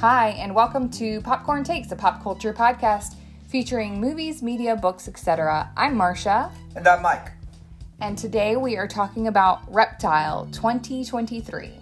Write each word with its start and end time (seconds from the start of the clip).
Hi, 0.00 0.30
and 0.38 0.54
welcome 0.54 0.88
to 0.90 1.20
Popcorn 1.22 1.64
Takes, 1.64 1.90
a 1.92 1.96
pop 1.96 2.22
culture 2.22 2.52
podcast 2.52 3.14
featuring 3.48 4.00
movies, 4.00 4.42
media, 4.42 4.76
books, 4.76 5.08
etc. 5.08 5.70
I'm 5.76 5.96
Marcia, 5.96 6.50
And 6.76 6.86
I'm 6.86 7.02
Mike. 7.02 7.32
and 8.00 8.16
today 8.16 8.56
we 8.56 8.76
are 8.76 8.86
talking 8.86 9.26
about 9.28 9.60
Reptile 9.72 10.46
2023. 10.52 11.72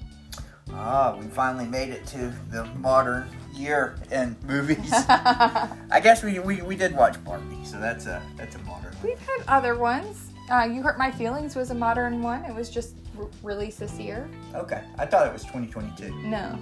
Ah, 0.73 1.17
we 1.19 1.27
finally 1.27 1.67
made 1.67 1.91
it 1.91 2.07
to 2.09 2.33
the 2.51 2.65
modern 2.77 3.29
year 3.55 3.97
in 4.11 4.37
movies. 4.47 4.91
I 4.93 6.01
guess 6.03 6.23
we, 6.23 6.39
we, 6.39 6.63
we 6.63 6.77
did 6.77 6.95
watch 6.97 7.23
Barbie, 7.25 7.65
so 7.65 7.79
that's 7.79 8.07
a 8.07 8.23
that's 8.37 8.57
a 8.57 8.59
modern 8.61 8.93
one. 8.95 9.03
We've 9.05 9.19
had 9.21 9.43
other 9.49 9.77
ones. 9.77 10.31
Uh, 10.51 10.69
you 10.71 10.81
Hurt 10.83 10.97
My 10.99 11.11
Feelings 11.11 11.57
was 11.57 11.71
a 11.71 11.75
modern 11.75 12.23
one. 12.23 12.45
It 12.45 12.55
was 12.55 12.71
just 12.71 12.95
r- 13.19 13.27
released 13.43 13.81
this 13.81 13.99
year. 13.99 14.29
Okay, 14.55 14.83
I 14.99 15.07
thought 15.07 15.27
it 15.27 15.33
was 15.33 15.43
2022. 15.43 16.15
No, 16.29 16.59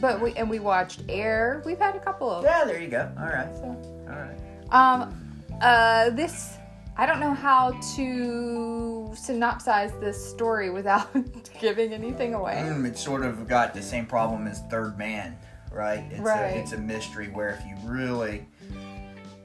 but 0.00 0.20
we 0.20 0.32
and 0.34 0.48
we 0.50 0.58
watched 0.58 1.02
Air. 1.08 1.62
We've 1.64 1.78
had 1.78 1.96
a 1.96 2.00
couple 2.00 2.30
of. 2.30 2.44
Yeah, 2.44 2.64
there 2.64 2.80
you 2.80 2.88
go. 2.88 3.10
All 3.18 3.26
right, 3.26 3.54
So, 3.54 3.64
all 4.08 4.16
right. 4.16 4.36
um, 4.70 5.42
uh, 5.60 6.10
this 6.10 6.56
I 6.98 7.04
don't 7.06 7.20
know 7.20 7.34
how 7.34 7.72
to 7.96 9.10
synopsize 9.14 9.98
this 10.00 10.30
story 10.30 10.70
without 10.70 11.08
giving 11.60 11.92
anything 11.92 12.32
away. 12.34 12.54
Mm, 12.66 12.86
it's 12.86 13.02
sort 13.04 13.24
of 13.24 13.46
got 13.46 13.74
the 13.74 13.82
same 13.82 14.06
problem 14.06 14.46
as 14.46 14.60
Third 14.70 14.96
Man, 14.98 15.36
right? 15.70 16.04
It's 16.10 16.20
Right. 16.20 16.56
A, 16.56 16.58
it's 16.58 16.72
a 16.72 16.78
mystery 16.78 17.28
where 17.28 17.50
if 17.50 17.64
you 17.66 17.76
really, 17.88 18.46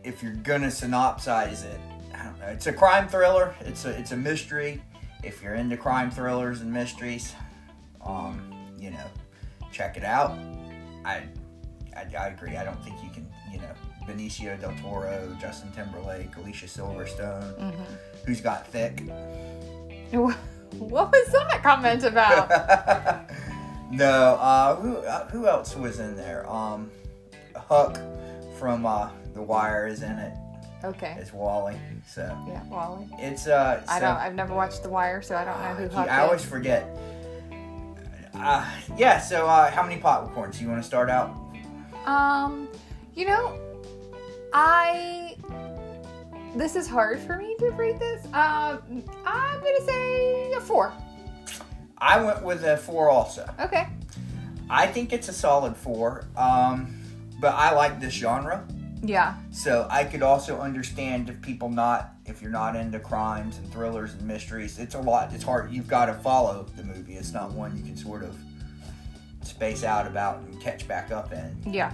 if 0.04 0.24
you're 0.24 0.34
gonna 0.34 0.68
synopsize 0.68 1.66
it, 1.66 1.80
I 2.14 2.24
don't 2.24 2.40
know. 2.40 2.48
It's 2.48 2.68
a 2.68 2.74
crime 2.74 3.08
thriller. 3.10 3.54
It's 3.62 3.84
a 3.86 3.90
it's 4.00 4.12
a 4.12 4.18
mystery. 4.18 4.82
If 5.24 5.44
you're 5.44 5.56
into 5.56 5.78
crime 5.78 6.10
thrillers 6.10 6.62
and 6.62 6.72
mysteries, 6.72 7.36
um, 8.06 8.42
you 8.80 8.92
know, 8.92 9.06
check 9.72 9.98
it 9.98 10.04
out. 10.04 10.38
I, 11.06 11.24
I 11.96 12.06
I 12.18 12.28
agree. 12.28 12.58
I 12.58 12.64
don't 12.64 12.82
think 12.84 13.04
you 13.04 13.10
can, 13.10 13.28
you 13.52 13.60
know, 13.60 13.74
Benicio 14.08 14.60
del 14.60 14.74
Toro, 14.82 15.36
Justin 15.40 15.72
Timberlake, 15.72 16.36
Alicia 16.38 16.66
Silverstone, 16.66 17.54
Mm-hmm. 17.60 17.84
who's 18.26 18.42
got 18.42 18.68
thick. 18.68 19.02
What 20.12 21.12
was 21.12 21.28
that 21.34 21.62
comment 21.62 22.04
about? 22.06 22.50
no, 23.92 24.36
uh, 24.40 24.76
who 24.78 24.98
uh, 24.98 25.28
who 25.30 25.46
else 25.48 25.76
was 25.76 26.00
in 26.00 26.16
there? 26.16 26.50
Um, 26.50 26.90
Hook 27.56 27.98
from 28.58 28.86
uh, 28.86 29.10
The 29.34 29.42
Wire 29.42 29.86
is 29.88 30.02
in 30.02 30.18
it. 30.18 30.34
Okay. 30.86 31.16
It's 31.20 31.34
Wally. 31.34 31.76
So 32.08 32.22
Yeah, 32.48 32.64
Wally. 32.70 33.06
it's 33.20 33.48
uh. 33.48 33.84
I 33.90 34.00
don't. 34.00 34.16
I've 34.16 34.34
never 34.34 34.54
watched 34.56 34.82
The 34.84 34.90
Wire, 34.90 35.22
so 35.22 35.36
I 35.36 35.44
don't 35.44 35.60
know 35.62 35.74
who 35.76 35.88
Gee, 35.90 35.94
Huck 35.96 36.10
I 36.10 36.22
always 36.22 36.44
forget. 36.46 36.88
Uh, 38.34 38.66
yeah. 38.98 39.20
So 39.20 39.48
uh, 39.48 39.72
how 39.72 39.84
many 39.84 40.00
popcorns? 40.00 40.58
Do 40.58 40.64
you 40.64 40.70
want 40.70 40.82
to 40.82 40.88
start 40.88 41.10
out? 41.10 41.36
Um, 42.06 42.68
you 43.16 43.26
know, 43.26 43.60
I. 44.54 45.36
This 46.56 46.76
is 46.76 46.88
hard 46.88 47.20
for 47.20 47.38
me 47.38 47.56
to 47.60 47.70
rate 47.72 47.98
this. 48.00 48.26
Um, 48.28 49.04
I'm 49.26 49.60
gonna 49.60 49.86
say 49.86 50.52
a 50.52 50.60
four. 50.60 50.92
I 51.98 52.22
went 52.22 52.44
with 52.44 52.64
a 52.66 52.78
four 52.78 53.10
also. 53.10 53.50
Okay. 53.60 53.88
I 54.70 54.88
think 54.88 55.14
it's 55.14 55.30
a 55.30 55.34
solid 55.34 55.78
four. 55.78 56.26
Um, 56.36 57.02
but 57.40 57.54
I 57.54 57.74
like 57.74 58.00
this 58.00 58.14
genre. 58.14 58.66
Yeah. 59.04 59.36
So 59.52 59.88
I 59.90 60.04
could 60.04 60.22
also 60.22 60.60
understand 60.60 61.30
if 61.30 61.42
people 61.42 61.70
not 61.70 62.14
if 62.26 62.42
you're 62.42 62.52
not 62.52 62.76
into 62.76 63.00
crimes 63.00 63.58
and 63.58 63.72
thrillers 63.72 64.14
and 64.14 64.22
mysteries, 64.28 64.78
it's 64.80 64.96
a 64.96 65.00
lot. 65.02 65.34
It's 65.34 65.44
hard. 65.44 65.72
You've 65.72 65.88
got 65.88 66.06
to 66.06 66.14
follow 66.14 66.66
the 66.78 66.84
movie. 66.84 67.16
It's 67.16 67.34
not 67.34 67.52
one 67.52 67.76
you 67.76 67.84
can 67.84 67.98
sort 67.98 68.24
of 68.24 68.38
space 69.44 69.84
out 69.84 70.06
about 70.08 70.38
and 70.40 70.62
catch 70.62 70.88
back 70.88 71.12
up 71.12 71.34
in. 71.34 71.56
Yeah. 71.66 71.92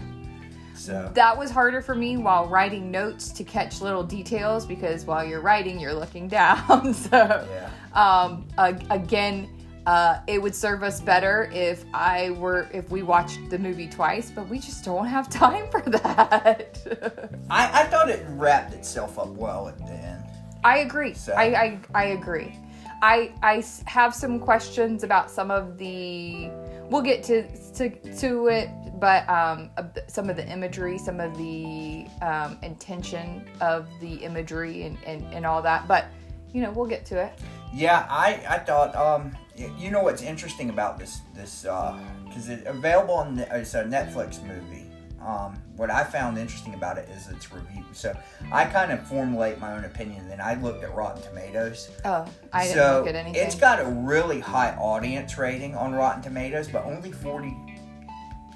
So 0.76 1.10
That 1.16 1.36
was 1.38 1.50
harder 1.50 1.82
for 1.82 1.96
me 1.96 2.18
while 2.18 2.46
writing 2.48 2.92
notes 2.92 3.30
to 3.32 3.44
catch 3.44 3.82
little 3.82 4.04
details 4.04 4.66
because 4.66 5.06
while 5.06 5.26
you're 5.26 5.42
writing, 5.42 5.80
you're 5.80 5.94
looking 5.94 6.28
down. 6.40 6.94
so. 6.94 7.48
yeah, 7.50 7.70
um, 7.94 8.48
again, 8.90 9.50
uh, 9.88 10.20
it 10.28 10.42
would 10.42 10.54
serve 10.54 10.84
us 10.84 11.00
better 11.00 11.50
if 11.54 11.86
I 11.94 12.32
were 12.32 12.68
if 12.74 12.92
we 12.92 13.04
watched 13.04 13.40
the 13.50 13.58
movie 13.58 13.88
twice, 13.88 14.30
but 14.30 14.50
we 14.50 14.60
just 14.60 14.84
don't 14.84 15.08
have 15.08 15.30
time 15.46 15.72
for 15.72 15.82
that. 15.82 17.32
I, 17.50 17.82
I 17.82 17.84
thought 17.86 18.10
it 18.10 18.26
wrapped 18.32 18.74
itself 18.74 19.18
up 19.18 19.30
well 19.30 19.70
at 19.70 19.78
the 19.78 19.94
end. 19.94 20.26
I 20.66 20.80
agree. 20.80 21.14
So- 21.14 21.32
I, 21.34 21.44
I 21.56 21.80
I 21.96 22.04
agree. 22.08 22.54
I 23.02 23.32
I 23.42 23.64
have 23.86 24.14
some 24.14 24.40
questions 24.42 25.04
about 25.04 25.32
some 25.32 25.52
of 25.52 25.78
the. 25.78 26.50
We'll 26.90 27.02
get 27.02 27.24
to 27.24 27.48
to 27.76 27.90
to 28.18 28.48
it, 28.48 28.70
but 29.00 29.28
um, 29.30 29.70
some 30.08 30.30
of 30.30 30.36
the 30.36 30.46
imagery, 30.50 30.98
some 30.98 31.22
of 31.22 31.38
the 31.38 32.08
um, 32.22 32.58
intention 32.62 33.48
of 33.62 33.88
the 34.02 34.16
imagery, 34.16 34.84
and, 34.84 34.98
and 35.06 35.24
and 35.34 35.46
all 35.46 35.62
that. 35.62 35.88
But 35.88 36.08
you 36.54 36.62
know, 36.62 36.72
we'll 36.72 36.88
get 36.90 37.06
to 37.06 37.22
it. 37.24 37.40
Yeah, 37.74 38.06
I, 38.10 38.42
I 38.50 38.58
thought 38.60 38.96
um 38.96 39.36
you 39.58 39.92
know 39.92 40.02
what's 40.04 40.22
interesting 40.22 40.70
about 40.70 41.00
this 41.00 41.22
this 41.34 41.64
because 41.64 42.50
it's 42.50 42.68
available 42.68 43.16
on 43.16 43.36
the, 43.36 43.56
it's 43.56 43.74
a 43.74 43.84
Netflix 43.84 44.42
movie. 44.44 44.84
Um, 45.26 45.62
what 45.76 45.90
I 45.90 46.04
found 46.04 46.38
interesting 46.38 46.76
about 46.76 46.98
it 46.98 47.10
is 47.10 47.28
its 47.28 47.52
review. 47.52 47.84
So 47.92 48.16
I 48.52 48.66
kind 48.66 48.92
of 48.92 49.06
formulate 49.08 49.60
my 49.60 49.76
own 49.76 49.84
opinion. 49.84 50.30
Then 50.30 50.40
I 50.40 50.54
looked 50.62 50.84
at 50.84 50.94
Rotten 50.96 51.22
Tomatoes. 51.24 51.90
Oh, 52.06 52.26
I 52.54 52.64
didn't 52.66 52.78
so 52.78 52.98
look 53.00 53.08
at 53.08 53.16
anything. 53.16 53.44
it's 53.44 53.56
got 53.56 53.80
a 53.80 53.86
really 53.86 54.40
high 54.40 54.76
audience 54.76 55.38
rating 55.38 55.76
on 55.76 55.94
Rotten 55.94 56.22
Tomatoes, 56.22 56.68
but 56.68 56.86
only 56.86 57.12
forty 57.12 57.56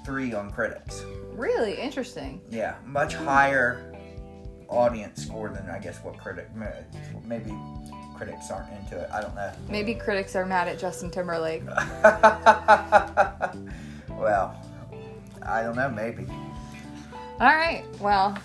three 0.04 0.32
on 0.34 0.50
critics. 0.50 1.04
really 1.32 1.74
interesting. 1.74 2.40
Yeah, 2.50 2.76
much 2.84 3.14
higher 3.14 3.92
audience 4.68 5.22
score 5.26 5.50
than 5.50 5.68
I 5.68 5.78
guess 5.78 5.98
what 6.02 6.16
critic 6.18 6.48
maybe 7.24 7.52
critics 8.22 8.50
aren't 8.52 8.70
into 8.72 8.96
it. 9.00 9.08
I 9.12 9.20
don't 9.20 9.34
know. 9.34 9.50
Maybe 9.68 9.94
critics 9.94 10.36
are 10.36 10.46
mad 10.46 10.68
at 10.68 10.78
Justin 10.78 11.10
Timberlake. 11.10 11.64
well, 14.10 14.54
I 15.44 15.62
don't 15.62 15.74
know, 15.76 15.90
maybe. 15.90 16.26
All 17.40 17.54
right. 17.54 17.84
Well, 18.00 18.38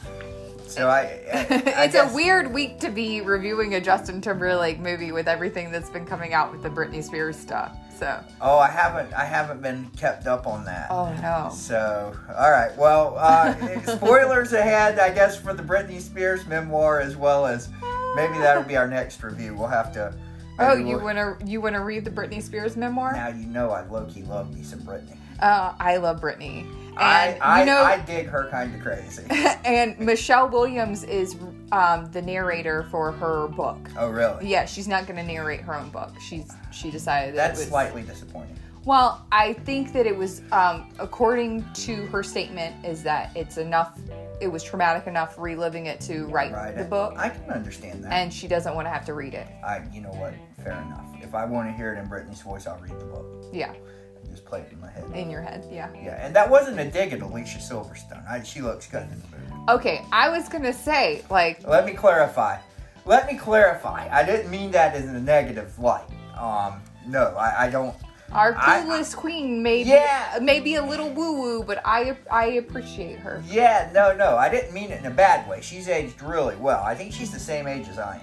So 0.65 0.87
I, 0.89 1.01
I, 1.01 1.03
I 1.77 1.83
it's 1.85 1.93
guess- 1.93 2.11
a 2.11 2.15
weird 2.15 2.51
week 2.53 2.79
to 2.79 2.89
be 2.89 3.21
reviewing 3.21 3.75
a 3.75 3.81
Justin 3.81 4.19
Timberlake 4.19 4.79
movie 4.79 5.11
with 5.11 5.27
everything 5.27 5.71
that's 5.71 5.89
been 5.91 6.05
coming 6.05 6.33
out 6.33 6.51
with 6.51 6.63
the 6.63 6.69
Britney 6.69 7.03
Spears 7.03 7.35
stuff. 7.37 7.75
So, 7.99 8.19
Oh, 8.41 8.57
I 8.59 8.69
haven't, 8.69 9.11
I 9.13 9.25
haven't 9.25 9.61
been 9.61 9.89
kept 9.97 10.27
up 10.27 10.45
on 10.45 10.63
that. 10.65 10.87
oh 10.91 11.11
no. 11.21 11.49
So, 11.51 12.15
all 12.35 12.51
right. 12.51 12.75
Well, 12.77 13.15
uh, 13.17 13.55
spoilers 13.95 14.53
ahead, 14.53 14.99
I 14.99 15.09
guess, 15.11 15.39
for 15.39 15.53
the 15.53 15.63
Britney 15.63 15.99
Spears 15.99 16.45
memoir, 16.45 16.99
as 17.01 17.15
well 17.15 17.47
as 17.47 17.69
maybe 18.15 18.37
that'll 18.39 18.63
be 18.63 18.77
our 18.77 18.87
next 18.87 19.21
review. 19.23 19.55
We'll 19.55 19.67
have 19.67 19.91
to. 19.93 20.13
Oh, 20.59 20.75
you 20.75 20.95
we'll- 20.95 21.03
wanna 21.03 21.37
you 21.45 21.61
wanna 21.61 21.83
read 21.83 22.03
the 22.05 22.11
Britney 22.11 22.41
Spears 22.41 22.75
memoir? 22.75 23.13
Now 23.13 23.27
you 23.29 23.45
know 23.45 23.69
I 23.69 23.85
low 23.87 24.05
key 24.05 24.23
love 24.23 24.55
me 24.55 24.63
some 24.63 24.79
Britney. 24.79 25.17
Uh, 25.39 25.73
I 25.79 25.97
love 25.97 26.19
Britney, 26.19 26.61
and 26.61 26.97
I, 26.97 27.37
I, 27.41 27.59
you 27.59 27.67
know, 27.67 27.83
I 27.83 27.99
dig 27.99 28.25
her 28.25 28.47
kind 28.49 28.73
of 28.73 28.81
crazy. 28.81 29.23
and 29.65 29.99
Michelle 29.99 30.49
Williams 30.49 31.03
is 31.03 31.35
um, 31.71 32.11
the 32.11 32.23
narrator 32.23 32.87
for 32.89 33.11
her 33.11 33.47
book. 33.49 33.77
oh, 33.99 34.09
really? 34.09 34.47
Yeah, 34.49 34.65
she's 34.65 34.87
not 34.87 35.05
going 35.05 35.17
to 35.17 35.23
narrate 35.23 35.61
her 35.61 35.75
own 35.75 35.89
book. 35.89 36.09
She's 36.19 36.51
she 36.71 36.89
decided 36.89 37.35
that 37.35 37.49
That's 37.49 37.59
it 37.59 37.63
was, 37.63 37.69
slightly 37.69 38.01
disappointing. 38.01 38.57
Well, 38.83 39.27
I 39.31 39.53
think 39.53 39.93
that 39.93 40.07
it 40.07 40.17
was, 40.17 40.41
um, 40.51 40.89
according 40.97 41.65
to 41.73 42.07
her 42.07 42.23
statement, 42.23 42.83
is 42.83 43.03
that 43.03 43.29
it's 43.35 43.57
enough. 43.57 43.99
It 44.39 44.47
was 44.47 44.63
traumatic 44.63 45.07
enough 45.07 45.35
reliving 45.37 45.87
it 45.87 45.99
to 46.01 46.25
write 46.27 46.51
Right. 46.51 46.75
the 46.75 46.83
book, 46.83 47.13
I 47.17 47.29
can 47.29 47.49
understand 47.49 48.03
that. 48.03 48.13
and 48.13 48.31
she 48.33 48.47
doesn't 48.47 48.75
want 48.75 48.85
to 48.85 48.91
have 48.91 49.05
to 49.05 49.13
read 49.13 49.33
it. 49.33 49.47
I, 49.65 49.81
you 49.91 50.01
know 50.01 50.11
what? 50.11 50.33
Fair 50.63 50.73
enough. 50.81 51.05
If 51.21 51.33
I 51.33 51.45
want 51.45 51.67
to 51.69 51.73
hear 51.73 51.93
it 51.93 51.97
in 51.99 52.07
Britney's 52.07 52.41
voice, 52.41 52.67
I'll 52.67 52.77
read 52.79 52.99
the 52.99 53.05
book. 53.05 53.25
Yeah, 53.51 53.73
and 53.73 54.29
Just 54.29 54.45
play 54.45 54.61
it 54.61 54.71
in 54.71 54.79
my 54.79 54.91
head. 54.91 55.05
in 55.15 55.29
your 55.31 55.41
head. 55.41 55.65
Yeah. 55.71 55.89
Yeah, 55.95 56.23
and 56.23 56.35
that 56.35 56.49
wasn't 56.49 56.79
a 56.79 56.85
dig 56.89 57.13
at 57.13 57.21
Alicia 57.21 57.57
Silverstone. 57.57 58.27
I, 58.29 58.43
she 58.43 58.61
looks 58.61 58.87
good 58.87 59.03
in 59.03 59.09
the 59.09 59.15
movie. 59.37 59.63
Okay, 59.69 60.01
I 60.11 60.29
was 60.29 60.47
gonna 60.49 60.71
say 60.73 61.23
like, 61.29 61.67
Let 61.67 61.85
me 61.85 61.93
clarify. 61.93 62.59
Let 63.05 63.25
me 63.31 63.37
clarify. 63.37 64.07
I 64.11 64.23
didn't 64.23 64.51
mean 64.51 64.69
that 64.71 64.95
in 64.95 65.07
a 65.09 65.19
negative 65.19 65.77
light. 65.79 66.05
Um, 66.37 66.81
no, 67.07 67.33
I, 67.37 67.65
I 67.65 67.69
don't. 67.69 67.95
Our 68.31 68.55
I- 68.57 68.81
clueless 68.81 69.15
queen 69.15 69.61
may 69.63 69.83
Yeah. 69.83 70.39
be, 70.39 70.45
maybe 70.45 70.75
a 70.75 70.83
little 70.83 71.09
woo 71.09 71.39
woo, 71.41 71.63
but 71.63 71.81
I 71.85 72.15
I 72.31 72.45
appreciate 72.63 73.19
her. 73.19 73.41
Yeah, 73.47 73.89
no, 73.93 74.15
no, 74.15 74.35
I 74.37 74.49
didn't 74.49 74.73
mean 74.73 74.91
it 74.91 74.99
in 74.99 75.05
a 75.05 75.11
bad 75.15 75.47
way. 75.49 75.61
She's 75.61 75.87
aged 75.87 76.21
really 76.21 76.55
well. 76.57 76.83
I 76.83 76.95
think 76.95 77.13
she's 77.13 77.31
the 77.31 77.39
same 77.39 77.67
age 77.67 77.87
as 77.87 77.97
I 77.99 78.15
am. 78.15 78.21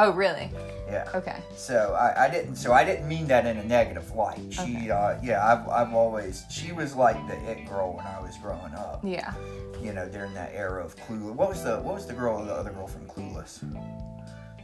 Oh, 0.00 0.12
really? 0.12 0.48
Yeah. 0.88 1.08
Okay. 1.12 1.34
So 1.56 1.96
I, 1.98 2.26
I 2.26 2.30
didn't. 2.30 2.54
So 2.54 2.72
I 2.72 2.84
didn't 2.84 3.08
mean 3.08 3.26
that 3.26 3.46
in 3.46 3.56
a 3.56 3.64
negative 3.64 4.12
light. 4.14 4.38
She, 4.50 4.60
Okay. 4.60 4.90
uh, 4.90 5.16
yeah, 5.24 5.44
I've, 5.44 5.68
I've 5.68 5.92
always. 5.92 6.44
She 6.50 6.70
was 6.70 6.94
like 6.94 7.16
the 7.26 7.34
it 7.50 7.66
girl 7.68 7.94
when 7.96 8.06
I 8.06 8.20
was 8.20 8.36
growing 8.38 8.74
up. 8.74 9.00
Yeah. 9.02 9.34
You 9.82 9.92
know, 9.92 10.08
during 10.08 10.34
that 10.34 10.52
era 10.54 10.84
of 10.84 10.94
Clueless. 10.96 11.34
What 11.34 11.48
was 11.48 11.64
the 11.64 11.78
What 11.80 11.94
was 11.96 12.06
the 12.06 12.12
girl? 12.14 12.44
The 12.44 12.52
other 12.52 12.70
girl 12.70 12.86
from 12.86 13.06
Clueless 13.06 13.60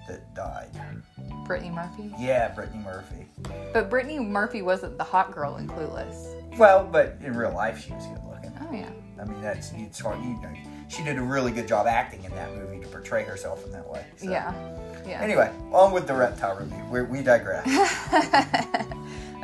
that 0.09 0.35
died. 0.35 0.71
Brittany 1.47 1.71
Murphy. 1.71 2.12
Yeah, 2.19 2.49
Brittany 2.49 2.83
Murphy. 2.83 3.27
But 3.73 3.91
Brittany 3.91 4.19
Murphy 4.19 4.62
wasn't 4.62 4.99
the 4.99 5.05
hot 5.05 5.33
girl 5.33 5.56
in 5.56 5.69
Clueless. 5.69 6.59
Well, 6.59 6.85
but 6.91 7.17
in 7.23 7.37
real 7.37 7.53
life, 7.53 7.85
she 7.85 7.93
was 7.93 8.06
good 8.06 8.25
looking. 8.25 8.53
Oh 8.61 8.73
yeah. 8.73 8.91
I 9.21 9.25
mean, 9.25 9.41
that's 9.41 9.73
it's 9.73 10.01
hard. 10.01 10.23
You 10.23 10.31
know, 10.41 10.53
she 10.89 11.05
did 11.05 11.19
a 11.19 11.23
really 11.23 11.53
good 11.53 11.69
job 11.69 11.87
acting 11.87 12.25
in 12.25 12.33
that 12.33 12.55
movie 12.55 12.81
to 12.81 12.89
portray 12.89 13.25
herself 13.25 13.65
in 13.65 13.73
that 13.73 13.89
way. 13.89 14.05
So. 14.17 14.31
Yeah. 14.31 14.53
Yeah. 15.06 15.21
Anyway, 15.21 15.51
on 15.73 15.93
with 15.93 16.06
the 16.06 16.15
reptile 16.15 16.56
review. 16.56 16.83
we 16.91 17.03
we 17.03 17.23
digress. 17.23 17.67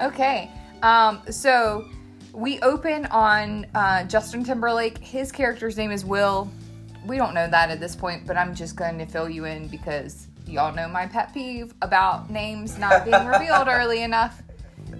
okay. 0.02 0.50
Um, 0.82 1.22
so 1.30 1.86
we 2.32 2.60
open 2.60 3.06
on 3.06 3.66
uh, 3.74 4.04
Justin 4.04 4.44
Timberlake. 4.44 4.98
His 4.98 5.30
character's 5.32 5.76
name 5.76 5.90
is 5.90 6.04
Will. 6.04 6.50
We 7.06 7.16
don't 7.16 7.34
know 7.34 7.48
that 7.48 7.70
at 7.70 7.80
this 7.80 7.96
point, 7.96 8.26
but 8.26 8.36
I'm 8.36 8.54
just 8.54 8.76
going 8.76 8.98
to 8.98 9.06
fill 9.06 9.28
you 9.28 9.44
in 9.46 9.68
because 9.68 10.28
y'all 10.50 10.74
know 10.74 10.88
my 10.88 11.06
pet 11.06 11.32
peeve 11.32 11.74
about 11.82 12.30
names 12.30 12.78
not 12.78 13.04
being 13.04 13.26
revealed 13.26 13.68
early 13.68 14.02
enough. 14.02 14.42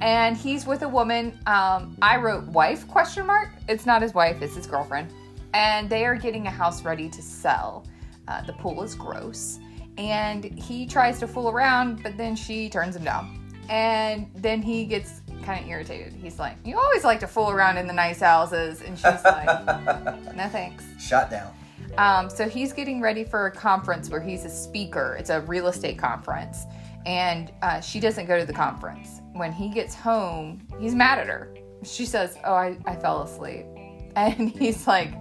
And 0.01 0.37
he's 0.37 0.67
with 0.67 0.83
a 0.83 0.89
woman. 0.89 1.39
Um, 1.47 1.97
I 2.01 2.17
wrote 2.17 2.45
wife 2.45 2.87
question 2.89 3.27
mark. 3.27 3.51
It's 3.69 3.85
not 3.85 4.01
his 4.03 4.15
wife. 4.15 4.41
It's 4.41 4.55
his 4.55 4.67
girlfriend. 4.67 5.13
And 5.53 5.91
they 5.91 6.07
are 6.07 6.15
getting 6.15 6.47
a 6.47 6.51
house 6.51 6.85
ready 6.85 7.09
to 7.09 7.21
sell. 7.21 7.85
Uh, 8.29 8.41
the 8.43 8.53
pool 8.55 8.83
is 8.83 8.95
gross, 8.95 9.59
and 9.99 10.45
he 10.45 10.87
tries 10.87 11.19
to 11.19 11.27
fool 11.27 11.51
around, 11.51 12.01
but 12.01 12.17
then 12.17 12.37
she 12.37 12.69
turns 12.69 12.95
him 12.95 13.03
down. 13.03 13.37
And 13.69 14.31
then 14.37 14.63
he 14.63 14.85
gets 14.85 15.23
kind 15.43 15.65
of 15.65 15.69
irritated. 15.69 16.13
He's 16.13 16.39
like, 16.39 16.57
"You 16.65 16.79
always 16.79 17.03
like 17.03 17.19
to 17.21 17.27
fool 17.27 17.51
around 17.51 17.77
in 17.77 17.89
the 17.89 17.93
nice 17.93 18.21
houses," 18.21 18.83
and 18.83 18.97
she's 18.97 19.25
like, 19.25 19.67
"No 20.37 20.49
thanks." 20.49 20.85
Shut 20.99 21.31
down. 21.31 21.53
Um, 21.99 22.31
so 22.31 22.49
he's 22.49 22.73
getting 22.73 23.01
ready 23.01 23.25
for 23.25 23.47
a 23.47 23.51
conference 23.51 24.11
where 24.11 24.21
he's 24.21 24.45
a 24.45 24.51
speaker. 24.51 25.17
It's 25.19 25.31
a 25.31 25.41
real 25.43 25.67
estate 25.67 25.99
conference, 25.99 26.65
and 27.07 27.53
uh, 27.63 27.81
she 27.81 28.01
doesn't 28.01 28.27
go 28.27 28.39
to 28.39 28.45
the 28.45 28.53
conference. 28.53 29.21
When 29.33 29.53
he 29.53 29.69
gets 29.69 29.95
home, 29.95 30.67
he's 30.79 30.95
mad 30.95 31.19
at 31.19 31.27
her. 31.27 31.55
She 31.83 32.07
says, 32.07 32.39
"Oh, 32.45 32.55
I, 32.55 32.77
I 32.87 32.97
fell 32.97 33.23
asleep," 33.23 33.67
and 34.17 34.51
he's 34.51 34.87
like, 34.87 35.13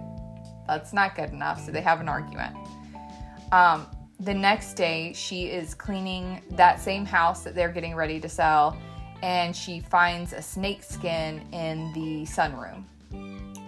"That's 0.66 0.92
not 0.92 1.16
good 1.16 1.30
enough." 1.30 1.64
So 1.64 1.72
they 1.72 1.80
have 1.80 2.00
an 2.00 2.08
argument. 2.08 2.56
Um, 3.52 3.86
the 4.20 4.34
next 4.34 4.74
day, 4.74 5.12
she 5.14 5.46
is 5.46 5.74
cleaning 5.74 6.42
that 6.52 6.78
same 6.78 7.06
house 7.06 7.42
that 7.42 7.54
they're 7.54 7.72
getting 7.72 7.94
ready 7.94 8.20
to 8.20 8.28
sell, 8.28 8.76
and 9.22 9.56
she 9.56 9.80
finds 9.80 10.32
a 10.32 10.42
snake 10.42 10.82
skin 10.82 11.42
in 11.52 11.92
the 11.94 12.26
sunroom. 12.26 12.84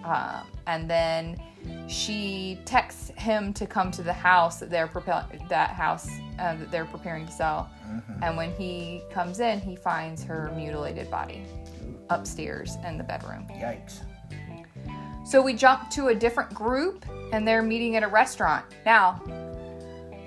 Um, 0.05 0.47
and 0.67 0.89
then 0.89 1.41
she 1.87 2.59
texts 2.65 3.11
him 3.17 3.53
to 3.53 3.67
come 3.67 3.91
to 3.91 4.01
the 4.01 4.13
house 4.13 4.59
that 4.59 4.69
they're 4.69 4.87
prepa- 4.87 5.47
that 5.49 5.71
house 5.71 6.09
uh, 6.39 6.55
that 6.55 6.71
they're 6.71 6.85
preparing 6.85 7.25
to 7.25 7.31
sell. 7.31 7.69
And 8.21 8.35
when 8.35 8.51
he 8.55 9.01
comes 9.11 9.39
in, 9.39 9.59
he 9.59 9.75
finds 9.75 10.23
her 10.23 10.51
mutilated 10.55 11.11
body 11.11 11.43
upstairs 12.09 12.77
in 12.85 12.97
the 12.97 13.03
bedroom. 13.03 13.47
Yikes. 13.51 14.01
So 15.25 15.41
we 15.41 15.53
jump 15.53 15.89
to 15.91 16.07
a 16.07 16.15
different 16.15 16.53
group, 16.53 17.05
and 17.31 17.47
they're 17.47 17.61
meeting 17.61 17.95
at 17.95 18.03
a 18.03 18.07
restaurant. 18.07 18.65
Now, 18.85 19.21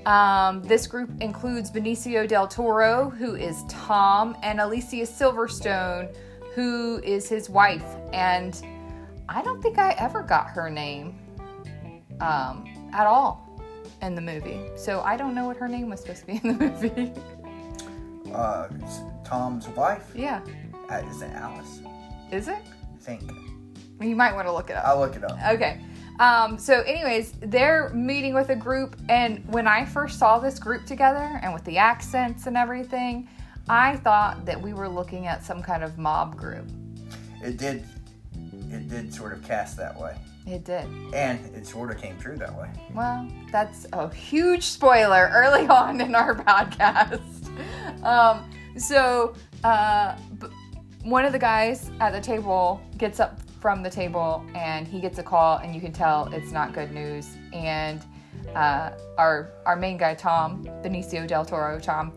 um, 0.07 0.63
this 0.63 0.87
group 0.87 1.11
includes 1.21 1.71
Benicio 1.71 2.27
del 2.27 2.47
Toro, 2.47 3.11
who 3.11 3.35
is 3.35 3.65
Tom, 3.69 4.37
and 4.43 4.61
Alicia 4.61 5.05
Silverstone, 5.05 6.15
who 6.55 7.01
is 7.03 7.29
his 7.29 7.51
wife. 7.51 7.85
And 8.13 8.63
I 9.29 9.43
don't 9.43 9.61
think 9.61 9.79
I 9.79 9.91
ever 9.99 10.23
got 10.23 10.49
her 10.51 10.71
name 10.71 11.19
um, 12.21 12.91
at 12.93 13.07
all 13.07 13.43
in 14.03 14.15
the 14.15 14.21
movie. 14.21 14.61
So 14.77 15.01
I 15.01 15.17
don't 15.17 15.35
know 15.35 15.47
what 15.47 15.57
her 15.57 15.69
name 15.69 15.91
was 15.91 16.01
supposed 16.01 16.21
to 16.21 16.27
be 16.27 16.41
in 16.43 16.59
the 16.59 16.65
movie. 16.71 17.13
Uh, 18.33 18.69
Tom's 19.25 19.69
wife. 19.69 20.11
yeah. 20.15 20.41
Uh, 20.91 21.03
is 21.11 21.23
it 21.23 21.31
Alice? 21.33 21.81
Is 22.31 22.49
it? 22.49 22.59
I 22.59 22.99
think. 23.01 23.23
You 24.01 24.15
might 24.15 24.35
want 24.35 24.47
to 24.47 24.53
look 24.53 24.71
it 24.71 24.77
up. 24.77 24.85
I'll 24.85 24.99
look 25.01 25.17
it 25.17 25.25
up. 25.25 25.37
Okay. 25.55 25.81
Um, 26.21 26.59
so, 26.59 26.81
anyways, 26.83 27.33
they're 27.41 27.91
meeting 27.91 28.35
with 28.35 28.51
a 28.51 28.57
group, 28.57 28.97
and 29.09 29.47
when 29.53 29.67
I 29.67 29.85
first 29.85 30.19
saw 30.19 30.39
this 30.39 30.59
group 30.59 30.87
together 30.87 31.41
and 31.43 31.53
with 31.53 31.65
the 31.65 31.77
accents 31.79 32.47
and 32.47 32.57
everything, 32.57 33.29
I 33.69 33.97
thought 33.97 34.45
that 34.47 34.61
we 34.61 34.73
were 34.75 34.89
looking 34.89 35.27
at 35.27 35.45
some 35.45 35.63
kind 35.63 35.83
of 35.83 35.99
mob 35.99 36.37
group. 36.37 36.67
It 37.43 37.57
did. 37.57 37.85
It 38.87 38.91
did 38.91 39.13
sort 39.15 39.33
of 39.33 39.43
cast 39.43 39.77
that 39.79 39.99
way, 40.01 40.17
It 40.47 40.65
did. 40.65 40.87
and 41.13 41.45
it 41.57 41.67
sort 41.67 41.91
of 41.91 41.99
came 42.01 42.17
true 42.19 42.37
that 42.37 42.57
way. 42.57 42.71
Well, 42.95 43.29
that's 43.51 43.87
a 43.93 44.09
huge 44.15 44.63
spoiler 44.63 45.29
early 45.33 45.67
on 45.81 46.01
in 46.01 46.15
our 46.15 46.35
podcast. 46.37 47.21
Um, 48.05 48.49
so, 48.79 49.35
uh, 49.65 50.17
b- 50.41 50.47
one 51.03 51.25
of 51.25 51.33
the 51.33 51.39
guys 51.39 51.91
at 52.01 52.11
the 52.13 52.21
table 52.21 52.81
gets 52.99 53.19
up 53.21 53.41
from 53.61 53.83
the 53.83 53.91
table 53.91 54.45
and 54.55 54.87
he 54.87 55.01
gets 55.01 55.19
a 55.19 55.23
call, 55.23 55.59
and 55.59 55.75
you 55.75 55.81
can 55.81 55.93
tell 55.93 56.29
it's 56.33 56.53
not 56.53 56.73
good 56.73 56.93
news. 56.93 57.37
And 57.53 58.01
uh, 58.55 58.91
our 59.19 59.51
our 59.67 59.77
main 59.77 59.97
guy, 59.97 60.15
Tom 60.15 60.65
Benicio 60.85 61.27
del 61.27 61.45
Toro, 61.45 61.79
Tom, 61.81 62.13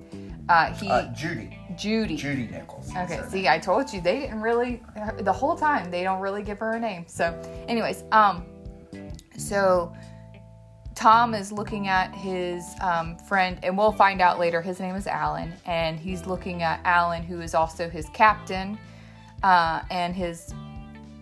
uh, 0.50 0.72
he 0.74 0.90
Uh, 0.90 1.12
Judy. 1.14 1.58
Judy. 1.80 2.18
Judy 2.18 2.48
Nichols. 2.48 2.90
Okay, 2.96 3.22
see, 3.30 3.48
I 3.48 3.58
told 3.58 3.92
you 3.92 4.02
they 4.02 4.20
didn't 4.20 4.42
really 4.42 4.82
the 5.20 5.34
whole 5.34 5.56
time 5.56 5.90
they 5.90 6.04
don't 6.04 6.20
really 6.20 6.44
give 6.44 6.60
her 6.60 6.74
a 6.74 6.80
name. 6.80 7.06
So, 7.08 7.40
anyways, 7.68 8.04
um, 8.12 8.46
so 9.38 9.94
Tom 11.00 11.34
is 11.34 11.52
looking 11.54 11.88
at 11.88 12.14
his 12.14 12.66
um, 12.82 13.18
friend, 13.20 13.58
and 13.64 13.78
we'll 13.78 13.94
find 13.94 14.20
out 14.20 14.38
later. 14.38 14.62
His 14.62 14.82
name 14.82 14.96
is 14.96 15.08
Alan, 15.08 15.54
and 15.66 15.98
he's 15.98 16.26
looking 16.26 16.62
at 16.62 16.82
Alan, 16.84 17.24
who 17.24 17.40
is 17.40 17.56
also 17.56 17.90
his 17.90 18.06
captain, 18.14 18.78
uh, 19.42 19.82
and 19.90 20.14
his 20.14 20.54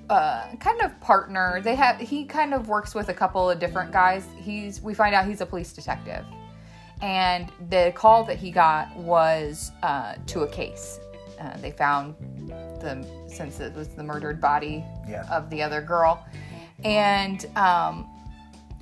uh, 0.10 0.48
kind 0.60 0.82
of 0.82 1.00
partner. 1.00 1.62
They 1.64 1.76
have 1.76 2.00
he 2.00 2.26
kind 2.26 2.56
of 2.56 2.68
works 2.68 2.96
with 2.96 3.10
a 3.10 3.14
couple 3.14 3.50
of 3.50 3.60
different 3.60 3.92
guys. 3.92 4.26
He's 4.38 4.82
we 4.82 4.96
find 4.96 5.14
out 5.14 5.28
he's 5.28 5.42
a 5.42 5.46
police 5.46 5.72
detective, 5.74 6.26
and 7.02 7.52
the 7.70 7.92
call 7.96 8.24
that 8.26 8.38
he 8.38 8.52
got 8.52 8.96
was 8.96 9.72
uh, 9.84 10.16
to 10.28 10.42
a 10.42 10.48
case. 10.48 11.00
Uh, 11.40 11.56
they 11.58 11.72
found 11.72 12.16
the 12.82 13.06
since 13.28 13.60
it 13.60 13.74
was 13.76 13.90
the 13.90 14.04
murdered 14.04 14.42
body 14.42 14.84
Yeah. 15.08 15.26
of 15.32 15.50
the 15.50 15.62
other 15.62 15.82
girl, 15.82 16.26
and 16.84 17.46
um, 17.56 18.08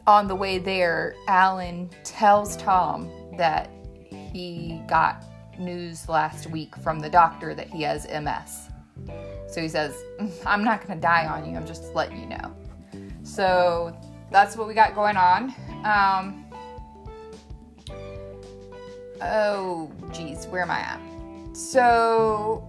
on 0.07 0.27
the 0.27 0.35
way 0.35 0.57
there, 0.59 1.15
Alan 1.27 1.89
tells 2.03 2.55
Tom 2.57 3.09
that 3.37 3.69
he 4.09 4.81
got 4.87 5.23
news 5.59 6.07
last 6.07 6.47
week 6.49 6.75
from 6.77 6.99
the 6.99 7.09
doctor 7.09 7.53
that 7.55 7.67
he 7.69 7.81
has 7.83 8.05
MS. 8.07 8.69
So 9.47 9.61
he 9.61 9.67
says, 9.67 9.93
"Mm, 10.19 10.31
I'm 10.45 10.63
not 10.63 10.85
going 10.85 10.97
to 10.97 11.01
die 11.01 11.25
on 11.27 11.49
you, 11.49 11.57
I'm 11.57 11.65
just 11.67 11.93
letting 11.93 12.19
you 12.21 12.27
know. 12.27 12.55
So 13.23 13.95
that's 14.31 14.55
what 14.55 14.67
we 14.67 14.73
got 14.73 14.95
going 14.95 15.17
on. 15.17 15.53
Um, 15.83 16.44
oh, 19.21 19.91
geez, 20.11 20.45
where 20.47 20.61
am 20.61 20.71
I 20.71 20.79
at? 20.79 21.01
So 21.55 22.67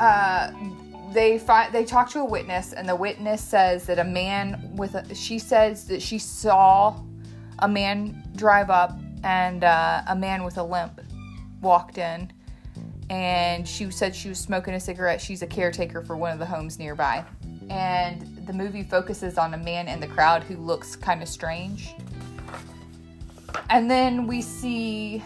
uh, 0.00 0.52
they 1.12 1.38
find 1.38 1.72
they 1.72 1.84
talk 1.84 2.10
to 2.10 2.20
a 2.20 2.24
witness, 2.24 2.72
and 2.72 2.88
the 2.88 2.96
witness 2.96 3.42
says 3.42 3.86
that 3.86 3.98
a 3.98 4.04
man 4.04 4.70
with 4.76 4.94
a 4.94 5.14
she 5.14 5.38
says 5.38 5.86
that 5.88 6.02
she 6.02 6.18
saw 6.18 7.00
a 7.60 7.68
man 7.68 8.22
drive 8.36 8.70
up, 8.70 8.98
and 9.24 9.64
uh, 9.64 10.02
a 10.08 10.16
man 10.16 10.44
with 10.44 10.58
a 10.58 10.62
limp 10.62 11.00
walked 11.62 11.96
in, 11.98 12.30
and 13.08 13.66
she 13.66 13.90
said 13.90 14.14
she 14.14 14.28
was 14.28 14.38
smoking 14.38 14.74
a 14.74 14.80
cigarette. 14.80 15.20
She's 15.20 15.42
a 15.42 15.46
caretaker 15.46 16.02
for 16.02 16.16
one 16.16 16.32
of 16.32 16.38
the 16.38 16.46
homes 16.46 16.78
nearby, 16.78 17.24
and 17.70 18.46
the 18.46 18.52
movie 18.52 18.82
focuses 18.82 19.38
on 19.38 19.54
a 19.54 19.58
man 19.58 19.88
in 19.88 20.00
the 20.00 20.06
crowd 20.06 20.42
who 20.44 20.56
looks 20.56 20.96
kind 20.96 21.22
of 21.22 21.28
strange. 21.28 21.94
And 23.68 23.90
then 23.90 24.26
we 24.26 24.42
see 24.42 25.22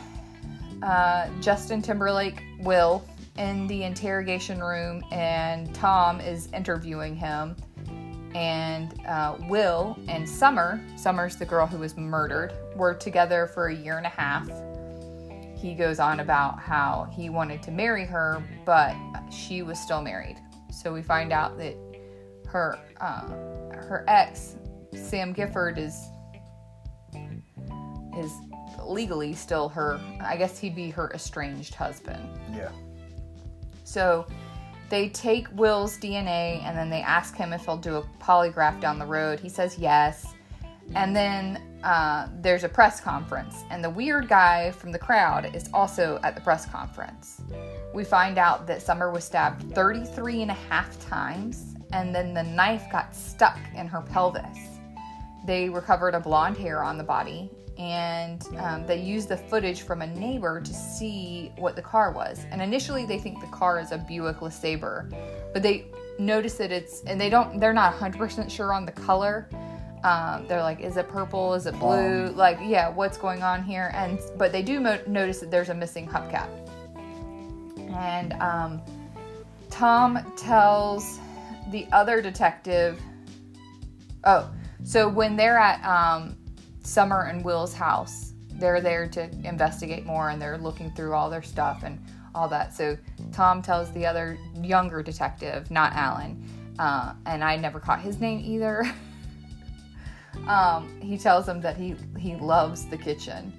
uh, 0.82 1.28
Justin 1.40 1.82
Timberlake, 1.82 2.42
Will, 2.60 3.04
in 3.36 3.66
the 3.66 3.84
interrogation 3.84 4.60
room, 4.60 5.02
and 5.10 5.74
Tom 5.74 6.20
is 6.20 6.48
interviewing 6.52 7.14
him. 7.14 7.56
And 8.34 8.94
uh, 9.06 9.36
Will 9.48 9.98
and 10.08 10.28
Summer, 10.28 10.80
Summer's 10.96 11.36
the 11.36 11.44
girl 11.44 11.66
who 11.66 11.78
was 11.78 11.96
murdered, 11.96 12.52
were 12.76 12.94
together 12.94 13.46
for 13.46 13.68
a 13.68 13.74
year 13.74 13.98
and 13.98 14.06
a 14.06 14.10
half. 14.10 14.48
He 15.56 15.74
goes 15.74 15.98
on 15.98 16.20
about 16.20 16.58
how 16.58 17.08
he 17.12 17.28
wanted 17.28 17.62
to 17.64 17.70
marry 17.70 18.06
her, 18.06 18.42
but 18.64 18.94
she 19.30 19.62
was 19.62 19.78
still 19.78 20.00
married. 20.00 20.36
So 20.72 20.92
we 20.92 21.02
find 21.02 21.32
out 21.32 21.58
that 21.58 21.76
her 22.46 22.78
uh, 23.00 23.28
her 23.74 24.04
ex, 24.08 24.56
Sam 24.94 25.32
Gifford, 25.32 25.78
is 25.78 26.06
is 28.20 28.32
legally 28.84 29.32
still 29.32 29.68
her. 29.70 30.00
I 30.20 30.36
guess 30.36 30.58
he'd 30.58 30.76
be 30.76 30.90
her 30.90 31.10
estranged 31.12 31.74
husband. 31.74 32.28
Yeah. 32.54 32.70
So 33.84 34.26
they 34.88 35.08
take 35.08 35.48
Will's 35.54 35.98
DNA 35.98 36.62
and 36.62 36.76
then 36.76 36.90
they 36.90 37.02
ask 37.02 37.36
him 37.36 37.52
if 37.52 37.64
he'll 37.64 37.76
do 37.76 37.96
a 37.96 38.02
polygraph 38.22 38.80
down 38.80 38.98
the 38.98 39.06
road. 39.06 39.40
He 39.40 39.48
says 39.48 39.78
yes. 39.78 40.34
And 40.94 41.14
then 41.14 41.62
uh, 41.84 42.28
there's 42.40 42.64
a 42.64 42.68
press 42.68 43.00
conference, 43.00 43.62
and 43.70 43.82
the 43.82 43.88
weird 43.88 44.28
guy 44.28 44.72
from 44.72 44.90
the 44.90 44.98
crowd 44.98 45.54
is 45.54 45.70
also 45.72 46.18
at 46.24 46.34
the 46.34 46.40
press 46.40 46.66
conference. 46.66 47.40
We 47.94 48.02
find 48.02 48.38
out 48.38 48.66
that 48.66 48.82
Summer 48.82 49.10
was 49.10 49.22
stabbed 49.22 49.72
33 49.72 50.42
and 50.42 50.50
a 50.50 50.54
half 50.54 51.00
times 51.08 51.76
and 51.92 52.14
then 52.14 52.34
the 52.34 52.42
knife 52.42 52.84
got 52.90 53.14
stuck 53.14 53.58
in 53.74 53.86
her 53.86 54.00
pelvis. 54.00 54.58
They 55.44 55.68
recovered 55.68 56.14
a 56.14 56.20
blonde 56.20 56.56
hair 56.56 56.82
on 56.82 56.98
the 56.98 57.04
body, 57.04 57.50
and 57.80 58.46
um, 58.58 58.86
they 58.86 59.00
used 59.00 59.30
the 59.30 59.36
footage 59.38 59.82
from 59.82 60.02
a 60.02 60.06
neighbor 60.06 60.60
to 60.60 60.74
see 60.74 61.50
what 61.56 61.76
the 61.76 61.82
car 61.82 62.12
was. 62.12 62.44
And 62.50 62.60
initially, 62.60 63.06
they 63.06 63.18
think 63.18 63.40
the 63.40 63.46
car 63.46 63.80
is 63.80 63.90
a 63.90 63.96
Buick 63.96 64.40
LeSabre, 64.40 65.10
but 65.54 65.62
they 65.62 65.86
notice 66.18 66.58
that 66.58 66.70
it's 66.70 67.02
and 67.04 67.18
they 67.18 67.30
don't 67.30 67.58
they're 67.58 67.72
not 67.72 67.94
100% 67.94 68.50
sure 68.50 68.74
on 68.74 68.84
the 68.84 68.92
color. 68.92 69.48
Um, 70.04 70.46
they're 70.46 70.62
like, 70.62 70.80
is 70.80 70.98
it 70.98 71.08
purple? 71.08 71.54
Is 71.54 71.66
it 71.66 71.78
blue? 71.78 72.28
Like, 72.28 72.58
yeah, 72.62 72.90
what's 72.90 73.16
going 73.16 73.42
on 73.42 73.62
here? 73.62 73.90
And 73.94 74.18
but 74.36 74.52
they 74.52 74.62
do 74.62 74.78
mo- 74.78 75.00
notice 75.06 75.40
that 75.40 75.50
there's 75.50 75.70
a 75.70 75.74
missing 75.74 76.06
hubcap. 76.06 76.50
And 77.94 78.34
um, 78.34 78.82
Tom 79.70 80.34
tells 80.36 81.18
the 81.70 81.86
other 81.92 82.20
detective. 82.20 83.00
Oh, 84.24 84.50
so 84.84 85.08
when 85.08 85.36
they're 85.36 85.58
at 85.58 85.82
um, 85.84 86.36
Summer 86.82 87.22
and 87.24 87.44
Will's 87.44 87.74
house, 87.74 88.32
they're 88.52 88.80
there 88.80 89.06
to 89.08 89.30
investigate 89.44 90.04
more, 90.04 90.30
and 90.30 90.40
they're 90.40 90.58
looking 90.58 90.90
through 90.92 91.14
all 91.14 91.30
their 91.30 91.42
stuff 91.42 91.82
and 91.84 91.98
all 92.34 92.48
that. 92.48 92.74
So 92.74 92.96
Tom 93.32 93.62
tells 93.62 93.90
the 93.92 94.06
other 94.06 94.38
younger 94.62 95.02
detective, 95.02 95.70
not 95.70 95.92
Alan, 95.94 96.44
uh, 96.78 97.14
and 97.26 97.42
I 97.42 97.56
never 97.56 97.80
caught 97.80 98.00
his 98.00 98.20
name 98.20 98.40
either. 98.44 98.84
um, 100.46 101.00
he 101.00 101.18
tells 101.18 101.48
him 101.48 101.60
that 101.60 101.76
he 101.76 101.96
he 102.18 102.36
loves 102.36 102.86
the 102.86 102.96
kitchen, 102.96 103.52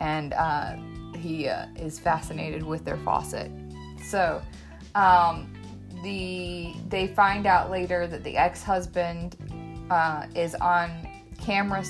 and 0.00 0.32
uh, 0.34 0.76
he 1.16 1.48
uh, 1.48 1.66
is 1.76 1.98
fascinated 1.98 2.62
with 2.62 2.84
their 2.84 2.98
faucet. 2.98 3.50
So 4.08 4.42
um, 4.94 5.52
the 6.02 6.74
they 6.88 7.08
find 7.08 7.46
out 7.46 7.70
later 7.70 8.06
that 8.06 8.24
the 8.24 8.36
ex-husband 8.36 9.36
uh, 9.90 10.26
is 10.34 10.54
on 10.56 11.08
camera. 11.40 11.84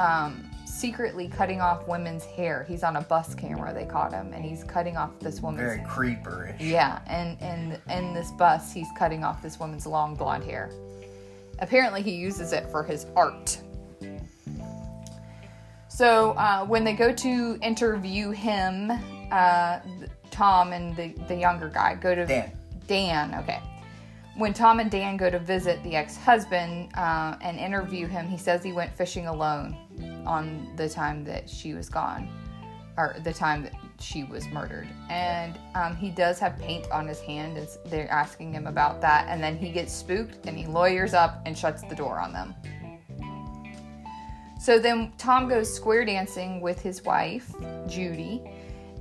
Um, 0.00 0.46
secretly 0.64 1.28
cutting 1.28 1.60
off 1.60 1.86
women's 1.86 2.24
hair. 2.24 2.64
He's 2.66 2.82
on 2.82 2.96
a 2.96 3.02
bus 3.02 3.34
camera. 3.34 3.74
They 3.74 3.84
caught 3.84 4.12
him, 4.12 4.32
and 4.32 4.42
he's 4.44 4.64
cutting 4.64 4.96
off 4.96 5.10
this 5.20 5.40
woman's 5.40 5.74
Very 5.74 5.80
creeperish. 5.80 6.56
yeah, 6.58 7.00
and 7.06 7.36
and 7.42 7.78
in 7.90 8.14
this 8.14 8.30
bus, 8.32 8.72
he's 8.72 8.88
cutting 8.96 9.22
off 9.24 9.42
this 9.42 9.58
woman's 9.60 9.86
long 9.86 10.14
blonde 10.14 10.44
hair. 10.44 10.70
Apparently, 11.58 12.00
he 12.02 12.12
uses 12.12 12.52
it 12.52 12.66
for 12.70 12.82
his 12.82 13.06
art. 13.14 13.60
So 15.88 16.30
uh, 16.32 16.64
when 16.64 16.82
they 16.84 16.94
go 16.94 17.12
to 17.12 17.58
interview 17.60 18.30
him, 18.30 18.90
uh, 19.30 19.80
Tom 20.30 20.72
and 20.72 20.96
the 20.96 21.08
the 21.28 21.34
younger 21.34 21.68
guy 21.68 21.94
go 21.94 22.14
to 22.14 22.24
Dan. 22.24 22.52
Dan. 22.86 23.34
Okay. 23.34 23.60
When 24.40 24.54
Tom 24.54 24.80
and 24.80 24.90
Dan 24.90 25.18
go 25.18 25.28
to 25.28 25.38
visit 25.38 25.82
the 25.82 25.94
ex-husband 25.96 26.92
uh, 26.96 27.36
and 27.42 27.58
interview 27.58 28.06
him, 28.06 28.26
he 28.26 28.38
says 28.38 28.64
he 28.64 28.72
went 28.72 28.90
fishing 28.90 29.26
alone 29.26 29.76
on 30.26 30.72
the 30.76 30.88
time 30.88 31.24
that 31.24 31.46
she 31.46 31.74
was 31.74 31.90
gone, 31.90 32.26
or 32.96 33.16
the 33.22 33.34
time 33.34 33.62
that 33.64 33.74
she 33.98 34.24
was 34.24 34.48
murdered. 34.48 34.88
And 35.10 35.58
um, 35.74 35.94
he 35.94 36.08
does 36.08 36.38
have 36.38 36.58
paint 36.58 36.90
on 36.90 37.06
his 37.06 37.20
hand, 37.20 37.58
and 37.58 37.68
they're 37.84 38.10
asking 38.10 38.54
him 38.54 38.66
about 38.66 39.02
that. 39.02 39.26
And 39.28 39.42
then 39.42 39.58
he 39.58 39.70
gets 39.72 39.92
spooked 39.92 40.46
and 40.46 40.56
he 40.56 40.66
lawyers 40.66 41.12
up 41.12 41.42
and 41.44 41.56
shuts 41.56 41.82
the 41.82 41.94
door 41.94 42.18
on 42.18 42.32
them. 42.32 42.54
So 44.58 44.78
then 44.78 45.12
Tom 45.18 45.50
goes 45.50 45.70
square 45.70 46.06
dancing 46.06 46.62
with 46.62 46.80
his 46.80 47.04
wife, 47.04 47.52
Judy, 47.86 48.42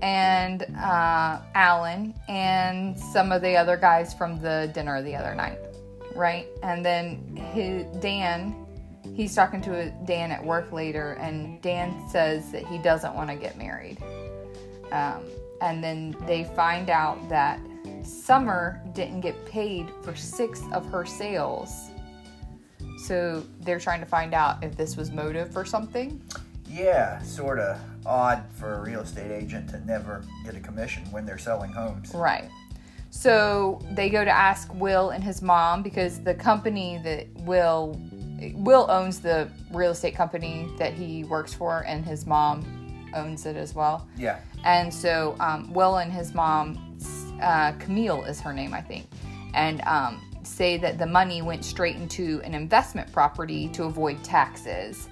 and 0.02 0.64
uh, 0.78 1.40
Alan, 1.56 2.14
and 2.28 2.98
some 2.98 3.32
of 3.32 3.42
the 3.42 3.56
other 3.56 3.78
guys 3.78 4.14
from 4.14 4.40
the 4.42 4.72
dinner 4.74 5.02
the 5.02 5.16
other 5.16 5.36
night, 5.36 5.60
right? 6.16 6.48
And 6.64 6.86
then 6.86 7.36
his, 7.54 7.86
Dan, 8.02 8.56
he's 9.14 9.36
talking 9.36 9.62
to 9.62 9.92
Dan 10.06 10.32
at 10.32 10.44
work 10.44 10.72
later, 10.72 11.14
and 11.14 11.62
Dan 11.62 12.08
says 12.10 12.52
that 12.52 12.66
he 12.66 12.78
doesn't 12.78 13.14
want 13.14 13.30
to 13.30 13.36
get 13.36 13.58
married. 13.58 13.98
Um, 14.92 15.24
and 15.62 15.84
then 15.84 16.16
they 16.26 16.46
find 16.46 16.90
out 16.90 17.28
that 17.30 17.60
Summer 18.04 18.82
didn't 18.94 19.22
get 19.22 19.46
paid 19.46 19.88
for 20.04 20.16
six 20.16 20.62
of 20.72 20.86
her 20.90 21.06
sales. 21.06 21.90
So 23.06 23.44
they're 23.62 23.80
trying 23.80 24.00
to 24.00 24.06
find 24.06 24.34
out 24.34 24.64
if 24.64 24.76
this 24.76 24.96
was 24.96 25.12
motive 25.12 25.52
for 25.52 25.66
something. 25.66 26.22
Yeah, 26.70 27.22
sort 27.22 27.60
of 27.60 27.80
odd 28.10 28.44
for 28.52 28.74
a 28.74 28.82
real 28.82 29.02
estate 29.02 29.32
agent 29.32 29.70
to 29.70 29.80
never 29.86 30.24
get 30.44 30.56
a 30.56 30.60
commission 30.60 31.04
when 31.12 31.26
they're 31.26 31.38
selling 31.38 31.72
homes. 31.72 32.14
Right. 32.14 32.50
So 33.12 33.80
they 33.92 34.10
go 34.10 34.26
to 34.26 34.32
ask 34.32 34.74
Will 34.74 35.12
and 35.12 35.24
his 35.24 35.42
mom 35.42 35.84
because 35.84 36.20
the 36.24 36.34
company 36.34 37.00
that 37.04 37.28
Will 37.46 38.00
Will 38.54 38.90
owns 38.90 39.20
the 39.20 39.50
real 39.72 39.92
estate 39.92 40.16
company 40.16 40.70
that 40.78 40.94
he 40.94 41.26
works 41.26 41.54
for, 41.54 41.84
and 41.86 42.06
his 42.06 42.26
mom 42.26 43.10
owns 43.14 43.46
it 43.46 43.56
as 43.56 43.76
well. 43.76 44.08
Yeah. 44.18 44.40
And 44.64 44.94
so 44.94 45.36
um, 45.40 45.74
Will 45.74 45.98
and 45.98 46.12
his 46.12 46.34
mom, 46.34 46.98
uh, 47.42 47.74
Camille 47.74 48.24
is 48.24 48.40
her 48.42 48.54
name, 48.54 48.74
I 48.74 48.82
think, 48.82 49.08
and 49.54 49.82
um, 49.82 50.22
say 50.44 50.78
that 50.78 50.98
the 50.98 51.06
money 51.06 51.42
went 51.42 51.66
straight 51.66 51.96
into 51.96 52.42
an 52.44 52.54
investment 52.54 53.12
property 53.12 53.68
to 53.70 53.84
avoid 53.84 54.24
taxes. 54.24 55.10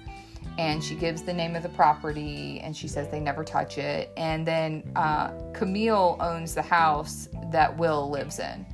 And 0.58 0.82
she 0.82 0.96
gives 0.96 1.22
the 1.22 1.32
name 1.32 1.54
of 1.56 1.62
the 1.62 1.68
property 1.70 2.60
and 2.60 2.76
she 2.76 2.88
says 2.88 3.08
they 3.08 3.20
never 3.20 3.44
touch 3.44 3.78
it. 3.78 4.10
And 4.16 4.46
then 4.46 4.90
uh, 4.96 5.28
Camille 5.54 6.16
owns 6.20 6.54
the 6.54 6.62
house 6.62 7.28
that 7.52 7.76
Will 7.78 8.10
lives 8.10 8.40
in. 8.40 8.66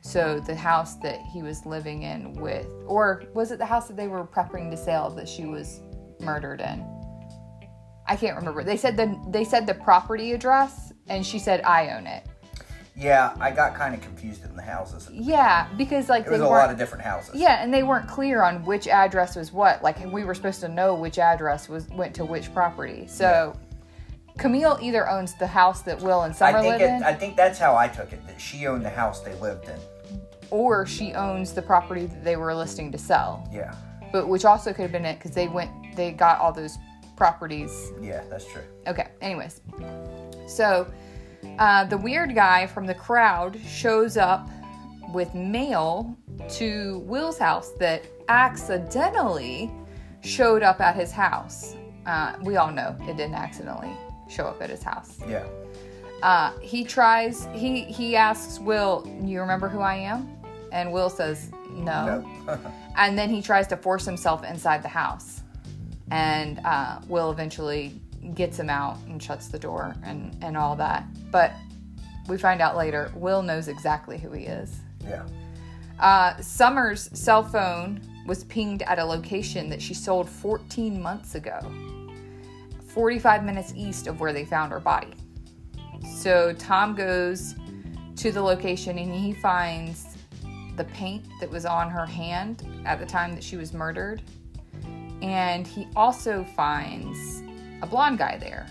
So 0.00 0.40
the 0.40 0.54
house 0.54 0.94
that 0.96 1.20
he 1.32 1.42
was 1.42 1.66
living 1.66 2.02
in 2.02 2.32
with, 2.32 2.66
or 2.86 3.24
was 3.34 3.52
it 3.52 3.58
the 3.58 3.66
house 3.66 3.86
that 3.88 3.96
they 3.96 4.08
were 4.08 4.24
prepping 4.24 4.70
to 4.70 4.76
sell 4.76 5.10
that 5.10 5.28
she 5.28 5.44
was 5.44 5.80
murdered 6.20 6.62
in? 6.62 6.84
I 8.06 8.16
can't 8.16 8.36
remember. 8.36 8.64
They 8.64 8.76
said 8.76 8.96
the 8.96 9.16
they 9.28 9.44
said 9.44 9.66
the 9.66 9.74
property 9.74 10.32
address, 10.32 10.92
and 11.08 11.24
she 11.24 11.38
said 11.38 11.60
I 11.62 11.90
own 11.90 12.06
it. 12.06 12.26
Yeah, 13.00 13.34
I 13.40 13.50
got 13.50 13.74
kind 13.74 13.94
of 13.94 14.02
confused 14.02 14.44
in 14.44 14.54
the 14.54 14.62
houses. 14.62 15.08
Yeah, 15.10 15.66
because 15.78 16.10
like 16.10 16.24
there 16.24 16.32
was 16.32 16.42
a 16.42 16.44
lot 16.46 16.70
of 16.70 16.76
different 16.76 17.02
houses. 17.02 17.34
yeah, 17.34 17.62
and 17.62 17.72
they 17.72 17.82
weren't 17.82 18.06
clear 18.06 18.42
on 18.42 18.62
which 18.66 18.86
address 18.88 19.36
was 19.36 19.52
what. 19.52 19.82
Like 19.82 20.04
we 20.12 20.22
were 20.24 20.34
supposed 20.34 20.60
to 20.60 20.68
know 20.68 20.94
which 20.94 21.18
address 21.18 21.66
was 21.68 21.88
went 21.88 22.14
to 22.16 22.26
which 22.26 22.52
property. 22.52 23.06
So 23.06 23.56
Camille 24.38 24.78
either 24.82 25.08
owns 25.08 25.34
the 25.34 25.46
house 25.46 25.80
that 25.82 25.98
Will 26.02 26.22
and 26.22 26.36
Summer 26.36 26.58
I 26.58 26.60
think 26.60 26.72
live 26.72 26.80
it, 26.82 26.94
in, 26.96 27.02
I 27.02 27.14
think 27.14 27.36
that's 27.36 27.58
how 27.58 27.74
I 27.74 27.88
took 27.88 28.12
it. 28.12 28.26
That 28.26 28.38
she 28.38 28.66
owned 28.66 28.84
the 28.84 28.90
house 28.90 29.20
they 29.20 29.34
lived 29.36 29.68
in. 29.68 29.78
or 30.50 30.84
she 30.84 31.14
owns 31.14 31.52
the 31.54 31.62
property 31.62 32.04
that 32.04 32.22
they 32.22 32.36
were 32.36 32.54
listing 32.54 32.92
to 32.92 32.98
sell. 32.98 33.48
Yeah. 33.50 33.74
But 34.12 34.28
which 34.28 34.44
also 34.44 34.72
could 34.74 34.82
have 34.82 34.92
been 34.92 35.06
it 35.06 35.18
because 35.18 35.30
they 35.30 35.48
went 35.48 35.70
they 35.96 36.10
got 36.12 36.38
all 36.38 36.52
those 36.52 36.76
properties 37.16 37.92
Yeah, 38.00 38.22
that's 38.28 38.46
true. 38.46 38.62
Okay, 38.86 39.08
anyways. 39.22 39.62
So 40.46 40.86
uh, 41.58 41.84
the 41.84 41.98
weird 41.98 42.34
guy 42.34 42.66
from 42.66 42.86
the 42.86 42.94
crowd 42.94 43.58
shows 43.66 44.16
up 44.16 44.48
with 45.12 45.34
mail 45.34 46.16
to 46.48 46.98
Will's 47.00 47.38
house 47.38 47.72
that 47.78 48.04
accidentally 48.28 49.70
showed 50.22 50.62
up 50.62 50.80
at 50.80 50.94
his 50.94 51.10
house. 51.10 51.74
Uh, 52.06 52.34
we 52.42 52.56
all 52.56 52.72
know 52.72 52.96
it 53.02 53.16
didn't 53.16 53.34
accidentally 53.34 53.90
show 54.28 54.46
up 54.46 54.62
at 54.62 54.70
his 54.70 54.82
house. 54.82 55.18
Yeah. 55.28 55.44
Uh, 56.22 56.52
he 56.60 56.84
tries, 56.84 57.48
he, 57.54 57.84
he 57.84 58.16
asks 58.16 58.58
Will, 58.58 59.06
You 59.22 59.40
remember 59.40 59.68
who 59.68 59.80
I 59.80 59.94
am? 59.94 60.28
And 60.72 60.92
Will 60.92 61.10
says, 61.10 61.50
No. 61.70 62.28
and 62.96 63.18
then 63.18 63.30
he 63.30 63.42
tries 63.42 63.66
to 63.68 63.76
force 63.76 64.04
himself 64.04 64.44
inside 64.44 64.82
the 64.82 64.88
house 64.88 65.42
and 66.10 66.60
uh, 66.64 67.00
will 67.08 67.30
eventually 67.30 68.00
gets 68.34 68.58
him 68.58 68.70
out 68.70 68.98
and 69.06 69.22
shuts 69.22 69.48
the 69.48 69.58
door 69.58 69.94
and, 70.04 70.36
and 70.42 70.56
all 70.56 70.76
that 70.76 71.04
but 71.30 71.52
we 72.28 72.36
find 72.36 72.60
out 72.60 72.76
later 72.76 73.10
will 73.14 73.42
knows 73.42 73.68
exactly 73.68 74.18
who 74.18 74.30
he 74.32 74.44
is 74.44 74.80
yeah. 75.04 75.24
uh, 76.00 76.36
summer's 76.40 77.10
cell 77.18 77.42
phone 77.42 78.00
was 78.26 78.44
pinged 78.44 78.82
at 78.82 78.98
a 78.98 79.04
location 79.04 79.68
that 79.70 79.80
she 79.80 79.94
sold 79.94 80.28
14 80.28 81.00
months 81.00 81.34
ago 81.34 81.58
45 82.88 83.44
minutes 83.44 83.72
east 83.76 84.06
of 84.06 84.20
where 84.20 84.32
they 84.32 84.44
found 84.44 84.70
her 84.72 84.80
body 84.80 85.14
so 86.18 86.52
tom 86.54 86.94
goes 86.94 87.54
to 88.16 88.30
the 88.30 88.42
location 88.42 88.98
and 88.98 89.14
he 89.14 89.32
finds 89.32 90.10
the 90.76 90.84
paint 90.84 91.24
that 91.40 91.50
was 91.50 91.66
on 91.66 91.90
her 91.90 92.06
hand 92.06 92.66
at 92.86 92.98
the 92.98 93.06
time 93.06 93.34
that 93.34 93.44
she 93.44 93.56
was 93.56 93.72
murdered. 93.74 94.22
And 95.20 95.66
he 95.66 95.86
also 95.94 96.44
finds 96.56 97.42
a 97.82 97.86
blonde 97.86 98.18
guy 98.18 98.38
there. 98.38 98.66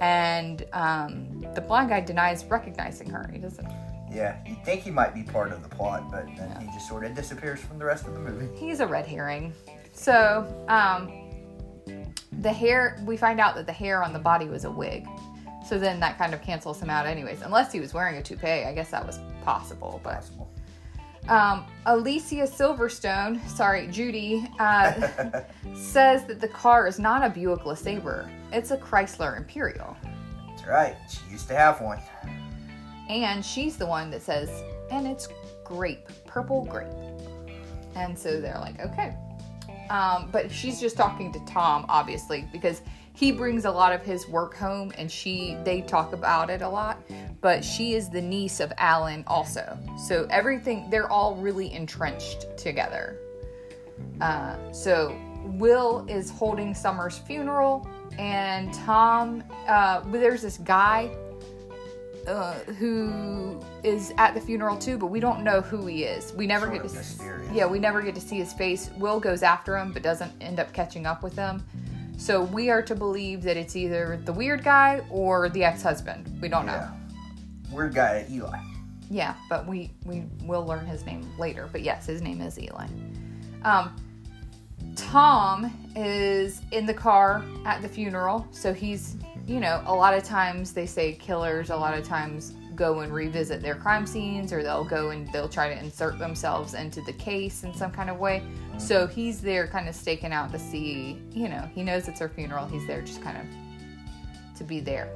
And 0.00 0.64
um, 0.72 1.40
the 1.54 1.60
blonde 1.60 1.88
guy 1.88 2.00
denies 2.00 2.44
recognizing 2.44 3.10
her. 3.10 3.28
He 3.32 3.38
doesn't. 3.38 3.68
Yeah. 4.10 4.36
You'd 4.46 4.64
think 4.64 4.82
he 4.82 4.90
might 4.90 5.14
be 5.14 5.22
part 5.22 5.52
of 5.52 5.62
the 5.62 5.68
plot, 5.68 6.10
but 6.10 6.26
then 6.36 6.56
he 6.60 6.66
just 6.72 6.88
sort 6.88 7.04
of 7.04 7.14
disappears 7.14 7.60
from 7.60 7.78
the 7.78 7.84
rest 7.84 8.06
of 8.06 8.14
the 8.14 8.20
movie. 8.20 8.48
He's 8.58 8.80
a 8.80 8.86
red 8.86 9.06
herring. 9.06 9.52
So, 9.92 10.46
um, 10.68 11.12
the 12.40 12.52
hair, 12.52 13.02
we 13.04 13.16
find 13.16 13.40
out 13.40 13.56
that 13.56 13.66
the 13.66 13.72
hair 13.72 14.04
on 14.04 14.12
the 14.12 14.18
body 14.18 14.46
was 14.46 14.64
a 14.64 14.70
wig. 14.70 15.06
So 15.66 15.78
then 15.78 16.00
that 16.00 16.16
kind 16.16 16.32
of 16.32 16.40
cancels 16.40 16.80
him 16.80 16.88
out, 16.88 17.06
anyways. 17.06 17.42
Unless 17.42 17.72
he 17.72 17.80
was 17.80 17.92
wearing 17.92 18.16
a 18.16 18.22
toupee, 18.22 18.64
I 18.64 18.72
guess 18.72 18.90
that 18.90 19.04
was 19.04 19.18
possible. 19.44 20.00
But 20.02 20.14
Possible. 20.14 20.50
Um, 21.28 21.66
Alicia 21.84 22.46
Silverstone, 22.46 23.46
sorry, 23.46 23.86
Judy, 23.88 24.48
uh, 24.58 25.42
says 25.74 26.24
that 26.24 26.40
the 26.40 26.48
car 26.48 26.86
is 26.86 26.98
not 26.98 27.22
a 27.22 27.28
Buick 27.28 27.60
LeSabre. 27.60 28.30
It's 28.50 28.70
a 28.70 28.78
Chrysler 28.78 29.36
Imperial. 29.36 29.94
That's 30.48 30.66
right. 30.66 30.96
She 31.10 31.30
used 31.30 31.46
to 31.48 31.54
have 31.54 31.82
one. 31.82 32.00
And 33.10 33.44
she's 33.44 33.76
the 33.76 33.86
one 33.86 34.10
that 34.10 34.22
says, 34.22 34.62
and 34.90 35.06
it's 35.06 35.28
grape, 35.64 36.08
purple 36.26 36.64
grape. 36.64 36.88
And 37.94 38.18
so 38.18 38.40
they're 38.40 38.58
like, 38.58 38.80
okay. 38.80 39.14
Um, 39.90 40.30
but 40.32 40.50
she's 40.50 40.80
just 40.80 40.96
talking 40.96 41.30
to 41.32 41.40
Tom, 41.44 41.84
obviously, 41.90 42.48
because 42.52 42.80
he 43.18 43.32
brings 43.32 43.64
a 43.64 43.70
lot 43.70 43.92
of 43.92 44.00
his 44.02 44.28
work 44.28 44.54
home 44.54 44.92
and 44.96 45.10
she 45.10 45.56
they 45.64 45.80
talk 45.80 46.12
about 46.12 46.50
it 46.50 46.62
a 46.62 46.68
lot 46.68 47.02
but 47.40 47.64
she 47.64 47.94
is 47.94 48.08
the 48.10 48.20
niece 48.22 48.60
of 48.60 48.72
alan 48.78 49.24
also. 49.26 49.76
So 50.06 50.26
everything 50.30 50.88
they're 50.90 51.10
all 51.10 51.34
really 51.36 51.72
entrenched 51.72 52.46
together. 52.56 53.16
Uh, 54.20 54.56
so 54.72 55.16
will 55.44 56.04
is 56.08 56.30
holding 56.30 56.74
summer's 56.74 57.18
funeral 57.18 57.88
and 58.18 58.72
tom 58.72 59.42
uh, 59.66 60.00
there's 60.10 60.42
this 60.42 60.58
guy 60.58 61.10
uh, 62.28 62.54
who 62.78 63.58
is 63.82 64.12
at 64.18 64.34
the 64.34 64.40
funeral 64.40 64.76
too 64.76 64.96
but 64.98 65.06
we 65.06 65.18
don't 65.18 65.42
know 65.42 65.60
who 65.60 65.86
he 65.86 66.04
is. 66.04 66.32
We 66.34 66.46
never 66.46 66.66
Sort 66.66 66.82
get 66.82 66.88
to 66.92 66.98
s- 66.98 67.18
mysterious. 67.18 67.52
yeah 67.52 67.66
we 67.66 67.80
never 67.80 68.00
get 68.00 68.14
to 68.14 68.20
see 68.20 68.36
his 68.36 68.52
face. 68.52 68.90
Will 68.96 69.18
goes 69.18 69.42
after 69.42 69.76
him 69.76 69.92
but 69.92 70.02
doesn't 70.02 70.30
end 70.40 70.60
up 70.60 70.72
catching 70.72 71.04
up 71.06 71.22
with 71.24 71.34
him 71.34 71.64
so 72.18 72.42
we 72.42 72.68
are 72.68 72.82
to 72.82 72.94
believe 72.94 73.42
that 73.42 73.56
it's 73.56 73.76
either 73.76 74.20
the 74.24 74.32
weird 74.32 74.64
guy 74.64 75.02
or 75.08 75.48
the 75.48 75.62
ex-husband. 75.62 76.38
We 76.42 76.48
don't 76.48 76.66
know. 76.66 76.72
Yeah. 76.72 76.90
Weird 77.70 77.94
guy 77.94 78.26
Eli. 78.28 78.58
Yeah, 79.08 79.34
but 79.48 79.66
we 79.66 79.92
we 80.04 80.24
will 80.42 80.66
learn 80.66 80.84
his 80.84 81.06
name 81.06 81.30
later. 81.38 81.68
But 81.70 81.82
yes, 81.82 82.06
his 82.06 82.20
name 82.20 82.40
is 82.40 82.58
Eli. 82.58 82.88
Um, 83.62 83.96
Tom 84.96 85.72
is 85.94 86.60
in 86.72 86.86
the 86.86 86.94
car 86.94 87.44
at 87.64 87.80
the 87.82 87.88
funeral, 87.88 88.46
so 88.50 88.74
he's 88.74 89.16
you 89.46 89.60
know 89.60 89.82
a 89.86 89.94
lot 89.94 90.12
of 90.12 90.24
times 90.24 90.72
they 90.72 90.86
say 90.86 91.14
killers 91.14 91.70
a 91.70 91.76
lot 91.76 91.96
of 91.96 92.04
times 92.04 92.54
go 92.74 93.00
and 93.00 93.12
revisit 93.12 93.60
their 93.60 93.74
crime 93.74 94.06
scenes 94.06 94.52
or 94.52 94.62
they'll 94.62 94.84
go 94.84 95.10
and 95.10 95.30
they'll 95.32 95.48
try 95.48 95.68
to 95.68 95.78
insert 95.78 96.18
themselves 96.18 96.74
into 96.74 97.00
the 97.02 97.12
case 97.14 97.64
in 97.64 97.74
some 97.74 97.90
kind 97.90 98.08
of 98.08 98.18
way. 98.18 98.42
So 98.78 99.06
he's 99.06 99.40
there 99.40 99.66
kind 99.66 99.88
of 99.88 99.94
staking 99.94 100.32
out 100.32 100.52
to 100.52 100.58
see, 100.58 101.20
you 101.32 101.48
know, 101.48 101.68
he 101.74 101.82
knows 101.82 102.08
it's 102.08 102.20
her 102.20 102.28
funeral. 102.28 102.66
He's 102.66 102.86
there 102.86 103.02
just 103.02 103.22
kind 103.22 103.36
of 103.36 104.56
to 104.56 104.64
be 104.64 104.80
there. 104.80 105.10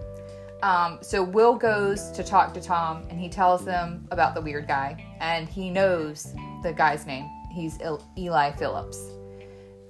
Um, 0.63 0.99
so 1.01 1.23
Will 1.23 1.55
goes 1.55 2.11
to 2.13 2.23
talk 2.23 2.55
to 2.55 2.61
Tom 2.61 3.05
and 3.09 3.19
he 3.19 3.29
tells 3.29 3.65
them 3.65 4.07
about 4.11 4.35
the 4.35 4.41
weird 4.41 4.69
guy 4.69 5.05
and 5.21 5.49
he 5.49 5.71
knows 5.71 6.35
the 6.63 6.73
guy's 6.73 7.07
name. 7.07 7.29
He's 7.51 7.79
Eli 8.17 8.53
Phillips. 8.53 8.99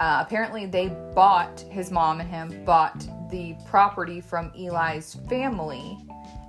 Uh, 0.01 0.19
apparently, 0.21 0.67
they 0.67 0.89
bought 1.15 1.61
his 1.71 1.93
mom 1.93 2.21
and 2.21 2.29
him 2.29 2.65
bought 2.65 3.07
the 3.31 3.55
property 3.67 4.21
from 4.21 4.51
Eli's 4.59 5.15
family, 5.29 5.97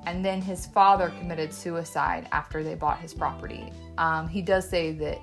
and 0.08 0.26
then 0.26 0.42
his 0.42 0.66
father 0.66 1.14
committed 1.20 1.54
suicide 1.54 2.28
after 2.32 2.64
they 2.64 2.74
bought 2.74 2.98
his 2.98 3.14
property. 3.14 3.72
Um, 4.00 4.28
he 4.28 4.42
does 4.42 4.68
say 4.68 4.92
that 4.94 5.20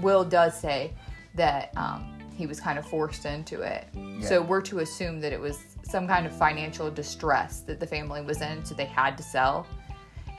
Will 0.00 0.24
does 0.24 0.58
say 0.58 0.92
that 1.34 1.70
um, 1.76 2.18
he 2.36 2.46
was 2.46 2.60
kind 2.60 2.78
of 2.78 2.86
forced 2.86 3.26
into 3.26 3.62
it. 3.62 3.86
So 4.22 4.42
we're 4.42 4.62
to 4.62 4.80
assume 4.80 5.20
that 5.20 5.32
it 5.32 5.40
was 5.40 5.58
some 5.82 6.06
kind 6.06 6.26
of 6.26 6.32
financial 6.32 6.90
distress 6.90 7.60
that 7.60 7.80
the 7.80 7.86
family 7.86 8.22
was 8.22 8.40
in, 8.40 8.64
so 8.64 8.74
they 8.74 8.84
had 8.84 9.16
to 9.18 9.22
sell. 9.22 9.66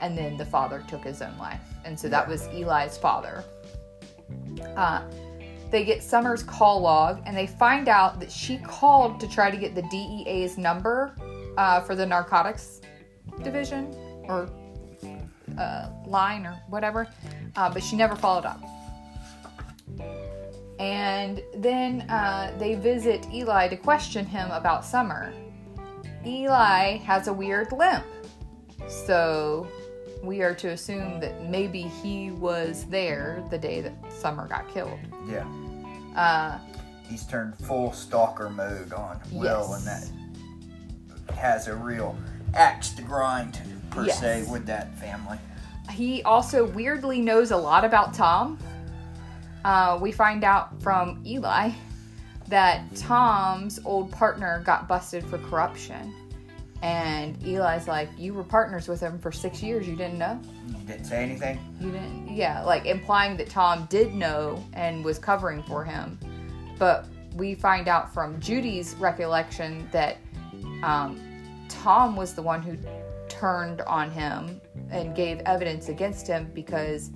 And 0.00 0.18
then 0.18 0.36
the 0.36 0.46
father 0.46 0.84
took 0.88 1.04
his 1.04 1.22
own 1.22 1.36
life. 1.38 1.60
And 1.84 1.98
so 1.98 2.08
that 2.08 2.26
was 2.26 2.48
Eli's 2.48 2.98
father. 2.98 3.44
Uh, 4.76 5.02
they 5.70 5.84
get 5.84 6.02
Summer's 6.02 6.42
call 6.42 6.80
log 6.80 7.22
and 7.24 7.36
they 7.36 7.46
find 7.46 7.88
out 7.88 8.20
that 8.20 8.30
she 8.30 8.58
called 8.58 9.20
to 9.20 9.28
try 9.28 9.50
to 9.50 9.56
get 9.56 9.74
the 9.74 9.82
DEA's 9.82 10.58
number 10.58 11.16
uh, 11.56 11.80
for 11.80 11.94
the 11.94 12.04
narcotics 12.04 12.80
division 13.42 13.94
or 14.28 14.48
uh, 15.58 15.88
line 16.06 16.46
or 16.46 16.60
whatever, 16.68 17.08
uh, 17.56 17.72
but 17.72 17.82
she 17.82 17.96
never 17.96 18.16
followed 18.16 18.44
up. 18.44 18.62
And 20.82 21.40
then 21.54 22.00
uh, 22.10 22.52
they 22.58 22.74
visit 22.74 23.24
Eli 23.32 23.68
to 23.68 23.76
question 23.76 24.26
him 24.26 24.50
about 24.50 24.84
Summer. 24.84 25.32
Eli 26.26 26.96
has 26.98 27.28
a 27.28 27.32
weird 27.32 27.70
limp, 27.70 28.04
so 28.88 29.68
we 30.24 30.42
are 30.42 30.54
to 30.56 30.70
assume 30.70 31.20
that 31.20 31.48
maybe 31.48 31.82
he 31.82 32.32
was 32.32 32.84
there 32.86 33.44
the 33.50 33.58
day 33.58 33.80
that 33.80 33.92
Summer 34.12 34.48
got 34.48 34.68
killed. 34.74 34.98
Yeah. 35.28 35.46
Uh, 36.16 36.58
He's 37.08 37.24
turned 37.26 37.56
full 37.58 37.92
stalker 37.92 38.50
mode 38.50 38.92
on 38.92 39.20
Will, 39.30 39.68
Yes. 39.70 39.86
and 39.86 39.86
that 41.28 41.34
has 41.36 41.68
a 41.68 41.76
real 41.76 42.16
axe 42.54 42.90
to 42.94 43.02
grind, 43.02 43.60
per 43.90 44.06
Yes. 44.06 44.18
se, 44.18 44.46
with 44.50 44.66
that 44.66 44.96
family. 44.98 45.38
he 45.90 46.22
also 46.24 46.66
weirdly 46.70 47.20
knows 47.20 47.50
a 47.52 47.56
lot 47.56 47.84
about 47.84 48.14
Tom. 48.14 48.58
Uh, 49.64 49.98
we 50.00 50.12
find 50.12 50.44
out 50.44 50.82
from 50.82 51.22
Eli 51.26 51.70
that 52.48 52.94
Tom's 52.96 53.80
old 53.84 54.10
partner 54.10 54.62
got 54.64 54.88
busted 54.88 55.24
for 55.24 55.38
corruption. 55.38 56.14
And 56.82 57.40
Eli's 57.46 57.86
like, 57.86 58.08
You 58.18 58.34
were 58.34 58.42
partners 58.42 58.88
with 58.88 59.00
him 59.00 59.18
for 59.18 59.30
six 59.30 59.62
years. 59.62 59.86
You 59.86 59.94
didn't 59.94 60.18
know? 60.18 60.40
You 60.66 60.74
didn't 60.84 61.04
say 61.04 61.22
anything? 61.22 61.58
You 61.80 61.92
didn't? 61.92 62.34
Yeah, 62.34 62.62
like 62.62 62.86
implying 62.86 63.36
that 63.36 63.48
Tom 63.48 63.86
did 63.88 64.14
know 64.14 64.62
and 64.72 65.04
was 65.04 65.18
covering 65.18 65.62
for 65.62 65.84
him. 65.84 66.18
But 66.78 67.06
we 67.36 67.54
find 67.54 67.86
out 67.86 68.12
from 68.12 68.40
Judy's 68.40 68.94
recollection 68.96 69.88
that 69.92 70.18
um, 70.82 71.20
Tom 71.68 72.16
was 72.16 72.34
the 72.34 72.42
one 72.42 72.60
who 72.60 72.76
turned 73.28 73.80
on 73.82 74.10
him 74.10 74.60
and 74.90 75.14
gave 75.14 75.38
evidence 75.40 75.88
against 75.88 76.26
him 76.26 76.50
because 76.52 77.10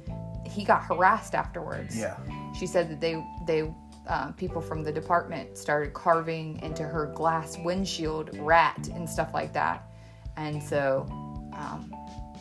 he 0.45 0.65
got 0.65 0.85
harassed 0.85 1.35
afterwards. 1.35 1.99
Yeah. 1.99 2.17
She 2.59 2.67
said 2.67 2.91
that 2.91 3.01
they 3.01 3.25
they 3.47 3.73
uh, 4.09 4.33
people 4.33 4.61
from 4.61 4.83
the 4.83 4.93
department 4.93 5.59
started 5.59 5.93
carving 5.93 6.61
into 6.63 6.85
her 6.85 7.07
glass 7.07 7.59
windshield 7.59 8.37
rat 8.39 8.89
and 8.95 9.09
stuff 9.09 9.35
like 9.35 9.53
that, 9.53 9.91
and 10.37 10.63
so 10.63 11.07
um, 11.53 11.93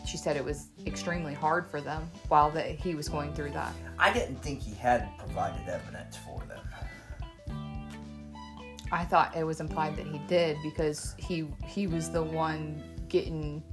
she 0.05 0.17
said 0.17 0.37
it 0.37 0.45
was 0.45 0.67
extremely 0.85 1.33
hard 1.33 1.67
for 1.67 1.81
them 1.81 2.09
while 2.27 2.51
that 2.51 2.69
he 2.69 2.95
was 2.95 3.09
going 3.09 3.33
through 3.33 3.51
that. 3.51 3.73
I 3.97 4.13
didn't 4.13 4.37
think 4.37 4.61
he 4.61 4.75
had 4.75 5.09
provided 5.17 5.67
evidence 5.67 6.17
for 6.17 6.41
them. 6.47 6.59
I 8.91 9.03
thought 9.03 9.35
it 9.35 9.43
was 9.43 9.59
implied 9.59 9.97
that 9.97 10.05
he 10.05 10.19
did 10.27 10.57
because 10.63 11.15
he 11.17 11.47
he 11.65 11.87
was 11.87 12.09
the 12.09 12.23
one 12.23 12.83
getting 13.09 13.63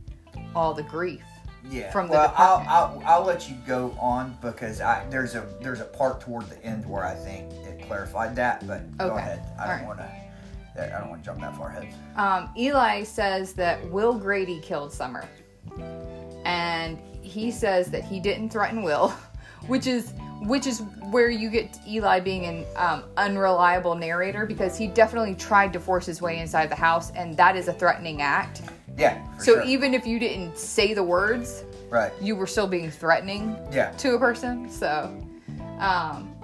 all 0.55 0.75
the 0.75 0.83
grief. 0.83 1.23
Yeah. 1.71 1.91
From 1.93 2.09
the 2.09 2.15
well, 2.15 2.35
I'll. 2.37 2.65
I'll 2.69 3.03
I'll 3.07 3.25
let 3.25 3.49
you 3.49 3.57
go 3.67 3.97
on 4.01 4.37
because 4.43 4.81
I 4.81 5.07
there's 5.11 5.35
a 5.35 5.47
there's 5.61 5.81
a 5.81 5.85
part 5.85 6.21
toward 6.21 6.49
the 6.51 6.63
end 6.65 6.85
where 6.89 7.05
I 7.05 7.15
think 7.15 7.53
it 7.67 7.87
clarified 7.87 8.35
that, 8.37 8.67
but 8.67 8.97
go 8.99 9.07
Okay. 9.07 9.17
ahead. 9.19 9.43
I 9.59 9.63
All 9.63 9.69
don't 9.69 9.79
right. 9.79 9.87
want 9.87 9.99
to. 10.01 10.97
I 10.97 10.99
don't 11.01 11.11
want 11.11 11.23
to 11.23 11.27
jump 11.27 11.41
that 11.41 11.57
far 11.57 11.69
ahead. 11.69 11.95
Um, 12.17 12.49
Eli 12.57 13.03
says 13.05 13.53
that 13.55 13.89
Will 13.91 14.15
Grady 14.15 14.59
killed 14.61 14.91
Summer, 14.93 15.29
and 16.45 16.99
he 17.21 17.51
says 17.51 17.91
that 17.91 18.05
he 18.05 18.19
didn't 18.21 18.51
threaten 18.51 18.83
Will, 18.83 19.09
which 19.67 19.87
is 19.87 20.13
which 20.43 20.67
is 20.67 20.81
where 21.11 21.31
you 21.31 21.49
get 21.51 21.79
Eli 21.87 22.19
being 22.19 22.47
an 22.47 22.65
um, 22.75 23.05
unreliable 23.17 23.95
narrator 23.95 24.45
because 24.45 24.77
he 24.77 24.89
definitely 24.89 25.37
tried 25.37 25.73
to 25.73 25.79
force 25.79 26.05
his 26.07 26.21
way 26.21 26.39
inside 26.41 26.69
the 26.69 26.75
house, 26.75 27.13
and 27.13 27.37
that 27.37 27.55
is 27.57 27.69
a 27.69 27.73
threatening 27.73 28.21
act. 28.23 28.63
Yeah. 28.97 29.23
So 29.39 29.55
sure. 29.55 29.63
even 29.65 29.95
if 29.95 30.07
you 30.07 30.19
didn't 30.19 30.59
say 30.59 30.95
the 30.95 31.03
words, 31.03 31.65
right. 31.91 32.13
you 32.21 32.37
were 32.37 32.47
still 32.47 32.67
being 32.67 32.91
threatening 32.91 33.57
Yeah. 33.73 33.91
to 33.93 34.15
a 34.15 34.19
person. 34.19 34.71
So, 34.71 35.17
um, 35.79 36.35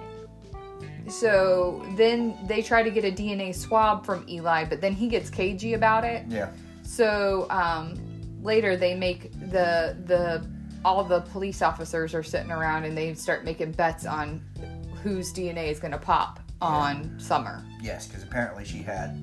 so 1.07 1.85
then 1.95 2.37
they 2.47 2.61
try 2.61 2.83
to 2.83 2.91
get 2.91 3.03
a 3.05 3.11
DNA 3.11 3.53
swab 3.55 4.05
from 4.05 4.25
Eli, 4.29 4.65
but 4.65 4.81
then 4.81 4.93
he 4.93 5.07
gets 5.07 5.29
cagey 5.29 5.73
about 5.73 6.03
it. 6.03 6.25
Yeah. 6.27 6.49
So 6.83 7.47
um, 7.49 7.95
later 8.41 8.75
they 8.75 8.95
make 8.95 9.31
the 9.51 9.95
the 10.05 10.45
all 10.85 11.03
the 11.03 11.21
police 11.21 11.61
officers 11.61 12.13
are 12.13 12.23
sitting 12.23 12.51
around 12.51 12.85
and 12.85 12.97
they 12.97 13.13
start 13.13 13.43
making 13.43 13.71
bets 13.73 14.05
on 14.05 14.41
whose 15.03 15.33
DNA 15.33 15.67
is 15.69 15.79
going 15.79 15.91
to 15.91 15.97
pop 15.97 16.39
on 16.61 17.19
Summer 17.19 17.65
Yes, 17.81 18.07
because 18.07 18.23
apparently 18.23 18.65
she 18.65 18.77
had 18.79 19.17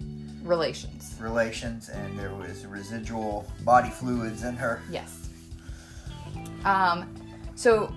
relations. 0.47 1.17
relations 1.21 1.89
and 1.89 2.19
there 2.19 2.35
was 2.35 2.65
residual 2.67 3.47
body 3.65 3.91
fluids 3.91 4.45
in 4.45 4.57
her. 4.57 4.83
Yes. 4.91 5.29
Um, 6.65 7.15
so 7.55 7.93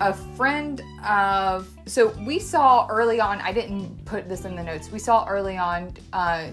a 0.00 0.12
friend 0.12 0.82
of 1.06 1.68
so 1.86 2.08
we 2.26 2.38
saw 2.38 2.86
early 2.88 3.20
on. 3.20 3.40
I 3.40 3.52
didn't 3.52 4.04
put 4.04 4.28
this 4.28 4.44
in 4.44 4.54
the 4.54 4.62
notes. 4.62 4.90
We 4.90 4.98
saw 4.98 5.26
early 5.26 5.56
on. 5.56 5.94
Uh, 6.12 6.48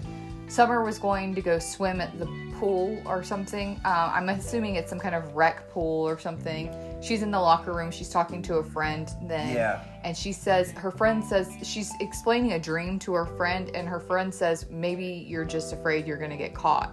Summer 0.54 0.84
was 0.84 1.00
going 1.00 1.34
to 1.34 1.42
go 1.42 1.58
swim 1.58 2.00
at 2.00 2.16
the 2.16 2.26
pool 2.60 3.02
or 3.06 3.24
something. 3.24 3.80
Uh, 3.84 4.12
I'm 4.14 4.28
assuming 4.28 4.76
it's 4.76 4.88
some 4.88 5.00
kind 5.00 5.16
of 5.16 5.34
rec 5.34 5.68
pool 5.70 6.06
or 6.08 6.16
something. 6.16 6.72
She's 7.02 7.22
in 7.22 7.32
the 7.32 7.40
locker 7.40 7.72
room. 7.72 7.90
She's 7.90 8.08
talking 8.08 8.40
to 8.42 8.58
a 8.58 8.62
friend. 8.62 9.10
Then 9.24 9.56
Yeah. 9.56 9.80
and 10.04 10.16
she 10.16 10.30
says 10.32 10.70
her 10.70 10.92
friend 10.92 11.24
says 11.24 11.50
she's 11.64 11.90
explaining 11.98 12.52
a 12.52 12.60
dream 12.60 13.00
to 13.00 13.14
her 13.14 13.26
friend, 13.26 13.68
and 13.74 13.88
her 13.88 13.98
friend 13.98 14.32
says 14.32 14.66
maybe 14.70 15.26
you're 15.28 15.44
just 15.44 15.72
afraid 15.72 16.06
you're 16.06 16.18
gonna 16.18 16.36
get 16.36 16.54
caught, 16.54 16.92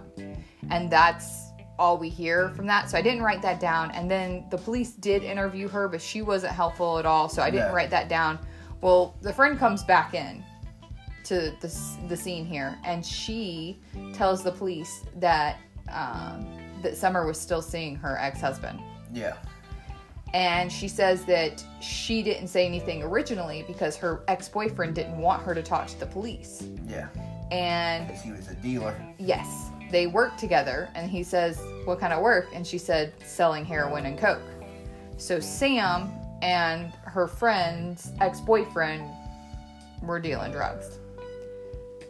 and 0.70 0.90
that's 0.90 1.52
all 1.78 1.96
we 1.98 2.08
hear 2.08 2.48
from 2.56 2.66
that. 2.66 2.90
So 2.90 2.98
I 2.98 3.02
didn't 3.02 3.22
write 3.22 3.42
that 3.42 3.60
down. 3.60 3.92
And 3.92 4.10
then 4.10 4.44
the 4.50 4.58
police 4.58 4.90
did 4.94 5.22
interview 5.22 5.68
her, 5.68 5.86
but 5.86 6.02
she 6.02 6.20
wasn't 6.20 6.52
helpful 6.52 6.98
at 6.98 7.06
all. 7.06 7.28
So 7.28 7.40
I 7.42 7.50
didn't 7.50 7.68
No. 7.68 7.74
write 7.74 7.90
that 7.90 8.08
down. 8.08 8.40
Well, 8.80 9.14
the 9.22 9.32
friend 9.32 9.56
comes 9.56 9.84
back 9.84 10.14
in 10.14 10.42
to 11.24 11.52
the, 11.60 11.74
the 12.08 12.16
scene 12.16 12.44
here 12.44 12.76
and 12.84 13.04
she 13.04 13.78
tells 14.14 14.42
the 14.42 14.52
police 14.52 15.04
that 15.16 15.58
um, 15.92 16.46
that 16.82 16.96
summer 16.96 17.26
was 17.26 17.38
still 17.40 17.62
seeing 17.62 17.94
her 17.96 18.16
ex-husband 18.18 18.80
Yeah. 19.12 19.34
and 20.34 20.70
she 20.72 20.88
says 20.88 21.24
that 21.26 21.62
she 21.80 22.22
didn't 22.22 22.48
say 22.48 22.66
anything 22.66 23.02
originally 23.02 23.64
because 23.66 23.96
her 23.96 24.22
ex-boyfriend 24.28 24.94
didn't 24.94 25.18
want 25.18 25.42
her 25.42 25.54
to 25.54 25.62
talk 25.62 25.86
to 25.88 26.00
the 26.00 26.06
police 26.06 26.64
Yeah. 26.88 27.08
and 27.50 28.06
Because 28.06 28.22
he 28.22 28.32
was 28.32 28.48
a 28.48 28.54
dealer. 28.54 28.94
yes 29.18 29.68
they 29.90 30.06
worked 30.06 30.38
together 30.38 30.88
and 30.94 31.10
he 31.10 31.22
says 31.22 31.60
what 31.84 32.00
kind 32.00 32.12
of 32.14 32.22
work 32.22 32.48
and 32.54 32.66
she 32.66 32.78
said 32.78 33.12
selling 33.24 33.64
heroin 33.64 34.06
and 34.06 34.18
coke 34.18 34.40
so 35.18 35.38
sam 35.38 36.10
and 36.40 36.92
her 37.04 37.28
friend's 37.28 38.10
ex-boyfriend 38.20 39.04
were 40.02 40.18
dealing 40.18 40.50
drugs 40.50 40.98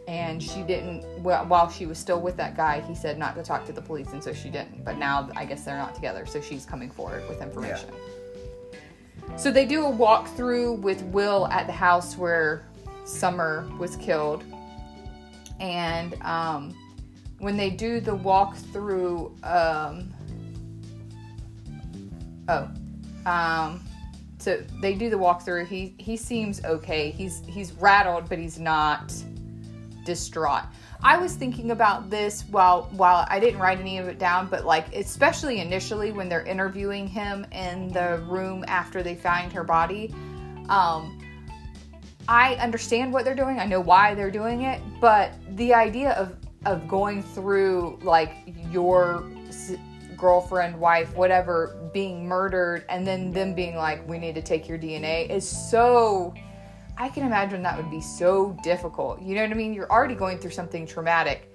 and 0.07 0.41
she 0.43 0.61
didn't 0.63 1.01
wh- 1.19 1.49
while 1.49 1.69
she 1.69 1.85
was 1.85 1.97
still 1.97 2.19
with 2.19 2.35
that 2.37 2.57
guy 2.57 2.81
he 2.81 2.93
said 2.93 3.17
not 3.17 3.35
to 3.35 3.43
talk 3.43 3.65
to 3.65 3.71
the 3.71 3.81
police 3.81 4.11
and 4.11 4.23
so 4.23 4.33
she 4.33 4.49
didn't. 4.49 4.83
But 4.83 4.97
now 4.97 5.29
i 5.35 5.45
guess 5.45 5.63
they're 5.63 5.77
not 5.77 5.95
together 5.95 6.25
so 6.25 6.41
she's 6.41 6.65
coming 6.65 6.89
forward 6.89 7.27
with 7.29 7.41
information. 7.41 7.89
So 9.37 9.51
they 9.51 9.65
do 9.65 9.85
a 9.85 9.91
walkthrough 9.91 10.79
with 10.79 11.01
will 11.03 11.47
at 11.47 11.65
the 11.65 11.73
house 11.73 12.17
where 12.17 12.67
summer 13.05 13.69
was 13.79 13.95
killed. 13.95 14.43
And 15.59 16.13
um, 16.21 16.75
when 17.39 17.57
they 17.57 17.69
do 17.69 17.99
the 17.99 18.15
walkthrough 18.15 19.43
um, 19.45 20.13
oh 22.49 22.69
um, 23.25 23.81
so 24.37 24.61
they 24.81 24.93
do 24.93 25.09
the 25.09 25.15
walkthrough. 25.17 25.67
He 25.67 25.95
he 25.97 26.17
seems 26.17 26.63
okay. 26.65 27.11
He's 27.11 27.41
he's 27.47 27.71
rattled 27.73 28.27
but 28.27 28.37
he's 28.37 28.59
not 28.59 29.13
distraught 30.03 30.63
i 31.01 31.17
was 31.17 31.35
thinking 31.35 31.71
about 31.71 32.09
this 32.09 32.43
while 32.49 32.89
while 32.93 33.25
i 33.29 33.39
didn't 33.39 33.59
write 33.59 33.79
any 33.79 33.97
of 33.97 34.07
it 34.07 34.19
down 34.19 34.47
but 34.47 34.65
like 34.65 34.93
especially 34.95 35.59
initially 35.59 36.11
when 36.11 36.29
they're 36.29 36.45
interviewing 36.45 37.07
him 37.07 37.45
in 37.51 37.87
the 37.89 38.23
room 38.27 38.63
after 38.67 39.01
they 39.03 39.15
find 39.15 39.51
her 39.51 39.63
body 39.63 40.13
um 40.69 41.19
I 42.27 42.55
understand 42.55 43.11
what 43.11 43.25
they're 43.25 43.35
doing. 43.35 43.59
I 43.59 43.65
know 43.65 43.81
why 43.81 44.15
they're 44.15 44.31
doing 44.31 44.61
it, 44.61 44.81
but 45.01 45.33
the 45.57 45.73
idea 45.73 46.11
of 46.11 46.37
of 46.65 46.87
going 46.87 47.21
through 47.21 47.99
like 48.03 48.31
your 48.71 49.29
girlfriend, 50.15 50.79
wife, 50.79 51.13
whatever 51.17 51.89
being 51.93 52.25
murdered 52.25 52.85
and 52.87 53.05
then 53.05 53.31
them 53.31 53.53
being 53.53 53.75
like 53.75 54.07
we 54.07 54.17
need 54.17 54.35
to 54.35 54.41
take 54.41 54.69
your 54.69 54.77
DNA 54.77 55.29
is 55.29 55.47
so 55.47 56.33
I 56.97 57.09
can 57.09 57.25
imagine 57.25 57.63
that 57.63 57.75
would 57.77 57.89
be 57.89 58.01
so 58.01 58.57
difficult. 58.63 59.21
You 59.21 59.35
know 59.35 59.41
what 59.41 59.51
I 59.51 59.55
mean? 59.55 59.73
You're 59.73 59.91
already 59.91 60.15
going 60.15 60.37
through 60.37 60.51
something 60.51 60.85
traumatic 60.85 61.49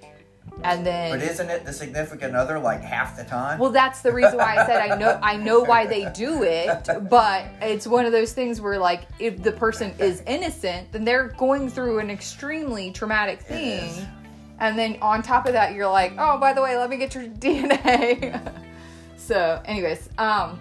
and 0.65 0.85
then 0.85 1.11
But 1.13 1.23
isn't 1.23 1.49
it 1.51 1.65
the 1.65 1.73
significant 1.73 2.35
other 2.35 2.59
like 2.59 2.81
half 2.81 3.17
the 3.17 3.25
time? 3.25 3.59
well, 3.59 3.71
that's 3.71 4.01
the 4.03 4.13
reason 4.13 4.39
why 4.39 4.57
I 4.57 4.67
said 4.67 4.91
I 4.91 4.97
know 4.97 5.19
I 5.23 5.37
know 5.37 5.61
why 5.61 5.87
they 5.87 6.11
do 6.13 6.43
it, 6.43 6.89
but 7.09 7.47
it's 7.61 7.87
one 7.87 8.07
of 8.07 8.13
those 8.13 8.33
things 8.33 8.61
where 8.61 8.79
like 8.79 9.03
if 9.19 9.43
the 9.43 9.53
person 9.53 9.95
is 9.99 10.23
innocent, 10.27 10.91
then 10.93 11.05
they're 11.05 11.29
going 11.37 11.69
through 11.69 11.99
an 12.01 12.11
extremely 12.11 12.91
traumatic 12.91 13.41
thing. 13.41 13.91
And 14.61 14.77
then 14.77 14.99
on 15.01 15.23
top 15.23 15.47
of 15.47 15.53
that, 15.53 15.75
you're 15.75 15.89
like, 15.89 16.15
"Oh, 16.19 16.37
by 16.39 16.53
the 16.53 16.61
way, 16.61 16.77
let 16.77 16.91
me 16.91 16.97
get 16.97 17.15
your 17.15 17.25
DNA." 17.29 18.41
so, 19.17 19.63
anyways, 19.65 20.09
um 20.19 20.59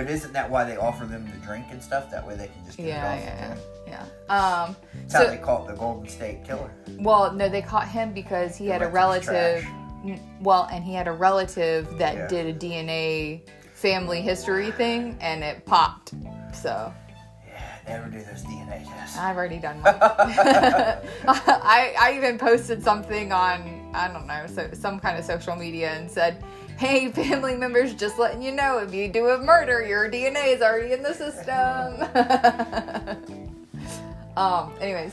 But 0.00 0.08
isn't 0.08 0.32
that 0.32 0.48
why 0.48 0.64
they 0.64 0.78
offer 0.78 1.04
them 1.04 1.30
the 1.30 1.36
drink 1.46 1.66
and 1.70 1.82
stuff? 1.82 2.10
That 2.10 2.26
way 2.26 2.34
they 2.34 2.46
can 2.46 2.64
just 2.64 2.78
get 2.78 2.86
yeah, 2.86 3.12
it 3.12 3.18
off. 3.18 3.24
yeah, 3.26 3.48
them. 3.48 3.58
yeah. 3.86 4.64
Um 4.64 4.76
That's 5.02 5.12
how 5.12 5.26
they 5.26 5.36
call 5.36 5.68
it 5.68 5.72
the 5.72 5.76
Golden 5.78 6.08
State 6.08 6.42
Killer. 6.42 6.70
well, 7.00 7.30
no, 7.34 7.50
they 7.50 7.60
caught 7.60 7.86
him 7.86 8.14
because 8.14 8.56
he 8.56 8.66
had 8.68 8.80
a 8.80 8.88
went 8.88 9.24
through 9.24 9.34
his 9.34 9.64
relative 9.64 9.66
well, 10.40 10.66
and 10.72 10.82
he 10.82 10.94
had 10.94 11.06
a 11.06 11.12
relative 11.12 11.98
that 11.98 12.14
Yeah. 12.14 12.26
did 12.28 12.46
a 12.46 12.58
DNA 12.58 13.42
family 13.74 14.22
history 14.22 14.70
thing 14.70 15.18
and 15.20 15.44
it 15.44 15.66
popped. 15.66 16.14
So 16.54 16.94
Yeah, 17.46 17.76
never 17.86 18.08
do 18.08 18.22
those 18.22 18.42
DNA 18.44 18.88
tests. 18.88 19.18
I've 19.18 19.36
already 19.36 19.58
done 19.58 19.82
one. 19.82 19.96
I, 21.28 21.94
I 22.00 22.14
even 22.16 22.38
posted 22.38 22.82
something 22.82 23.32
on, 23.32 23.90
I 23.92 24.08
don't 24.08 24.26
know, 24.26 24.46
so, 24.46 24.70
some 24.72 24.98
kind 24.98 25.18
of 25.18 25.26
social 25.26 25.56
media 25.56 25.90
and 25.90 26.10
said, 26.10 26.42
hey, 26.80 27.12
family 27.12 27.54
members, 27.54 27.92
just 27.92 28.18
letting 28.18 28.40
you 28.40 28.50
know 28.50 28.78
if 28.78 28.94
you 28.94 29.06
do 29.06 29.28
a 29.28 29.38
murder, 29.38 29.86
your 29.86 30.10
DNA 30.10 30.54
is 30.54 30.62
already 30.62 30.94
in 30.94 31.02
the 31.02 31.12
system. 31.12 32.00
um, 34.38 34.72
anyways, 34.80 35.12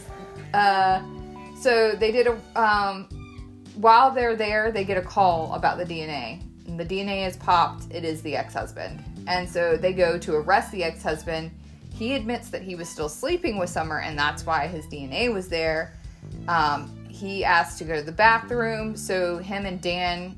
uh, 0.54 1.04
so 1.60 1.92
they 1.92 2.14
did 2.14 2.28
a, 2.28 2.40
um, 2.56 3.10
while 3.76 4.12
they're 4.12 4.38
there, 4.38 4.72
they 4.72 4.86
get 4.86 4.98
a 4.98 5.02
call 5.02 5.54
about 5.56 5.78
the 5.78 5.84
DNA. 5.84 6.42
And 6.68 6.80
the 6.80 6.86
DNA 6.86 7.28
is 7.28 7.36
popped. 7.36 7.94
It 7.94 8.06
is 8.06 8.22
the 8.22 8.38
ex 8.38 8.54
husband. 8.54 9.04
And 9.28 9.48
so 9.48 9.76
they 9.76 9.92
go 9.92 10.18
to 10.20 10.36
arrest 10.36 10.72
the 10.72 10.86
ex 10.86 11.04
husband. 11.04 11.52
He 11.94 12.14
admits 12.14 12.50
that 12.50 12.62
he 12.62 12.76
was 12.76 12.88
still 12.88 13.10
sleeping 13.10 13.58
with 13.58 13.70
Summer, 13.70 14.00
and 14.00 14.18
that's 14.18 14.46
why 14.46 14.68
his 14.68 14.86
DNA 14.86 15.34
was 15.34 15.50
there. 15.50 15.94
Um, 16.48 16.94
he 17.10 17.44
asked 17.44 17.78
to 17.80 17.84
go 17.84 17.98
to 17.98 18.04
the 18.04 18.12
bathroom, 18.14 18.96
so 18.96 19.38
him 19.40 19.66
and 19.66 19.82
Dan 19.82 20.38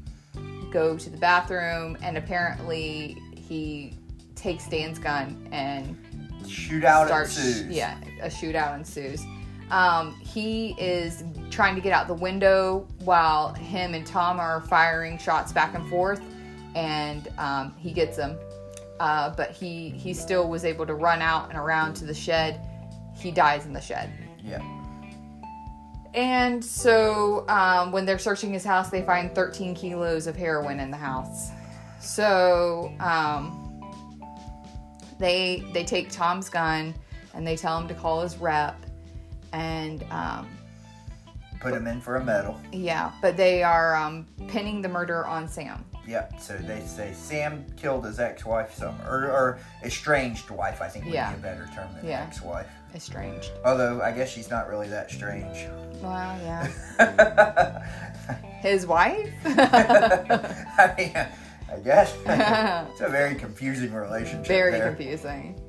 go 0.72 0.98
to 0.98 1.10
the 1.10 1.18
bathroom, 1.18 1.98
and 2.02 2.18
apparently 2.18 3.18
he 3.36 3.94
takes 4.36 4.68
Dan's 4.68 5.00
gun 5.00 5.48
and 5.52 5.98
Shootout 6.44 7.08
starts 7.08 7.38
ensues. 7.38 7.66
yeah 7.76 7.98
a 8.22 8.28
shootout 8.28 8.74
ensues 8.74 9.22
um, 9.70 10.16
he 10.22 10.76
is 10.80 11.24
trying 11.52 11.76
to 11.76 11.82
get 11.82 11.92
out 11.92 12.08
the 12.08 12.14
window 12.14 12.88
while 13.04 13.54
him 13.54 13.94
and 13.94 14.06
tom 14.08 14.40
are 14.40 14.62
firing 14.62 15.18
shots 15.18 15.52
back 15.52 15.76
and 15.76 15.88
forth 15.90 16.22
and 16.74 17.28
um, 17.38 17.76
he 17.78 17.92
gets 17.92 18.16
them 18.16 18.38
uh, 19.02 19.30
but 19.36 19.52
he 19.52 19.90
he 19.90 20.14
still 20.14 20.48
was 20.50 20.64
able 20.64 20.86
to 20.86 20.94
run 20.96 21.22
out 21.22 21.50
and 21.50 21.58
around 21.60 21.94
to 21.96 22.06
the 22.06 22.14
shed 22.14 22.62
he 23.18 23.30
dies 23.32 23.66
in 23.66 23.74
the 23.74 23.82
shed 23.82 24.10
Yeah. 24.42 24.62
And 26.13 26.63
so 26.63 27.48
um, 27.50 27.91
when 27.91 28.06
they're 28.06 28.19
searching 28.19 28.52
his 28.54 28.63
house, 28.65 28.89
they 28.89 29.02
find 29.04 29.34
13 29.36 29.76
kilos 29.76 30.28
of 30.28 30.36
heroin 30.36 30.80
in 30.80 30.89
the 30.91 30.98
house. 30.98 31.50
So 32.00 32.91
um, 33.00 33.65
they 35.19 35.63
they 35.74 35.84
take 35.84 36.10
Tom's 36.12 36.50
gun 36.50 36.93
and 37.34 37.45
they 37.45 37.56
tell 37.56 37.80
him 37.80 37.88
to 37.88 37.93
call 37.93 38.22
his 38.22 38.38
rep. 38.38 38.86
And 39.52 40.04
um, 40.12 40.48
Put 41.60 41.74
him 41.74 41.88
in 41.88 42.00
for 42.02 42.15
a 42.17 42.24
medal. 42.24 42.60
yeah, 42.72 43.12
but 43.22 43.36
they 43.36 43.63
are 43.63 43.95
um, 43.95 44.26
pinning 44.48 44.82
the 44.82 44.88
murder 44.89 45.26
on 45.28 45.48
Sam. 45.48 45.84
Yep. 46.08 46.39
So 46.39 46.56
they 46.58 46.82
say 46.82 47.12
Sam 47.13 47.65
killed 47.76 48.06
his 48.06 48.19
ex-wife, 48.19 48.74
Summer, 48.74 49.04
or, 49.08 49.26
or 49.32 49.60
estranged 49.84 50.50
wife. 50.52 50.82
I 50.82 50.88
think 50.88 51.06
would 51.06 51.13
Yeah. 51.13 51.32
be 51.34 51.39
a 51.39 51.41
better 51.41 51.69
term 51.76 51.89
than 51.95 52.06
Yeah. 52.08 52.22
ex-wife. 52.22 52.67
Estranged. 52.95 53.52
Although 53.63 54.02
I 54.02 54.12
guess 54.12 54.30
she's 54.30 54.49
not 54.49 54.67
really 54.69 54.88
that 54.89 55.12
strange. 55.12 55.67
Well, 56.02 56.38
yeah. 56.41 57.86
His 58.62 58.86
wife? 58.86 59.34
mean, 60.97 61.13
I 61.71 61.80
guess 61.84 62.15
it's 62.25 63.02
a 63.02 63.10
very 63.10 63.36
confusing 63.36 63.93
relationship. 63.93 64.47
Very 64.47 64.71
there. 64.71 64.88
confusing. 64.88 65.60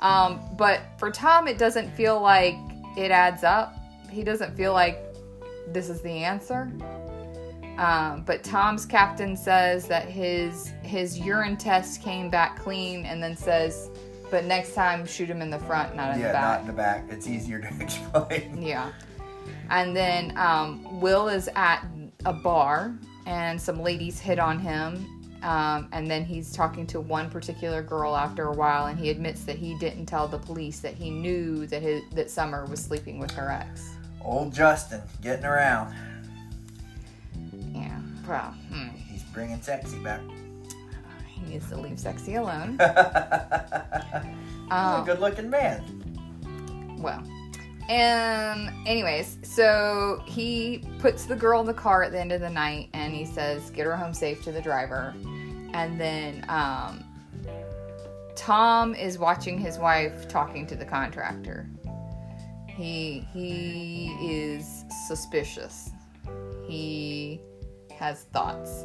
Um, 0.00 0.40
but 0.56 0.80
for 0.98 1.10
Tom, 1.10 1.48
it 1.48 1.58
doesn't 1.58 1.90
feel 1.92 2.20
like 2.20 2.54
it 2.96 3.10
adds 3.10 3.44
up. 3.44 3.74
He 4.10 4.22
doesn't 4.22 4.56
feel 4.56 4.72
like 4.72 4.98
this 5.68 5.88
is 5.88 6.00
the 6.02 6.10
answer. 6.10 6.70
Um, 7.78 8.22
but 8.26 8.42
Tom's 8.42 8.84
captain 8.84 9.36
says 9.36 9.86
that 9.86 10.08
his 10.08 10.72
his 10.82 11.18
urine 11.18 11.56
test 11.56 12.02
came 12.02 12.28
back 12.28 12.58
clean, 12.58 13.06
and 13.06 13.22
then 13.22 13.36
says, 13.36 13.90
"But 14.30 14.44
next 14.44 14.74
time, 14.74 15.06
shoot 15.06 15.28
him 15.28 15.40
in 15.42 15.50
the 15.50 15.58
front, 15.60 15.94
not 15.96 16.14
in 16.14 16.20
Yeah, 16.20 16.28
the 16.28 16.32
back. 16.32 16.42
not 16.42 16.60
in 16.62 16.66
the 16.66 16.72
back. 16.72 17.04
It's 17.10 17.26
easier 17.26 17.60
to 17.60 17.68
explain. 17.80 18.60
Yeah. 18.62 18.90
And 19.70 19.94
then 19.96 20.36
um, 20.38 21.00
Will 21.00 21.28
is 21.28 21.48
at 21.56 21.84
a 22.24 22.32
bar, 22.32 22.94
and 23.26 23.60
some 23.60 23.80
ladies 23.82 24.18
hit 24.18 24.38
on 24.38 24.58
him. 24.58 25.14
Um, 25.42 25.88
and 25.92 26.10
then 26.10 26.24
he's 26.24 26.52
talking 26.52 26.84
to 26.88 27.00
one 27.00 27.30
particular 27.30 27.80
girl 27.80 28.16
after 28.16 28.48
a 28.48 28.52
while, 28.52 28.86
and 28.86 28.98
he 28.98 29.08
admits 29.10 29.44
that 29.44 29.56
he 29.56 29.78
didn't 29.78 30.06
tell 30.06 30.26
the 30.26 30.38
police 30.38 30.80
that 30.80 30.94
he 30.94 31.10
knew 31.10 31.64
that 31.68 31.80
his, 31.80 32.02
that 32.14 32.28
Summer 32.28 32.64
was 32.66 32.80
sleeping 32.82 33.20
with 33.20 33.30
her 33.32 33.48
ex. 33.50 33.94
Old 34.20 34.52
Justin 34.52 35.00
getting 35.22 35.44
around. 35.44 35.94
Yeah, 37.72 38.00
Well, 38.26 38.54
hmm, 38.72 38.88
He's 38.96 39.22
bringing 39.24 39.62
sexy 39.62 39.98
back. 40.00 40.20
He 41.44 41.52
needs 41.52 41.68
to 41.70 41.76
leave 41.76 41.98
sexy 41.98 42.34
alone. 42.36 42.78
He's 42.78 44.70
a 44.70 44.74
Um, 44.74 45.04
good 45.04 45.20
looking 45.20 45.48
man. 45.50 45.82
Well, 47.00 47.22
and 47.88 48.70
anyways, 48.86 49.38
so 49.42 50.22
he 50.26 50.84
puts 50.98 51.24
the 51.24 51.36
girl 51.36 51.60
in 51.60 51.66
the 51.66 51.72
car 51.74 52.02
at 52.02 52.12
the 52.12 52.20
end 52.20 52.32
of 52.32 52.40
the 52.40 52.50
night 52.50 52.90
and 52.92 53.14
he 53.14 53.24
says, 53.24 53.70
get 53.70 53.86
her 53.86 53.96
home 53.96 54.12
safe 54.12 54.42
to 54.44 54.52
the 54.52 54.60
driver. 54.60 55.14
And 55.72 55.98
then 55.98 56.44
um, 56.48 57.02
Tom 58.34 58.94
is 58.94 59.18
watching 59.18 59.58
his 59.58 59.78
wife 59.78 60.28
talking 60.28 60.66
to 60.66 60.76
the 60.76 60.84
contractor. 60.84 61.66
He 62.68 63.26
he 63.32 64.14
is 64.20 64.84
suspicious. 65.06 65.90
He 66.66 67.40
has 67.98 68.22
thoughts. 68.32 68.84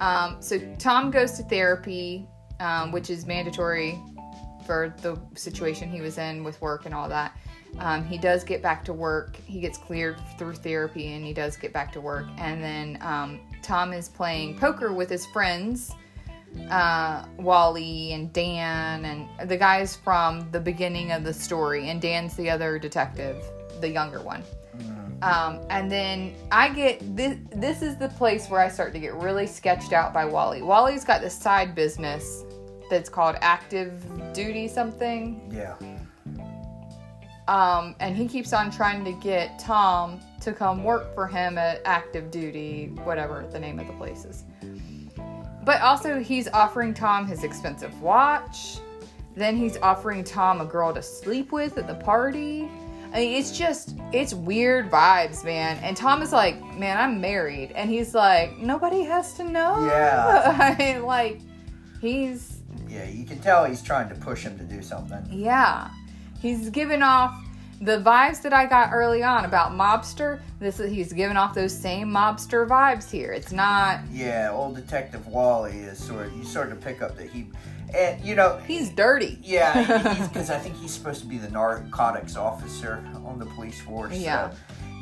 Um, 0.00 0.36
so 0.40 0.58
Tom 0.78 1.10
goes 1.10 1.32
to 1.32 1.42
therapy, 1.44 2.26
um, 2.60 2.92
which 2.92 3.10
is 3.10 3.26
mandatory 3.26 3.98
for 4.66 4.94
the 5.02 5.18
situation 5.34 5.90
he 5.90 6.00
was 6.00 6.18
in 6.18 6.44
with 6.44 6.60
work 6.60 6.86
and 6.86 6.94
all 6.94 7.08
that. 7.08 7.36
Um, 7.78 8.04
he 8.04 8.18
does 8.18 8.42
get 8.42 8.62
back 8.62 8.84
to 8.86 8.92
work. 8.92 9.36
He 9.36 9.60
gets 9.60 9.78
cleared 9.78 10.16
through 10.38 10.54
therapy 10.54 11.12
and 11.12 11.24
he 11.24 11.32
does 11.32 11.56
get 11.56 11.72
back 11.72 11.92
to 11.92 12.00
work. 12.00 12.26
And 12.38 12.62
then 12.62 12.98
um, 13.00 13.40
Tom 13.62 13.92
is 13.92 14.08
playing 14.08 14.58
poker 14.58 14.92
with 14.92 15.10
his 15.10 15.26
friends, 15.26 15.92
uh, 16.70 17.26
Wally 17.36 18.12
and 18.12 18.32
Dan, 18.32 19.04
and 19.04 19.48
the 19.48 19.56
guys 19.56 19.94
from 19.94 20.50
the 20.52 20.60
beginning 20.60 21.12
of 21.12 21.22
the 21.22 21.34
story. 21.34 21.90
And 21.90 22.00
Dan's 22.00 22.34
the 22.34 22.48
other 22.48 22.78
detective, 22.78 23.44
the 23.80 23.88
younger 23.88 24.22
one. 24.22 24.42
Um, 25.22 25.60
and 25.70 25.90
then 25.90 26.34
I 26.52 26.68
get 26.68 27.16
this. 27.16 27.38
This 27.50 27.82
is 27.82 27.96
the 27.96 28.08
place 28.08 28.48
where 28.48 28.60
I 28.60 28.68
start 28.68 28.92
to 28.92 28.98
get 28.98 29.14
really 29.14 29.46
sketched 29.46 29.92
out 29.92 30.12
by 30.12 30.24
Wally. 30.24 30.62
Wally's 30.62 31.04
got 31.04 31.20
this 31.20 31.36
side 31.36 31.74
business 31.74 32.44
that's 32.90 33.08
called 33.08 33.36
Active 33.40 34.04
Duty 34.32 34.68
something. 34.68 35.50
Yeah. 35.52 35.76
Um, 37.48 37.94
and 38.00 38.16
he 38.16 38.26
keeps 38.26 38.52
on 38.52 38.70
trying 38.70 39.04
to 39.04 39.12
get 39.12 39.58
Tom 39.58 40.20
to 40.40 40.52
come 40.52 40.82
work 40.82 41.14
for 41.14 41.26
him 41.26 41.58
at 41.58 41.80
Active 41.84 42.30
Duty, 42.30 42.92
whatever 43.04 43.46
the 43.52 43.58
name 43.58 43.78
of 43.78 43.86
the 43.86 43.92
place 43.94 44.24
is. 44.24 44.44
But 45.64 45.80
also, 45.80 46.20
he's 46.20 46.48
offering 46.48 46.92
Tom 46.92 47.26
his 47.26 47.42
expensive 47.42 48.00
watch. 48.02 48.78
Then 49.34 49.56
he's 49.56 49.76
offering 49.78 50.24
Tom 50.24 50.60
a 50.60 50.64
girl 50.64 50.92
to 50.94 51.02
sleep 51.02 51.52
with 51.52 51.78
at 51.78 51.86
the 51.86 51.94
party. 51.94 52.68
I 53.16 53.20
mean, 53.20 53.32
it's 53.36 53.56
just, 53.56 53.96
it's 54.12 54.34
weird 54.34 54.90
vibes, 54.90 55.42
man. 55.42 55.78
And 55.82 55.96
Tom 55.96 56.20
is 56.20 56.32
like, 56.32 56.60
man, 56.76 56.98
I'm 56.98 57.18
married. 57.18 57.72
And 57.72 57.88
he's 57.88 58.14
like, 58.14 58.58
nobody 58.58 59.04
has 59.04 59.32
to 59.38 59.44
know. 59.44 59.86
Yeah. 59.86 60.54
I 60.76 60.76
mean, 60.76 61.02
like, 61.04 61.40
he's, 61.98 62.58
Yeah, 62.86 63.08
you 63.08 63.24
can 63.24 63.38
tell 63.38 63.64
he's 63.64 63.80
trying 63.82 64.10
to 64.10 64.14
push 64.16 64.42
him 64.42 64.58
to 64.58 64.64
do 64.64 64.82
something. 64.82 65.26
yeah. 65.30 65.90
He's 66.42 66.68
giving 66.68 67.02
off 67.02 67.42
the 67.80 67.98
vibes 68.02 68.42
that 68.42 68.52
I 68.52 68.66
got 68.66 68.92
early 68.92 69.22
on 69.22 69.46
about 69.46 69.72
mobster. 69.72 70.40
This 70.60 70.78
is 70.78 70.92
he's 70.92 71.14
giving 71.14 71.38
off 71.38 71.54
those 71.54 71.74
same 71.76 72.08
mobster 72.08 72.68
vibes 72.68 73.10
here. 73.10 73.32
It's 73.32 73.50
not 73.50 74.00
Yeah, 74.12 74.50
old 74.52 74.76
Detective 74.76 75.26
Wally 75.26 75.72
is 75.78 75.98
sort 75.98 76.26
of, 76.26 76.36
you 76.36 76.44
sort 76.44 76.70
of 76.70 76.82
pick 76.82 77.00
up 77.00 77.16
that 77.16 77.30
he, 77.30 77.46
and 77.94 78.22
you 78.24 78.34
know, 78.34 78.58
he's 78.66 78.90
dirty. 78.90 79.38
yeah, 79.42 80.18
because 80.28 80.50
I 80.56 80.58
think 80.58 80.76
he's 80.76 80.90
supposed 80.92 81.20
to 81.20 81.26
be 81.26 81.38
the 81.38 81.50
narcotics 81.50 82.36
officer 82.36 83.02
on 83.24 83.38
the 83.38 83.46
police 83.46 83.80
force. 83.80 84.12
so- 84.12 84.18
Yeah. 84.18 84.52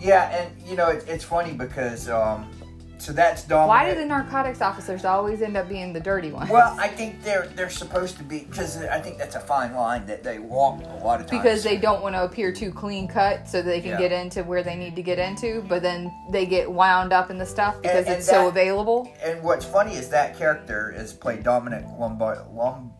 yeah, 0.00 0.30
and 0.36 0.68
you 0.68 0.76
know, 0.76 0.88
it, 0.88 1.04
it's 1.08 1.24
funny 1.24 1.52
because, 1.52 2.08
um, 2.08 2.50
so 2.98 3.12
that's 3.12 3.44
Domenick. 3.44 3.66
Why 3.68 3.90
do 3.92 3.98
the 3.98 4.06
narcotics 4.06 4.60
officers 4.60 5.04
always 5.04 5.42
end 5.42 5.56
up 5.56 5.68
being 5.68 5.92
the 5.92 6.00
dirty 6.00 6.30
ones? 6.30 6.50
Well, 6.50 6.74
I 6.78 6.88
think 6.88 7.22
they're 7.22 7.46
they're 7.48 7.68
supposed 7.70 8.16
to 8.18 8.24
be 8.24 8.40
because 8.40 8.76
I 8.84 9.00
think 9.00 9.18
that's 9.18 9.34
a 9.34 9.40
fine 9.40 9.74
line 9.74 10.06
that 10.06 10.22
they 10.22 10.38
walk 10.38 10.80
a 10.82 11.04
lot 11.04 11.20
of 11.20 11.26
times. 11.26 11.42
because 11.42 11.62
they 11.62 11.76
don't 11.76 12.02
want 12.02 12.14
to 12.14 12.24
appear 12.24 12.52
too 12.52 12.70
clean 12.72 13.06
cut 13.08 13.48
so 13.48 13.62
they 13.62 13.80
can 13.80 13.90
Yeah. 13.92 13.98
get 13.98 14.12
into 14.12 14.42
where 14.44 14.62
they 14.62 14.76
need 14.76 14.96
to 14.96 15.02
get 15.02 15.18
into, 15.18 15.62
but 15.68 15.82
then 15.82 16.12
they 16.30 16.46
get 16.46 16.70
wound 16.70 17.12
up 17.12 17.30
in 17.30 17.38
the 17.38 17.46
stuff 17.46 17.80
because 17.82 18.06
and 18.06 18.16
it's 18.16 18.26
so 18.26 18.48
available. 18.48 19.12
And 19.22 19.42
what's 19.42 19.64
funny 19.64 19.94
is 19.94 20.08
that 20.10 20.36
character 20.38 20.92
is 20.96 21.12
played 21.12 21.42
Domenick 21.44 21.98
Lombard, 21.98 22.38
Lom, 22.52 22.92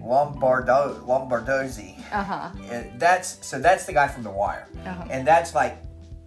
Lombardo 0.00 1.00
Lombardozzi. 1.06 1.98
Uh 2.12 2.22
huh. 2.22 2.50
That's 2.96 3.44
so 3.46 3.58
that's 3.58 3.84
the 3.86 3.92
guy 3.92 4.08
from 4.08 4.22
The 4.22 4.30
Wire, 4.30 4.66
Uh-huh. 4.86 5.04
and 5.10 5.26
that's 5.26 5.54
like 5.54 5.76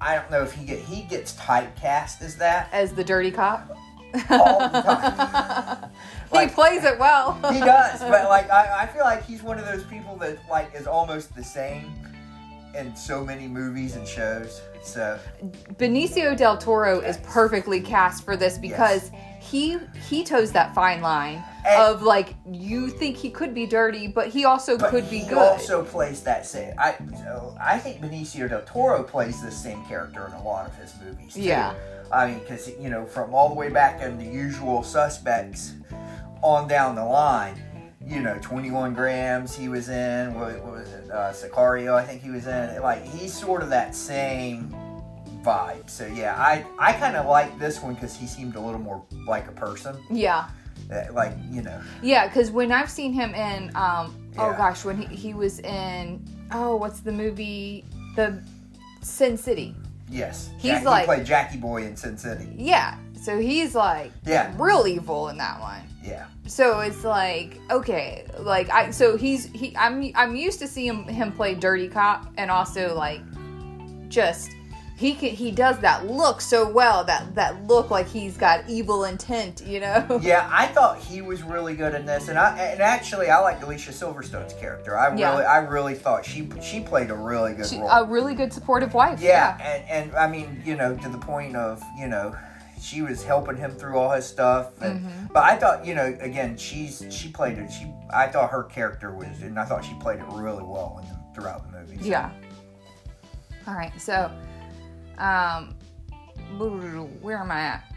I 0.02 0.16
don't 0.16 0.32
know 0.32 0.42
if 0.42 0.52
he 0.54 0.66
get 0.66 0.80
he 0.80 1.04
gets 1.04 1.34
typecast 1.34 2.22
as 2.22 2.36
that 2.38 2.70
As 2.74 2.92
the 2.94 3.04
dirty 3.04 3.30
cop. 3.32 3.78
all 4.30 4.60
the 4.60 4.82
time. 4.82 5.92
he 6.34 6.48
plays 6.48 6.84
it 6.84 6.98
well. 6.98 7.34
he 7.54 7.60
does, 7.60 8.00
but 8.00 8.28
like 8.28 8.50
I, 8.50 8.84
I 8.84 8.88
feel 8.88 9.04
like 9.04 9.24
he's 9.24 9.44
one 9.44 9.60
of 9.60 9.66
those 9.66 9.84
people 9.86 10.16
that 10.18 10.40
like 10.50 10.74
is 10.76 10.88
almost 10.88 11.36
the 11.36 11.44
same 11.44 11.94
in 12.76 12.96
so 12.96 13.24
many 13.24 13.48
movies 13.48 13.96
and 13.96 14.08
shows. 14.08 14.62
So 14.82 15.20
Benicio 15.76 16.36
del 16.36 16.58
Toro 16.58 17.00
is 17.00 17.18
perfectly 17.24 17.80
cast 17.80 18.24
for 18.26 18.36
this 18.36 18.58
because 18.58 19.12
he 19.42 19.80
he 20.08 20.24
toes 20.24 20.52
that 20.52 20.74
fine 20.76 21.02
line 21.02 21.44
And- 21.66 21.82
of 21.82 22.04
like 22.04 22.36
you 22.50 22.90
think 22.90 23.18
he 23.18 23.32
could 23.32 23.54
be 23.56 23.66
dirty, 23.66 24.08
but 24.08 24.28
he 24.28 24.46
also 24.46 24.78
but 24.78 24.92
could 24.92 25.10
be 25.10 25.20
he 25.20 25.30
good. 25.30 25.38
also 25.40 25.84
plays 25.84 26.22
that 26.24 26.46
same. 26.46 26.74
I 26.78 26.96
so 27.18 27.58
I 27.60 27.80
think 27.80 28.02
Benicio 28.02 28.48
del 28.48 28.62
Toro 28.62 29.02
plays 29.04 29.42
the 29.42 29.52
same 29.52 29.84
character 29.86 30.28
in 30.28 30.34
a 30.34 30.44
lot 30.44 30.68
of 30.68 30.76
his 30.76 30.94
movies. 31.04 31.34
Too. 31.34 31.42
Yeah. 31.42 31.74
I 32.14 32.28
mean, 32.28 32.40
because 32.40 32.70
you 32.80 32.90
know, 32.90 33.06
from 33.06 33.34
all 33.34 33.50
the 33.50 33.56
way 33.56 33.70
back 33.70 34.02
in 34.02 34.18
the 34.18 34.26
Usual 34.26 34.84
Suspects, 34.84 35.74
on 36.44 36.68
down 36.68 36.96
the 36.96 37.06
line, 37.06 37.56
you 38.06 38.22
know, 38.22 38.38
Twenty 38.42 38.70
One 38.70 38.94
Grams 38.94 39.56
he 39.56 39.70
was 39.70 39.90
in. 39.90 40.34
What, 40.36 40.62
what 40.64 40.74
was 40.74 40.94
it? 40.94 41.10
Uh, 41.10 41.32
Sicario, 41.34 41.96
I 41.96 42.04
think 42.04 42.22
he 42.22 42.30
was 42.30 42.46
in. 42.48 42.82
Like 42.82 43.04
he's 43.06 43.34
sort 43.34 43.64
of 43.64 43.70
that 43.70 43.96
same 43.96 44.76
vibe. 45.44 45.90
So 45.90 46.06
yeah, 46.08 46.36
I 46.38 46.66
I 46.80 46.94
kind 46.94 47.16
of 47.16 47.26
like 47.26 47.58
this 47.60 47.82
one 47.82 47.94
because 47.96 48.16
he 48.16 48.28
seemed 48.28 48.56
a 48.56 48.60
little 48.60 48.80
more 48.80 49.04
like 49.28 49.48
a 49.48 49.52
person. 49.52 49.98
yeah. 50.10 50.50
Uh, 50.92 51.04
Like 51.14 51.34
you 51.50 51.62
know, 51.62 51.80
Yeah, 52.02 52.28
because 52.28 52.52
when 52.52 52.72
I've 52.72 52.90
seen 52.90 53.14
him 53.14 53.34
in, 53.36 53.76
um, 53.76 54.16
oh 54.38 54.50
Yeah. 54.52 54.58
gosh, 54.58 54.84
when 54.84 54.98
he, 55.02 55.16
he 55.16 55.34
was 55.34 55.60
in, 55.60 56.24
oh, 56.52 56.76
what's 56.76 57.00
the 57.02 57.12
movie? 57.12 57.86
The 58.16 58.42
Sin 59.02 59.38
City. 59.38 59.76
yes, 60.10 60.50
He's 60.58 60.74
Jack- 60.74 60.84
like- 60.86 61.02
he 61.02 61.06
played 61.06 61.26
Jackie 61.26 61.58
Boy 61.58 61.84
in 61.86 61.96
Sin 61.96 62.18
City. 62.18 62.50
Yeah, 62.58 62.96
so 63.22 63.40
he's 63.40 63.74
like 63.76 64.12
Yeah. 64.26 64.54
real 64.58 64.86
evil 64.88 65.30
in 65.30 65.38
that 65.38 65.60
one. 65.62 65.82
Yeah. 66.04 66.26
So 66.48 66.80
it's 66.82 67.04
like 67.06 67.60
okay, 67.70 68.26
like 68.40 68.70
I 68.72 68.90
so 68.92 69.16
he's 69.18 69.46
he 69.54 69.76
I'm 69.78 70.12
I'm 70.16 70.36
used 70.36 70.60
to 70.60 70.68
seeing 70.68 71.04
him 71.06 71.32
play 71.32 71.54
dirty 71.56 71.88
cop 71.88 72.26
and 72.38 72.50
also 72.52 72.96
like 72.96 73.22
just 74.10 74.50
he 75.02 75.16
can 75.16 75.30
he 75.32 75.50
does 75.52 75.80
that 75.80 76.06
look 76.06 76.40
so 76.42 76.70
well 76.70 77.04
that 77.06 77.34
that 77.34 77.66
look 77.68 77.90
like 77.90 78.08
he's 78.08 78.38
got 78.38 78.70
evil 78.70 79.06
intent, 79.06 79.62
you 79.66 79.80
know. 79.80 80.20
Yeah, 80.22 80.48
I 80.54 80.68
thought 80.68 81.00
he 81.00 81.22
was 81.24 81.42
really 81.42 81.76
good 81.76 81.96
in 81.96 82.06
this, 82.06 82.28
and 82.28 82.38
I 82.38 82.56
and 82.58 82.80
actually 82.82 83.30
I 83.32 83.40
like 83.40 83.62
Alicia 83.64 83.92
Silverstone's 83.92 84.54
character. 84.54 84.96
I 84.98 85.14
Yeah. 85.16 85.32
really, 85.32 85.46
I 85.46 85.58
really 85.58 85.96
thought 85.96 86.24
she 86.24 86.48
she 86.62 86.80
played 86.82 87.10
a 87.10 87.16
really 87.16 87.54
good 87.56 87.66
She- 87.66 87.80
role. 87.80 87.90
a 87.90 88.06
really 88.06 88.36
good 88.36 88.54
supportive 88.54 88.94
wife. 88.94 89.20
yeah, 89.20 89.58
and 89.60 89.84
and 89.90 90.16
I 90.16 90.28
mean, 90.28 90.62
you 90.64 90.76
know, 90.76 90.96
to 90.96 91.10
the 91.10 91.18
point 91.18 91.56
of 91.56 91.82
you 92.00 92.08
know, 92.08 92.36
she 92.80 93.02
was 93.02 93.24
helping 93.24 93.58
him 93.58 93.72
through 93.72 93.98
all 93.98 94.12
his 94.12 94.26
stuff. 94.28 94.70
And, 94.82 95.00
Mm-hmm. 95.02 95.34
But 95.34 95.44
I 95.46 95.56
thought, 95.56 95.86
you 95.86 95.96
know, 95.96 96.16
again, 96.20 96.58
she's 96.58 97.04
she 97.10 97.30
played 97.30 97.58
it. 97.58 97.72
She 97.72 97.92
I 98.14 98.28
thought 98.28 98.52
her 98.52 98.64
character 98.66 99.16
was, 99.16 99.42
and 99.42 99.58
I 99.60 99.66
thought 99.66 99.84
she 99.84 99.96
played 99.96 100.20
it 100.20 100.26
really 100.30 100.64
well 100.64 101.00
in 101.02 101.08
the, 101.10 101.18
throughout 101.34 101.62
the 101.72 101.80
movie. 101.80 101.98
So, 101.98 102.06
Yeah. 102.06 102.30
All 103.68 103.74
right. 103.76 103.94
So, 104.00 104.30
um, 105.18 105.76
where 106.58 107.38
am 107.38 107.52
I 107.52 107.62
at? 107.62 107.96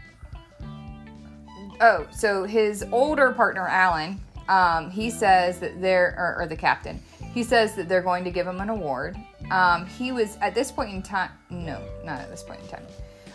Oh, 1.81 2.07
so 2.11 2.45
his 2.45 2.85
older 2.91 3.31
partner, 3.33 3.67
Alan, 3.67 4.19
um, 4.47 4.89
he 4.89 5.09
says 5.09 5.59
that 5.59 5.81
they're, 5.81 6.15
or, 6.17 6.43
or 6.43 6.47
the 6.47 6.55
captain, 6.55 7.01
he 7.33 7.43
says 7.43 7.75
that 7.75 7.89
they're 7.89 8.01
going 8.01 8.23
to 8.23 8.31
give 8.31 8.47
him 8.47 8.61
an 8.61 8.69
award. 8.69 9.17
Um, 9.51 9.85
he 9.85 10.11
was 10.11 10.37
at 10.41 10.55
this 10.55 10.71
point 10.71 10.91
in 10.91 11.03
time, 11.03 11.31
no, 11.49 11.81
not 12.03 12.21
at 12.21 12.29
this 12.29 12.43
point 12.43 12.61
in 12.61 12.67
time. 12.67 12.85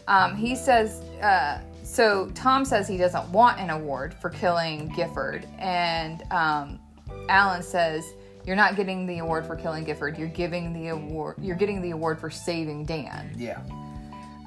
Um, 0.08 0.36
he 0.36 0.56
says, 0.56 1.02
uh, 1.22 1.60
so 1.82 2.30
Tom 2.34 2.64
says 2.64 2.88
he 2.88 2.96
doesn't 2.96 3.28
want 3.30 3.60
an 3.60 3.70
award 3.70 4.14
for 4.14 4.30
killing 4.30 4.88
Gifford, 4.88 5.46
and 5.58 6.22
um, 6.30 6.80
Alan 7.28 7.62
says, 7.62 8.04
"You're 8.50 8.56
not 8.56 8.74
getting 8.74 9.06
the 9.06 9.20
award 9.20 9.46
for 9.46 9.54
killing 9.54 9.84
Gifford. 9.84 10.18
You're 10.18 10.26
giving 10.26 10.72
the 10.72 10.88
award. 10.88 11.36
You're 11.40 11.54
getting 11.54 11.80
the 11.80 11.92
award 11.92 12.18
for 12.18 12.30
saving 12.30 12.84
Dan." 12.84 13.30
Yeah. 13.36 13.60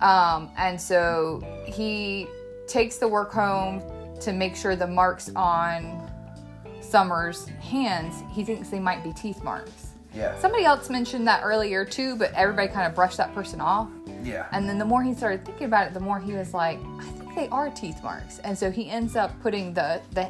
Um, 0.02 0.52
and 0.58 0.80
so 0.80 1.42
he 1.66 2.28
takes 2.68 2.98
the 2.98 3.08
work 3.08 3.32
home 3.32 3.82
to 4.20 4.34
make 4.34 4.58
sure 4.58 4.76
the 4.76 4.86
marks 4.86 5.32
on 5.38 6.12
Summer's 6.82 7.48
hands. 7.62 8.24
He 8.34 8.44
thinks 8.44 8.68
they 8.68 8.82
might 8.82 9.06
be 9.06 9.14
teeth 9.14 9.42
marks. 9.42 9.92
Yeah. 10.14 10.38
Somebody 10.38 10.66
else 10.66 10.90
mentioned 10.90 11.26
that 11.30 11.42
earlier 11.42 11.86
too, 11.86 12.18
but 12.18 12.34
everybody 12.34 12.68
kind 12.68 12.86
of 12.86 12.94
brushed 12.94 13.16
that 13.16 13.34
person 13.34 13.62
off. 13.62 13.88
Yeah. 14.22 14.48
And 14.52 14.68
then 14.68 14.78
the 14.78 14.86
more 14.86 15.02
he 15.02 15.14
started 15.14 15.46
thinking 15.46 15.68
about 15.68 15.88
it, 15.88 15.94
the 15.94 16.02
more 16.02 16.20
he 16.20 16.34
was 16.34 16.54
like, 16.54 16.78
I 17.00 17.04
think 17.04 17.36
they 17.36 17.48
are 17.48 17.70
teeth 17.70 18.04
marks. 18.04 18.40
And 18.40 18.58
so 18.58 18.70
he 18.70 18.90
ends 18.90 19.16
up 19.16 19.32
putting 19.42 19.74
the 19.74 20.02
the 20.12 20.30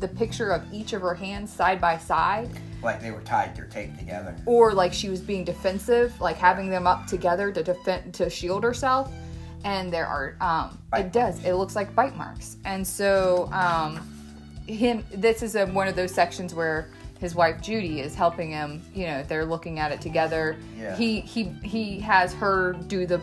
the 0.00 0.08
picture 0.08 0.50
of 0.50 0.62
each 0.72 0.92
of 0.92 1.02
her 1.02 1.14
hands 1.14 1.52
side 1.52 1.80
by 1.80 1.96
side 1.98 2.50
Like 2.82 3.00
they 3.00 3.10
were 3.10 3.20
tied 3.22 3.58
or 3.58 3.66
taped 3.66 3.98
together. 3.98 4.36
or 4.46 4.72
like 4.72 4.92
she 4.92 5.08
was 5.08 5.20
being 5.20 5.44
defensive, 5.44 6.18
like 6.20 6.36
having 6.36 6.68
them 6.68 6.86
up 6.86 7.06
together 7.06 7.50
to 7.52 7.62
defend 7.62 8.14
to 8.14 8.30
shield 8.30 8.62
herself. 8.62 9.10
And 9.64 9.92
there 9.92 10.06
are 10.06 10.36
um, 10.40 10.78
it 10.96 11.12
does 11.12 11.42
it 11.44 11.54
looks 11.54 11.74
like 11.74 11.94
bite 11.94 12.16
marks, 12.16 12.56
and 12.64 12.86
so 12.86 13.48
um, 13.52 14.00
him 14.66 15.04
this 15.12 15.42
is 15.42 15.56
a, 15.56 15.66
one 15.66 15.88
of 15.88 15.96
those 15.96 16.12
sections 16.14 16.54
where 16.54 16.88
his 17.18 17.34
wife 17.34 17.60
Judy 17.62 18.00
is 18.00 18.14
helping 18.14 18.50
him. 18.50 18.82
You 18.94 19.06
know, 19.06 19.22
they're 19.24 19.46
looking 19.46 19.78
at 19.78 19.90
it 19.90 20.00
together. 20.00 20.56
Yeah. 20.78 20.94
He 20.96 21.20
he 21.20 21.44
he 21.64 21.98
has 22.00 22.32
her 22.34 22.74
do 22.86 23.06
the 23.06 23.20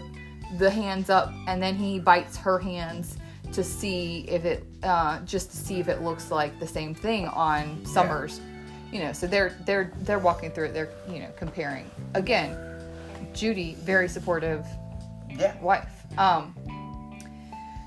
the 0.57 0.69
hands 0.69 1.09
up, 1.09 1.31
and 1.47 1.61
then 1.61 1.75
he 1.75 1.99
bites 1.99 2.35
her 2.37 2.59
hands 2.59 3.17
to 3.53 3.63
see 3.63 4.25
if 4.27 4.43
it 4.45 4.65
uh, 4.81 5.19
just 5.21 5.51
to 5.51 5.57
see 5.57 5.79
if 5.79 5.87
it 5.87 6.01
looks 6.01 6.31
like 6.31 6.59
the 6.59 6.67
same 6.67 6.93
thing 6.93 7.27
on 7.27 7.85
Summers 7.85 8.41
you 8.93 8.99
know 8.99 9.11
so 9.11 9.25
they're 9.27 9.57
they're 9.65 9.91
they're 10.01 10.19
walking 10.19 10.51
through 10.51 10.65
it 10.65 10.73
they're 10.73 10.89
you 11.09 11.19
know 11.19 11.29
comparing. 11.37 11.89
Again 12.13 12.55
judy 13.33 13.75
very 13.81 14.07
supportive 14.07 14.65
Yeah. 15.29 15.59
wife. 15.61 15.89
Um 16.17 16.55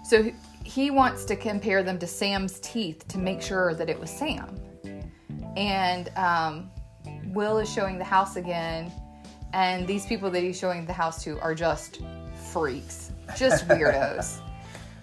so 0.04 0.22
he- 0.22 0.34
he 0.64 0.90
wants 0.90 1.24
to 1.26 1.36
compare 1.36 1.82
them 1.84 1.98
to 2.00 2.06
sam's 2.06 2.58
teeth 2.60 3.06
to 3.08 3.18
make 3.18 3.40
sure 3.40 3.72
that 3.74 3.88
it 3.88 3.98
was 4.00 4.10
sam. 4.10 4.58
And 5.56 6.10
um 6.16 6.70
will 7.32 7.58
is 7.58 7.72
showing 7.72 7.98
the 7.98 8.04
house 8.04 8.36
again 8.36 8.90
and 9.52 9.86
these 9.86 10.04
people 10.06 10.30
that 10.30 10.42
he's 10.42 10.58
showing 10.58 10.84
the 10.86 10.92
house 10.92 11.22
to 11.24 11.38
are 11.40 11.54
just 11.54 12.00
freaks 12.52 13.12
just 13.36 13.66
weirdos 13.68 14.40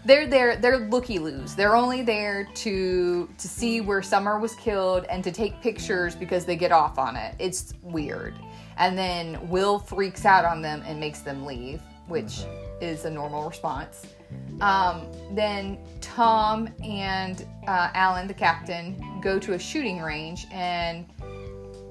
they're 0.06 0.28
there 0.28 0.58
they're 0.58 0.80
looky 0.80 1.20
loos 1.20 1.56
they're 1.56 1.76
only 1.76 2.02
there 2.02 2.48
to 2.54 3.30
to 3.38 3.48
see 3.48 3.82
where 3.82 4.02
summer 4.02 4.40
was 4.40 4.56
killed 4.56 5.06
and 5.10 5.24
to 5.24 5.32
take 5.32 5.60
pictures 5.62 6.16
because 6.16 6.46
they 6.46 6.56
get 6.56 6.72
off 6.72 6.98
on 6.98 7.16
it. 7.16 7.36
It's 7.40 7.74
weird. 7.82 8.36
And 8.78 8.98
then 8.98 9.50
will 9.50 9.80
freaks 9.80 10.26
out 10.26 10.46
on 10.46 10.62
them 10.62 10.84
and 10.86 11.00
makes 11.00 11.20
them 11.20 11.46
leave 11.46 11.82
which 12.08 12.42
is 12.82 13.06
a 13.06 13.10
normal 13.10 13.48
response. 13.48 14.06
Um, 14.60 15.08
then 15.32 15.78
tom 16.02 16.70
and 16.84 17.46
uh, 17.68 17.92
alan 17.94 18.28
the 18.28 18.34
captain 18.34 19.20
go 19.22 19.40
to 19.40 19.54
a 19.54 19.60
shooting 19.60 20.02
range 20.02 20.48
and 20.52 21.06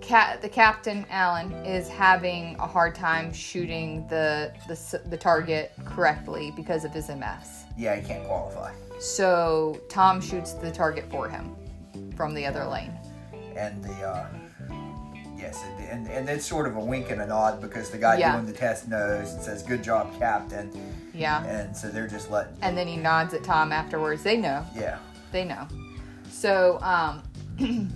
Cat, 0.03 0.43
the 0.43 0.49
captain 0.49 1.07
Alan 1.11 1.53
is 1.65 1.89
having 1.89 2.57
a 2.59 2.67
hard 2.67 2.93
time 2.93 3.33
shooting 3.33 4.05
the, 4.09 4.53
the 4.67 5.01
the 5.09 5.17
target 5.17 5.71
correctly 5.85 6.53
because 6.57 6.85
of 6.85 6.93
his 6.93 7.09
MS. 7.09 7.62
Yeah, 7.83 7.97
he 7.97 8.07
can't 8.07 8.25
qualify. 8.25 8.73
So 9.01 9.81
Tom 9.89 10.21
shoots 10.21 10.53
the 10.53 10.71
target 10.71 11.05
for 11.11 11.29
him 11.29 11.57
from 12.17 12.33
the 12.33 12.47
other 12.47 12.65
lane. 12.65 12.93
And 13.57 13.83
the 13.83 13.93
uh 14.09 14.29
yes, 15.37 15.61
and, 15.91 16.07
and 16.07 16.29
it's 16.29 16.47
sort 16.47 16.69
of 16.69 16.77
a 16.77 16.81
wink 16.81 17.11
and 17.11 17.21
a 17.21 17.27
nod 17.27 17.61
because 17.61 17.91
the 17.91 17.99
guy 17.99 18.19
Yeah. 18.19 18.35
doing 18.35 18.47
the 18.47 18.53
test 18.53 18.87
knows 18.87 19.33
and 19.33 19.43
says, 19.43 19.65
"Good 19.65 19.83
job, 19.83 20.17
Captain," 20.17 20.71
Yeah. 21.13 21.43
and 21.45 21.77
so 21.77 21.89
they're 21.89 22.07
just 22.07 22.31
letting. 22.31 22.55
And 22.63 22.79
then 22.79 22.87
he 22.87 22.97
nods 22.97 23.35
at 23.35 23.43
Tom 23.43 23.73
afterwards. 23.73 24.23
They 24.23 24.37
know. 24.37 24.65
Yeah, 24.77 24.99
They 25.33 25.45
know. 25.45 25.67
So 26.31 26.79
um, 26.83 27.25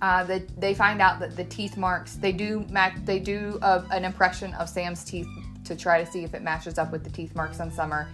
uh, 0.00 0.24
the, 0.24 0.42
they 0.56 0.72
find 0.72 1.02
out 1.02 1.20
that 1.20 1.36
the 1.36 1.44
teeth 1.44 1.76
marks 1.76 2.14
they 2.14 2.32
do 2.32 2.64
match. 2.70 2.94
They 3.04 3.18
do 3.18 3.58
uh, 3.60 3.82
an 3.90 4.06
impression 4.06 4.54
of 4.54 4.70
Sam's 4.70 5.04
teeth 5.04 5.28
to 5.66 5.76
try 5.76 6.02
to 6.02 6.10
see 6.10 6.24
if 6.24 6.32
it 6.32 6.40
matches 6.42 6.78
up 6.78 6.90
with 6.90 7.04
the 7.04 7.10
teeth 7.10 7.34
marks 7.36 7.60
on 7.60 7.70
Summer. 7.70 8.08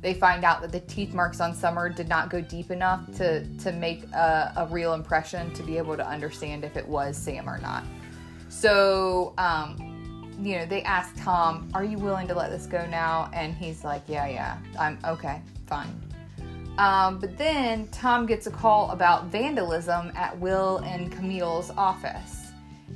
They 0.00 0.14
find 0.14 0.44
out 0.44 0.60
that 0.62 0.70
the 0.70 0.80
teeth 0.80 1.12
marks 1.12 1.40
on 1.40 1.54
Summer 1.54 1.88
did 1.88 2.08
not 2.08 2.30
go 2.30 2.40
deep 2.40 2.70
enough 2.70 3.04
to 3.16 3.44
to 3.58 3.72
make 3.72 4.04
a, 4.12 4.52
a 4.56 4.66
real 4.66 4.94
impression 4.94 5.52
to 5.54 5.62
be 5.62 5.76
able 5.76 5.96
to 5.96 6.06
understand 6.06 6.64
if 6.64 6.76
it 6.76 6.86
was 6.86 7.16
Sam 7.16 7.48
or 7.48 7.58
not. 7.58 7.84
So, 8.48 9.34
um, 9.38 10.36
you 10.40 10.56
know, 10.56 10.66
they 10.66 10.82
ask 10.82 11.16
Tom, 11.16 11.68
"Are 11.74 11.84
you 11.84 11.98
willing 11.98 12.28
to 12.28 12.34
let 12.34 12.50
this 12.50 12.66
go 12.66 12.86
now?" 12.86 13.28
And 13.32 13.54
he's 13.54 13.82
like, 13.82 14.02
"Yeah, 14.06 14.28
yeah, 14.28 14.58
I'm 14.78 14.98
okay, 15.04 15.42
fine." 15.66 16.00
Um, 16.78 17.18
but 17.18 17.36
then 17.36 17.88
Tom 17.88 18.24
gets 18.24 18.46
a 18.46 18.52
call 18.52 18.92
about 18.92 19.26
vandalism 19.26 20.12
at 20.14 20.38
Will 20.38 20.76
and 20.78 21.10
Camille's 21.10 21.70
office. 21.76 22.52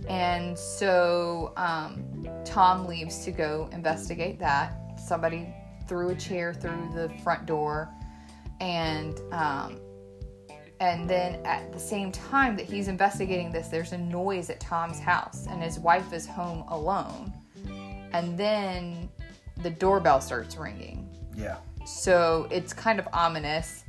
And 0.09 0.57
so 0.57 1.53
um, 1.57 2.29
Tom 2.45 2.87
leaves 2.87 3.25
to 3.25 3.33
go 3.33 3.69
investigate 3.73 4.39
that. 4.39 4.75
Somebody 4.97 5.53
threw 5.93 6.09
a 6.09 6.15
chair 6.15 6.55
through 6.55 6.89
the 6.95 7.11
front 7.23 7.45
door. 7.45 7.91
And 8.61 9.21
um, 9.31 9.79
and 10.81 11.09
then 11.09 11.45
at 11.45 11.71
the 11.71 11.79
same 11.79 12.11
time 12.11 12.57
that 12.57 12.65
he's 12.65 12.89
investigating 12.89 13.53
this, 13.53 13.69
there's 13.69 13.93
a 13.93 13.99
noise 13.99 14.49
at 14.49 14.59
Tom's 14.59 14.99
house, 14.99 15.47
and 15.49 15.63
his 15.63 15.79
wife 15.79 16.15
is 16.15 16.27
home 16.27 16.65
alone. 16.69 17.31
And 18.13 18.39
then 18.39 19.11
the 19.63 19.71
doorbell 19.71 20.21
starts 20.21 20.57
ringing. 20.57 21.09
yeah, 21.37 21.59
So 21.85 22.49
it's 22.51 22.73
kind 22.73 22.99
of 22.99 23.07
ominous. 23.13 23.85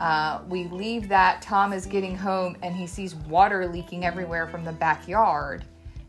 Uh, 0.00 0.40
we 0.48 0.64
leave 0.64 1.08
that. 1.08 1.42
Tom 1.42 1.72
is 1.72 1.86
getting 1.86 2.16
home 2.16 2.56
and 2.62 2.74
he 2.74 2.86
sees 2.86 3.14
water 3.14 3.66
leaking 3.66 4.04
everywhere 4.04 4.46
from 4.46 4.64
the 4.64 4.72
backyard. 4.72 5.64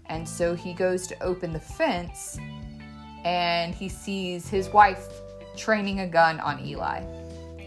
And 0.07 0.27
so 0.27 0.55
he 0.55 0.73
goes 0.73 1.07
to 1.07 1.23
open 1.23 1.53
the 1.53 1.59
fence 1.59 2.37
and 3.25 3.73
he 3.73 3.87
sees 3.89 4.47
his 4.47 4.69
wife 4.69 5.07
training 5.57 5.99
a 6.01 6.07
gun 6.07 6.39
on 6.39 6.59
Eli. 6.65 7.01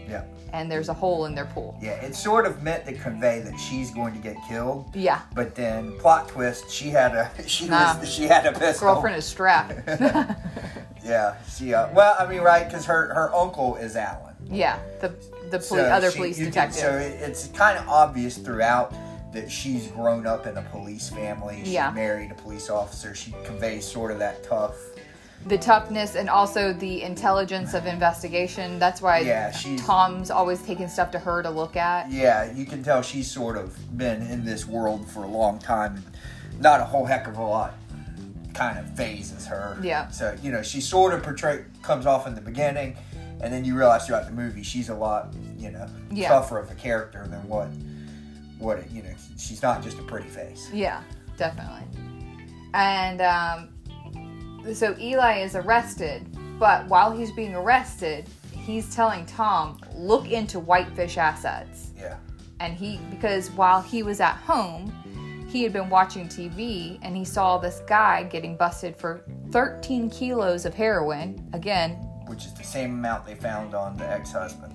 yeah, 0.09 0.23
And 0.53 0.69
there's 0.71 0.89
a 0.89 0.93
hole 0.93 1.25
in 1.25 1.35
their 1.35 1.45
pool. 1.45 1.77
yeah. 1.81 1.91
It's 2.01 2.21
sort 2.21 2.45
of 2.45 2.61
meant 2.63 2.85
to 2.85 2.93
convey 2.93 3.39
that 3.41 3.57
she's 3.59 3.91
going 3.91 4.13
to 4.13 4.19
get 4.19 4.35
killed, 4.47 4.89
Yeah, 4.95 5.21
but 5.33 5.55
then 5.55 5.97
plot 5.99 6.27
twist, 6.27 6.69
she 6.69 6.89
had 6.89 7.15
a 7.15 7.29
she 7.47 7.67
Nah. 7.67 7.99
was 7.99 8.11
she 8.11 8.23
had 8.23 8.45
a 8.45 8.51
pistol. 8.57 8.93
girlfriend 8.93 9.17
is 9.17 9.25
strapped. 9.25 9.73
Yeah, 11.03 11.35
she. 11.55 11.71
Uh, 11.71 11.89
well, 11.93 12.15
I 12.17 12.25
mean, 12.25 12.41
right? 12.41 12.65
Because 12.67 12.83
her 12.87 13.13
her 13.13 13.31
uncle 13.31 13.75
is 13.75 13.95
Alan. 13.95 14.33
yeah, 14.49 14.79
the 15.01 15.09
the 15.51 15.59
poli- 15.59 15.61
So 15.61 15.77
other 15.85 16.09
she- 16.09 16.17
police 16.17 16.39
you 16.39 16.45
can- 16.45 16.51
detective. 16.69 16.79
so 16.81 16.89
it, 16.97 17.21
it's 17.21 17.47
kind 17.49 17.77
of 17.77 17.87
obvious 17.87 18.37
throughout 18.39 18.91
that 19.31 19.51
she's 19.51 19.85
grown 19.89 20.25
up 20.25 20.47
in 20.47 20.57
a 20.57 20.63
police 20.63 21.09
family. 21.09 21.61
She 21.63 21.73
Yeah. 21.73 21.91
married 21.91 22.31
a 22.31 22.33
police 22.33 22.71
officer. 22.71 23.13
She 23.13 23.35
conveys 23.43 23.85
sort 23.85 24.09
of 24.11 24.17
that 24.17 24.43
tough. 24.43 24.73
The 25.45 25.57
toughness 25.57 26.15
and 26.15 26.29
also 26.29 26.73
the 26.73 27.03
intelligence 27.03 27.73
of 27.75 27.85
investigation. 27.85 28.79
That's 28.79 29.01
why 29.01 29.19
Yeah, 29.19 29.55
Tom's 29.77 30.31
always 30.31 30.61
taking 30.63 30.87
stuff 30.87 31.11
to 31.11 31.19
her 31.19 31.43
to 31.43 31.49
look 31.49 31.75
at. 31.75 32.11
Yeah, 32.11 32.51
you 32.51 32.65
can 32.65 32.83
tell 32.83 33.01
she's 33.03 33.29
sort 33.29 33.55
of 33.57 33.77
been 33.97 34.21
in 34.23 34.43
this 34.43 34.65
world 34.65 35.07
for 35.07 35.23
a 35.23 35.27
long 35.27 35.59
time. 35.59 35.95
and 35.97 36.61
Not 36.61 36.79
a 36.81 36.83
whole 36.85 37.05
heck 37.05 37.27
of 37.27 37.37
a 37.37 37.43
lot 37.43 37.75
kind 38.55 38.79
of 38.79 38.89
phases 38.95 39.45
her. 39.45 39.77
Yeah. 39.83 40.07
So 40.09 40.35
you 40.41 40.51
know, 40.51 40.63
she 40.63 40.81
sort 40.81 41.13
of 41.13 41.21
portray 41.23 41.65
comes 41.83 42.05
off 42.05 42.25
in 42.25 42.33
the 42.35 42.41
beginning, 42.41 42.95
and 43.41 43.53
then 43.53 43.65
you 43.65 43.75
realize 43.77 44.07
throughout 44.07 44.25
the 44.25 44.31
movie 44.31 44.63
she's 44.63 44.87
a 44.89 44.95
lot 44.95 45.33
you 45.57 45.69
know 45.71 45.85
Yeah. 46.09 46.29
tougher 46.29 46.57
of 46.57 46.71
a 46.71 46.75
character 46.75 47.27
than 47.27 47.45
what 47.47 47.67
what 48.57 48.79
it, 48.79 48.89
you 48.89 49.03
know. 49.03 49.13
She's 49.37 49.61
not 49.61 49.83
just 49.83 49.99
a 49.99 50.03
pretty 50.03 50.29
face. 50.29 50.69
Yeah, 50.73 51.03
definitely. 51.37 51.83
And 52.73 53.21
um, 53.21 53.69
so 54.73 54.95
Eli 54.99 55.39
is 55.39 55.55
arrested, 55.55 56.25
but 56.59 56.87
while 56.87 57.15
he's 57.15 57.31
being 57.31 57.53
arrested, 57.55 58.27
he's 58.51 58.93
telling 58.95 59.25
Tom, 59.25 59.79
look 59.93 60.29
into 60.31 60.59
Whitefish 60.59 61.17
assets. 61.17 61.91
Yeah. 61.97 62.17
And 62.59 62.73
he, 62.75 62.99
because 63.09 63.51
while 63.51 63.81
he 63.81 64.01
was 64.03 64.19
at 64.21 64.35
home, 64.37 64.91
he 65.47 65.63
had 65.63 65.71
been 65.73 65.89
watching 65.89 66.27
TV 66.27 66.97
and 67.01 67.15
he 67.15 67.23
saw 67.23 67.57
this 67.57 67.81
guy 67.87 68.23
getting 68.23 68.57
busted 68.57 68.95
for 68.97 69.23
13 69.51 70.09
kilos 70.09 70.65
of 70.65 70.73
heroin. 70.73 71.47
Again, 71.53 71.91
Which 72.27 72.45
is 72.45 72.53
the 72.53 72.63
same 72.63 72.91
amount 72.93 73.25
they 73.25 73.35
found 73.35 73.75
on 73.75 73.95
the 73.97 74.09
ex-husband. 74.09 74.73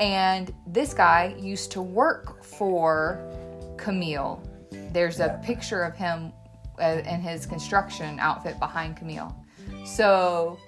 and 0.00 0.52
this 0.66 0.94
guy 0.94 1.34
used 1.38 1.70
to 1.72 1.82
work 1.82 2.42
for 2.44 3.20
Camille. 3.76 4.42
There's 4.92 5.20
a 5.20 5.26
Yeah. 5.26 5.36
picture 5.42 5.82
of 5.82 5.94
him 5.96 6.32
in 6.80 7.20
his 7.20 7.46
construction 7.46 8.18
outfit 8.18 8.58
behind 8.58 8.96
Camille. 8.96 9.34
So 9.84 10.58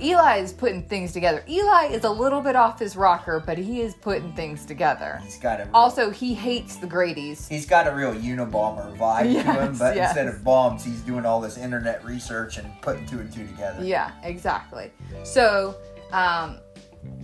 Eli 0.00 0.38
is 0.38 0.52
putting 0.52 0.82
things 0.82 1.12
together. 1.12 1.42
Eli 1.48 1.86
is 1.86 2.04
a 2.04 2.10
little 2.10 2.40
bit 2.40 2.54
off 2.56 2.78
his 2.78 2.96
rocker, 2.96 3.42
but 3.44 3.58
he 3.58 3.80
is 3.80 3.94
putting 3.94 4.32
things 4.34 4.64
together. 4.64 5.20
He's 5.24 5.38
got 5.38 5.60
a 5.60 5.64
real, 5.64 5.74
Also, 5.74 6.10
he 6.10 6.34
hates 6.34 6.76
the 6.76 6.86
Grady's. 6.86 7.48
he's 7.48 7.66
got 7.66 7.86
a 7.86 7.94
real 7.94 8.14
Unabomber 8.14 8.96
vibe 8.96 9.32
to 9.32 9.42
him, 9.42 9.76
but 9.76 9.96
yes. 9.96 10.10
instead 10.10 10.28
of 10.28 10.44
bombs, 10.44 10.84
he's 10.84 11.00
doing 11.00 11.26
all 11.26 11.40
this 11.40 11.58
internet 11.58 12.04
research 12.04 12.58
and 12.58 12.70
putting 12.80 13.06
two 13.06 13.18
and 13.18 13.32
two 13.32 13.46
together. 13.46 13.84
Yeah, 13.84 14.12
exactly. 14.22 14.92
So, 15.24 15.76
um, 16.12 16.58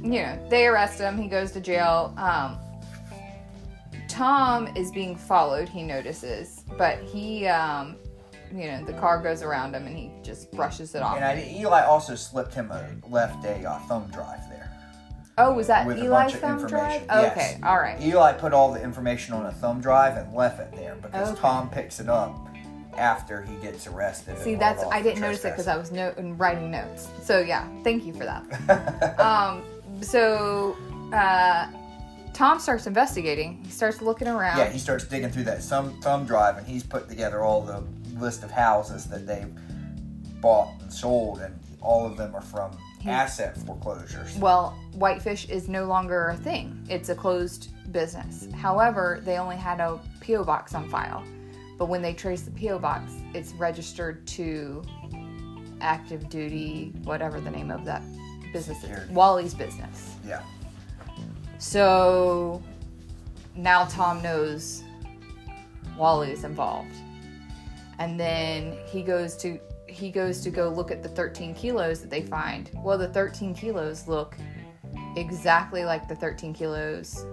you 0.02 0.22
know, 0.22 0.46
they 0.50 0.66
arrest 0.66 1.00
him. 1.00 1.16
He 1.16 1.28
goes 1.28 1.52
to 1.52 1.60
jail. 1.60 2.12
Um, 2.16 2.58
Tom 4.14 4.68
is 4.76 4.90
being 4.92 5.16
followed. 5.16 5.68
He 5.68 5.82
notices, 5.82 6.64
but 6.78 6.98
he 7.02 7.46
um, 7.46 7.96
you 8.54 8.68
know, 8.68 8.84
the 8.84 8.92
car 8.94 9.20
goes 9.20 9.42
around 9.42 9.74
him 9.74 9.86
and 9.86 9.96
he 9.96 10.12
just 10.22 10.52
brushes 10.52 10.94
it 10.94 11.02
off. 11.02 11.16
And 11.16 11.24
I, 11.24 11.52
Eli 11.58 11.82
also 11.82 12.14
slipped 12.14 12.54
him 12.54 12.70
a 12.70 12.88
left 13.08 13.44
a 13.44 13.64
uh, 13.68 13.78
thumb 13.80 14.08
drive 14.12 14.48
there. 14.48 14.70
oh, 15.38 15.52
was 15.54 15.66
that 15.66 15.86
with 15.86 15.96
a 15.96 16.00
Eli's 16.00 16.10
bunch 16.10 16.34
of 16.34 16.40
thumb 16.40 16.58
drive? 16.66 17.02
information. 17.02 17.08
Yes. 17.08 17.32
Okay, 17.54 17.60
all 17.64 17.78
right. 17.78 18.00
Eli 18.00 18.32
put 18.34 18.52
all 18.52 18.72
the 18.72 18.82
information 18.82 19.34
on 19.34 19.46
a 19.46 19.52
thumb 19.52 19.80
drive 19.80 20.16
and 20.16 20.32
left 20.32 20.60
it 20.60 20.72
there 20.76 20.94
because 20.96 21.30
Okay. 21.32 21.40
Tom 21.40 21.68
picks 21.68 21.98
it 21.98 22.08
up 22.08 22.38
after 22.96 23.42
he 23.42 23.56
gets 23.56 23.88
arrested. 23.88 24.38
See, 24.38 24.54
that's 24.54 24.84
I 24.84 25.02
didn't 25.02 25.20
notice 25.20 25.44
it 25.44 25.50
because 25.50 25.66
I 25.66 25.76
was 25.76 25.90
no- 25.90 26.14
writing 26.36 26.70
notes. 26.70 27.08
So 27.22 27.40
yeah, 27.40 27.66
thank 27.82 28.04
you 28.04 28.12
for 28.12 28.24
that. 28.24 29.18
um, 29.18 29.64
so 30.00 30.76
uh, 31.12 31.66
Tom 32.34 32.58
starts 32.58 32.86
investigating. 32.86 33.62
He 33.64 33.70
starts 33.70 34.02
looking 34.02 34.28
around. 34.28 34.58
yeah, 34.58 34.68
he 34.68 34.78
starts 34.78 35.04
digging 35.04 35.30
through 35.30 35.44
that 35.44 35.62
thumb, 35.62 35.98
thumb 36.02 36.26
drive 36.26 36.58
and 36.58 36.66
he's 36.66 36.82
put 36.82 37.08
together 37.08 37.42
all 37.42 37.62
the 37.62 37.82
list 38.20 38.42
of 38.42 38.50
houses 38.50 39.06
that 39.06 39.26
they 39.26 39.46
bought 40.40 40.68
and 40.82 40.92
sold, 40.92 41.38
and 41.40 41.58
all 41.80 42.04
of 42.06 42.16
them 42.16 42.34
are 42.34 42.42
from 42.42 42.76
asset 43.06 43.56
foreclosures. 43.58 44.36
Well, 44.36 44.70
Whitefish 44.94 45.48
is 45.48 45.68
no 45.68 45.84
longer 45.84 46.28
a 46.28 46.36
thing. 46.36 46.84
It's 46.88 47.08
a 47.08 47.14
closed 47.14 47.70
business. 47.92 48.48
However, 48.54 49.20
they 49.24 49.38
only 49.38 49.56
had 49.56 49.80
a 49.80 50.00
PO 50.20 50.44
box 50.44 50.74
on 50.74 50.88
file. 50.88 51.22
But 51.78 51.86
when 51.86 52.02
they 52.02 52.14
trace 52.14 52.42
the 52.42 52.50
PO 52.50 52.78
box, 52.78 53.12
it's 53.34 53.52
registered 53.52 54.26
to 54.28 54.82
active 55.80 56.28
duty, 56.28 56.92
whatever 57.04 57.40
the 57.40 57.50
name 57.50 57.70
of 57.70 57.84
that 57.84 58.02
business 58.52 58.78
is. 58.78 58.82
Security. 58.84 59.12
Wally's 59.12 59.54
business. 59.54 60.14
Yeah. 60.26 60.42
So 61.64 62.62
now 63.56 63.86
Tom 63.86 64.22
knows 64.22 64.84
Wally's 65.96 66.44
involved. 66.44 66.94
And 67.98 68.20
then 68.20 68.76
he 68.86 69.02
goes 69.02 69.34
to 69.38 69.58
he 69.88 70.10
goes 70.10 70.42
to 70.42 70.50
go 70.50 70.68
look 70.68 70.90
at 70.90 71.02
the 71.02 71.08
13 71.08 71.54
kilos 71.54 72.02
that 72.02 72.10
they 72.10 72.20
find. 72.20 72.70
Well, 72.74 72.98
the 72.98 73.08
13 73.08 73.54
kilos 73.54 74.06
look 74.06 74.36
exactly 75.16 75.86
like 75.86 76.06
the 76.06 76.14
13 76.14 76.52
kilos. 76.52 77.24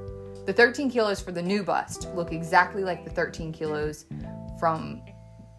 The 0.46 0.54
13 0.54 0.90
kilos 0.90 1.20
for 1.20 1.34
the 1.34 1.42
new 1.42 1.62
bust 1.62 2.08
look 2.16 2.32
exactly 2.32 2.86
like 2.86 3.04
the 3.04 3.12
13 3.12 3.52
kilos 3.52 4.06
from 4.58 5.02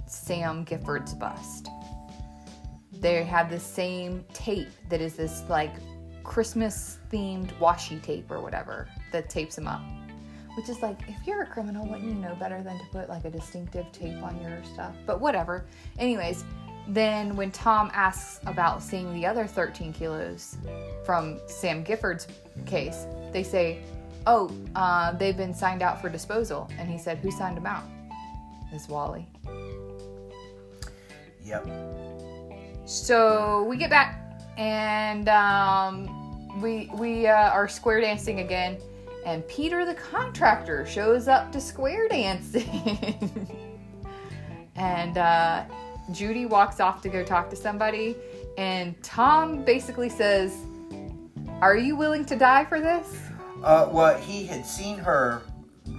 Sam 0.07 0.64
Gifford's 0.64 1.12
bust. 1.12 1.68
They 2.91 3.23
have 3.23 3.51
the 3.51 3.61
same 3.61 4.25
tape 4.33 4.70
that 4.89 5.03
is 5.03 5.14
this 5.14 5.43
like 5.51 5.75
Christmas 6.23 6.99
themed 7.12 7.53
washi 7.59 8.03
tape 8.03 8.31
or 8.31 8.41
whatever 8.41 8.89
that 9.12 9.29
tapes 9.29 9.57
them 9.57 9.66
up. 9.66 9.83
Which 10.57 10.68
is 10.68 10.83
like, 10.83 10.99
if 11.09 11.27
you're 11.27 11.43
a 11.43 11.47
criminal, 11.47 11.87
wouldn't 11.87 12.05
you 12.05 12.14
know 12.14 12.35
better 12.35 12.62
than 12.62 12.79
to 12.79 12.85
put 12.93 13.09
like 13.09 13.25
a 13.25 13.31
distinctive 13.31 13.91
tape 13.93 14.23
on 14.23 14.41
your 14.43 14.62
stuff? 14.64 14.95
But 15.07 15.20
whatever. 15.20 15.64
Anyways, 15.99 16.45
then 16.89 17.37
when 17.37 17.51
Tom 17.51 17.91
asks 17.95 18.41
about 18.47 18.83
seeing 18.83 19.14
the 19.14 19.25
other 19.25 19.47
13 19.47 19.93
kilos 19.93 20.57
from 21.05 21.41
Sam 21.47 21.83
Gifford's 21.83 22.27
case, 22.66 23.07
they 23.33 23.43
say, 23.43 23.83
oh, 24.27 24.51
uh, 24.77 25.12
they've 25.12 25.37
been 25.37 25.55
signed 25.55 25.83
out 25.83 26.01
for 26.01 26.09
disposal. 26.09 26.68
And 26.79 26.89
he 26.91 26.99
said, 26.99 27.18
who 27.18 27.31
signed 27.31 27.57
them 27.57 27.66
out? 27.66 27.85
It's 28.73 28.89
Wally. 28.89 29.27
Yep. 31.45 31.66
So 32.85 33.64
we 33.64 33.77
get 33.77 33.91
back 33.91 34.22
and 34.57 35.28
um, 35.28 36.61
we 36.61 36.90
we 36.94 37.26
uh, 37.26 37.50
are 37.50 37.68
square 37.68 38.00
dancing 38.00 38.40
again, 38.40 38.78
and 39.26 39.46
Peter 39.48 39.84
the 39.84 39.94
contractor 39.94 40.84
shows 40.86 41.28
up 41.28 41.50
to 41.53 41.61
square 41.61 42.09
dancing, 42.09 42.66
and 44.76 45.18
uh, 45.18 45.64
Judy 46.12 46.46
walks 46.46 46.80
off 46.80 47.00
to 47.03 47.09
go 47.09 47.22
talk 47.24 47.50
to 47.50 47.57
somebody, 47.57 48.16
and 48.59 49.00
Tom 49.03 49.64
basically 49.64 50.09
says, 50.09 50.55
"Are 51.61 51.76
you 51.76 51.96
willing 51.96 52.24
to 52.26 52.36
die 52.36 52.64
for 52.64 52.80
this?" 52.80 53.18
Uh, 53.62 53.88
well, 53.90 54.18
he 54.18 54.44
had 54.44 54.66
seen 54.66 54.98
her 54.98 55.42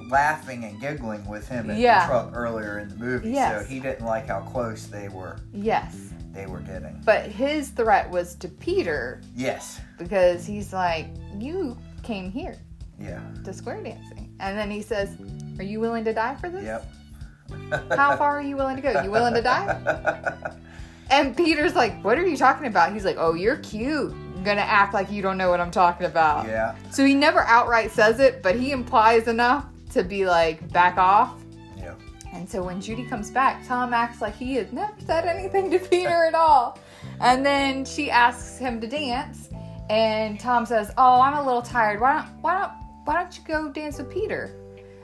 laughing 0.10 0.66
and 0.66 0.80
giggling 0.82 1.26
with 1.28 1.48
him 1.48 1.70
in 1.70 1.78
Yeah. 1.78 2.06
the 2.06 2.12
truck 2.12 2.32
earlier 2.36 2.80
in 2.80 2.90
the 2.90 2.96
movie, 2.98 3.32
Yes. 3.32 3.62
so 3.64 3.68
he 3.68 3.80
didn't 3.80 4.06
like 4.06 4.28
how 4.28 4.42
close 4.42 4.86
they 4.88 5.08
were 5.08 5.38
Yes, 5.54 5.96
they 6.34 6.46
were 6.48 6.60
getting. 6.60 7.02
but 7.06 7.26
his 7.26 7.70
threat 7.70 8.10
was 8.10 8.36
to 8.36 8.48
Peter 8.48 9.22
Yes. 9.36 9.80
because 9.98 10.46
he's 10.46 10.74
like, 10.74 11.08
"You 11.38 11.78
came 12.02 12.32
here 12.32 12.56
Yeah. 13.00 13.20
to 13.46 13.54
square 13.54 13.82
dancing," 13.84 14.34
and 14.40 14.58
then 14.58 14.70
he 14.72 14.82
says, 14.82 15.16
"Are 15.60 15.64
you 15.64 15.80
willing 15.80 16.04
to 16.06 16.14
die 16.14 16.36
for 16.36 16.50
this?" 16.50 16.64
Yep. 16.64 16.86
How 17.98 18.16
far 18.18 18.38
are 18.38 18.42
you 18.42 18.56
willing 18.56 18.76
to 18.78 18.82
go? 18.82 19.02
You 19.04 19.12
willing 19.12 19.34
to 19.36 19.42
die? 19.42 20.34
And 21.10 21.36
Peter's 21.38 21.76
like, 21.76 22.02
What 22.04 22.18
are 22.18 22.26
you 22.26 22.38
talking 22.38 22.66
about? 22.66 22.92
He's 22.94 23.06
like, 23.06 23.18
Oh, 23.20 23.34
you're 23.36 23.58
cute. 23.58 24.12
I'm 24.12 24.44
gonna 24.44 24.62
act 24.62 24.94
like 24.96 25.12
you 25.12 25.22
don't 25.22 25.38
know 25.38 25.50
what 25.50 25.60
I'm 25.60 25.70
talking 25.70 26.08
about. 26.08 26.48
yeah. 26.48 26.76
So 26.90 27.06
he 27.06 27.14
never 27.14 27.42
outright 27.42 27.92
says 27.92 28.20
it, 28.20 28.42
but 28.42 28.56
he 28.56 28.72
implies 28.72 29.28
enough 29.28 29.66
to 29.92 30.04
be 30.04 30.26
like, 30.26 30.72
Back 30.72 30.98
off. 30.98 31.43
And 32.44 32.50
so 32.50 32.62
when 32.62 32.82
Judy 32.82 33.06
comes 33.06 33.32
back, 33.32 33.66
Tom 33.66 33.94
acts 33.94 34.20
like 34.20 34.36
he 34.36 34.56
has 34.56 34.74
never 34.74 34.92
said 35.06 35.24
anything 35.24 35.72
to 35.72 35.80
Peter 35.90 36.26
at 36.26 36.36
all. 36.36 36.78
And 37.22 37.46
then 37.46 37.86
she 37.86 38.12
asks 38.12 38.58
him 38.58 38.82
to 38.82 38.88
dance, 38.88 39.48
and 39.90 40.38
Tom 40.38 40.66
says, 40.66 40.92
"Oh, 40.98 41.22
I'm 41.22 41.36
a 41.36 41.42
little 41.42 41.62
tired. 41.62 42.02
Why 42.02 42.18
don't 42.18 42.28
why 42.42 42.60
don't 42.60 42.74
why 43.06 43.14
don't 43.14 43.38
you 43.38 43.46
go 43.46 43.70
dance 43.72 43.98
with 43.98 44.12
Peter?" 44.12 44.54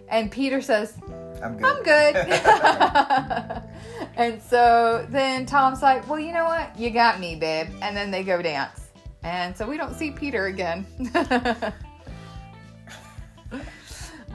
And 0.10 0.30
Peter 0.30 0.62
says, 0.62 0.98
I'm 1.42 1.56
good. 1.56 1.64
I'm 1.64 1.82
good. 1.82 2.16
and 4.18 4.42
so 4.42 5.08
then 5.08 5.46
Tom's 5.46 5.82
like, 5.82 6.10
well, 6.10 6.20
you 6.20 6.34
know 6.34 6.44
what? 6.44 6.78
You 6.78 6.90
got 6.90 7.22
me, 7.22 7.38
babe. 7.38 7.70
And 7.82 7.96
then 7.96 8.12
they 8.12 8.24
go 8.24 8.42
dance. 8.42 8.90
And 9.24 9.56
so 9.56 9.66
we 9.66 9.78
don't 9.78 9.94
see 9.94 10.12
Peter 10.12 10.48
again. 10.48 10.86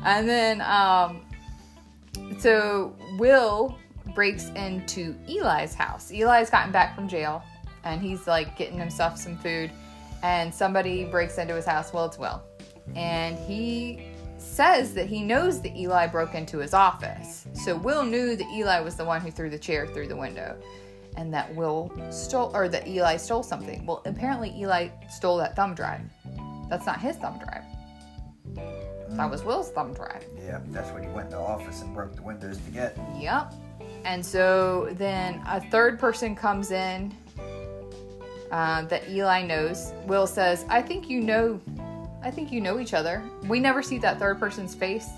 and 0.04 0.28
then, 0.28 0.62
um, 0.62 1.20
so 2.38 2.94
Will 3.18 3.78
breaks 4.14 4.48
into 4.50 5.16
Eli's 5.28 5.74
house. 5.74 6.10
Eli's 6.10 6.50
gotten 6.50 6.72
back 6.72 6.94
from 6.94 7.08
jail 7.08 7.42
and 7.84 8.00
he's 8.00 8.26
like 8.26 8.56
getting 8.56 8.78
himself 8.78 9.18
some 9.18 9.36
food. 9.38 9.70
And 10.22 10.54
somebody 10.54 11.04
breaks 11.04 11.36
into 11.38 11.54
his 11.54 11.66
house. 11.66 11.92
Well, 11.92 12.06
it's 12.06 12.18
Will. 12.18 12.42
And 12.94 13.38
he 13.38 14.08
says 14.38 14.94
that 14.94 15.06
he 15.06 15.22
knows 15.22 15.60
that 15.62 15.76
Eli 15.76 16.06
broke 16.06 16.34
into 16.34 16.58
his 16.58 16.74
office. 16.74 17.46
So 17.52 17.76
Will 17.76 18.04
knew 18.04 18.36
that 18.36 18.46
Eli 18.48 18.80
was 18.80 18.96
the 18.96 19.04
one 19.04 19.20
who 19.20 19.30
threw 19.30 19.50
the 19.50 19.58
chair 19.58 19.86
through 19.86 20.08
the 20.08 20.16
window 20.16 20.56
and 21.16 21.32
that 21.32 21.54
Will 21.54 21.92
stole 22.10 22.50
or 22.54 22.68
that 22.68 22.88
Eli 22.88 23.16
stole 23.16 23.42
something. 23.42 23.84
Well, 23.86 24.02
apparently 24.06 24.54
Eli 24.58 24.88
stole 25.08 25.36
that 25.38 25.56
thumb 25.56 25.74
drive. 25.74 26.00
That's 26.68 26.86
not 26.86 27.00
his 27.00 27.16
thumb 27.16 27.38
drive. 27.38 27.64
That 29.16 29.30
was 29.30 29.44
Will's 29.44 29.70
thumb 29.70 29.94
drive. 29.94 30.24
Yeah, 30.44 30.60
that's 30.68 30.90
when 30.90 31.02
he 31.02 31.08
went 31.10 31.30
to 31.30 31.36
the 31.36 31.42
office 31.42 31.82
and 31.82 31.94
broke 31.94 32.16
the 32.16 32.22
windows 32.22 32.58
to 32.58 32.70
get. 32.70 32.98
Yep. 33.18 33.54
And 34.04 34.24
so 34.24 34.88
then 34.92 35.42
a 35.46 35.60
third 35.70 35.98
person 35.98 36.34
comes 36.34 36.72
in 36.72 37.14
uh, 38.50 38.82
that 38.82 39.08
Eli 39.08 39.42
knows. 39.42 39.92
Will 40.06 40.26
says, 40.26 40.64
"I 40.68 40.82
think 40.82 41.08
you 41.08 41.20
know, 41.20 41.60
I 42.22 42.30
think 42.30 42.50
you 42.52 42.60
know 42.60 42.80
each 42.80 42.92
other." 42.92 43.22
We 43.48 43.60
never 43.60 43.82
see 43.82 43.98
that 43.98 44.18
third 44.18 44.38
person's 44.38 44.74
face. 44.74 45.08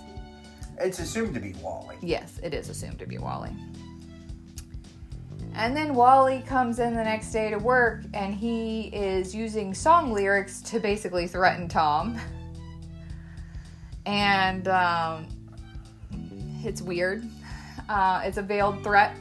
It's 0.79 0.99
assumed 0.99 1.35
to 1.35 1.41
be 1.41 1.55
Wally. 1.63 1.97
Yes, 2.03 2.39
it 2.43 2.53
is 2.53 2.69
assumed 2.69 2.99
to 2.99 3.07
be 3.07 3.19
Wally. 3.19 3.51
And 5.55 5.75
then 5.75 5.95
Wally 5.95 6.43
comes 6.47 6.81
in 6.81 6.95
the 6.95 7.03
next 7.03 7.33
day 7.33 7.49
to 7.49 7.57
work 7.57 8.03
and 8.13 8.35
he 8.35 8.89
is 8.89 9.35
using 9.35 9.73
song 9.73 10.13
lyrics 10.13 10.61
to 10.63 10.79
basically 10.79 11.27
threaten 11.27 11.67
Tom. 11.67 12.21
And 14.07 14.69
um, 14.69 15.27
it's 16.65 16.81
weird. 16.81 17.25
Uh, 17.89 18.23
it's 18.25 18.37
a 18.39 18.43
veiled 18.43 18.83
threat, 18.83 19.17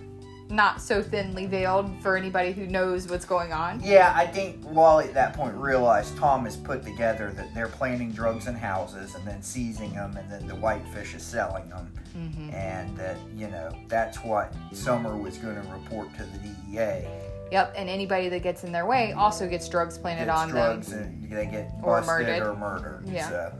not 0.49 0.79
so 0.81 1.01
thinly 1.01 1.45
veiled 1.47 1.91
for 2.01 2.15
anybody 2.15 2.51
who 2.51 2.65
knows 2.67 3.07
what's 3.07 3.25
going 3.25 3.51
on. 3.51 3.81
Yeah, 3.83 4.13
I 4.15 4.25
think 4.27 4.63
Wally 4.63 5.05
at 5.05 5.13
that 5.15 5.33
point 5.33 5.55
realized 5.55 6.15
Tom 6.17 6.45
has 6.45 6.55
put 6.55 6.83
together 6.83 7.31
that 7.36 7.53
they're 7.53 7.67
planting 7.67 8.11
drugs 8.11 8.47
in 8.47 8.55
houses 8.55 9.15
and 9.15 9.25
then 9.27 9.41
seizing 9.41 9.93
them, 9.93 10.17
and 10.17 10.31
then 10.31 10.47
the 10.47 10.55
whitefish 10.55 11.13
is 11.15 11.23
selling 11.23 11.67
them, 11.69 11.91
Mm-hmm. 12.15 12.51
and 12.51 12.95
that 12.95 13.17
you 13.36 13.47
know 13.49 13.75
that's 13.89 14.19
what 14.23 14.53
Summer 14.71 15.17
was 15.17 15.38
going 15.38 15.61
to 15.61 15.69
report 15.73 16.07
to 16.15 16.23
the 16.23 16.38
DEA. 16.38 17.05
Yep, 17.51 17.73
and 17.75 17.89
anybody 17.89 18.29
that 18.29 18.41
gets 18.41 18.63
in 18.63 18.71
their 18.71 18.86
way 18.86 19.11
also 19.11 19.49
gets 19.49 19.67
drugs 19.67 19.97
planted 19.97 20.27
Gets 20.27 20.39
on 20.39 20.47
drugs 20.49 20.88
them. 20.91 21.01
and 21.03 21.29
they 21.29 21.45
get 21.45 21.69
Or 21.83 21.99
busted 21.99 22.27
murdered. 22.27 22.47
or 22.47 22.55
murdered. 22.55 23.03
Yeah. 23.09 23.27
So 23.29 23.53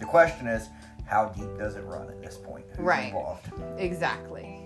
the 0.00 0.06
question 0.06 0.46
is, 0.48 0.68
how 1.06 1.26
deep 1.28 1.56
does 1.58 1.76
it 1.76 1.84
run 1.84 2.08
at 2.08 2.20
this 2.22 2.36
point? 2.36 2.64
Who's 2.70 2.78
Right. 2.80 3.06
involved? 3.06 3.46
Exactly. 3.78 4.56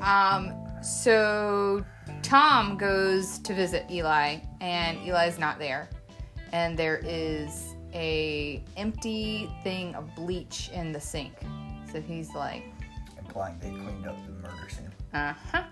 Um, 0.00 0.52
so 0.82 1.84
Tom 2.22 2.76
goes 2.76 3.38
to 3.40 3.54
visit 3.54 3.84
Eli, 3.90 4.38
and 4.60 4.98
Eli's 5.06 5.38
not 5.38 5.58
there, 5.58 5.88
and 6.52 6.76
there 6.78 7.00
is 7.04 7.74
a 7.92 8.62
empty 8.76 9.50
thing 9.62 9.94
of 9.94 10.12
bleach 10.16 10.70
in 10.72 10.90
the 10.92 11.00
sink. 11.00 11.34
So 11.92 12.00
he's 12.00 12.34
like, 12.34 12.64
implying 13.18 13.58
they 13.60 13.68
cleaned 13.70 14.06
up 14.06 14.16
the 14.26 14.32
murder 14.32 14.68
scene. 14.68 14.90
Uh 15.12 15.34
huh. 15.52 15.62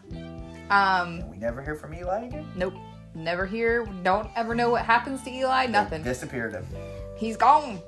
Um, 0.71 1.21
And 1.21 1.31
we 1.31 1.37
never 1.37 1.63
hear 1.63 1.75
from 1.75 1.95
Eli 1.95 2.27
again. 2.27 2.47
nope. 2.55 2.75
Never 3.15 3.45
hear. 3.45 3.85
Don't 4.03 4.31
ever 4.37 4.55
know 4.55 4.71
what 4.71 4.87
happens 4.87 5.23
to 5.25 5.31
Eli. 5.31 5.67
Nothing. 5.67 6.03
Disappeared 6.03 6.53
him. 6.55 6.67
He's 7.19 7.37
gone. 7.37 7.79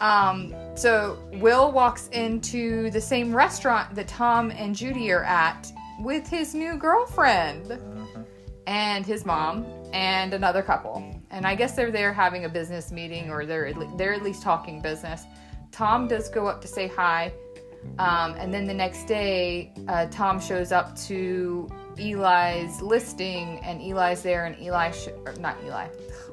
Um, 0.00 0.54
so 0.74 1.18
Will 1.34 1.72
walks 1.72 2.08
into 2.08 2.90
the 2.90 3.00
same 3.00 3.34
restaurant 3.34 3.94
that 3.94 4.08
Tom 4.08 4.50
and 4.50 4.74
Judy 4.74 5.12
are 5.12 5.24
at 5.24 5.70
with 6.00 6.26
his 6.26 6.54
new 6.54 6.76
girlfriend 6.76 7.78
and 8.66 9.04
his 9.04 9.26
mom 9.26 9.66
and 9.92 10.32
another 10.32 10.62
couple. 10.62 11.04
And 11.30 11.46
I 11.46 11.54
guess 11.54 11.76
they're 11.76 11.90
there 11.90 12.12
having 12.12 12.44
a 12.44 12.48
business 12.48 12.90
meeting 12.90 13.30
or 13.30 13.44
they're 13.44 13.66
at 13.66 13.76
le- 13.76 13.96
they're 13.96 14.14
at 14.14 14.22
least 14.22 14.42
talking 14.42 14.80
business. 14.80 15.24
Tom 15.70 16.08
does 16.08 16.28
go 16.28 16.46
up 16.46 16.60
to 16.62 16.68
say 16.68 16.88
hi. 16.88 17.32
Um, 17.98 18.34
and 18.34 18.52
then 18.52 18.66
the 18.66 18.74
next 18.74 19.04
day, 19.04 19.72
uh, 19.88 20.06
Tom 20.10 20.40
shows 20.40 20.72
up 20.72 20.96
to 21.00 21.68
Eli's 21.98 22.80
listing, 22.82 23.58
and 23.60 23.80
Eli's 23.80 24.22
there, 24.22 24.44
and 24.44 24.60
Eli, 24.60 24.90
sh- 24.90 25.08
not 25.38 25.56
Eli, 25.64 25.88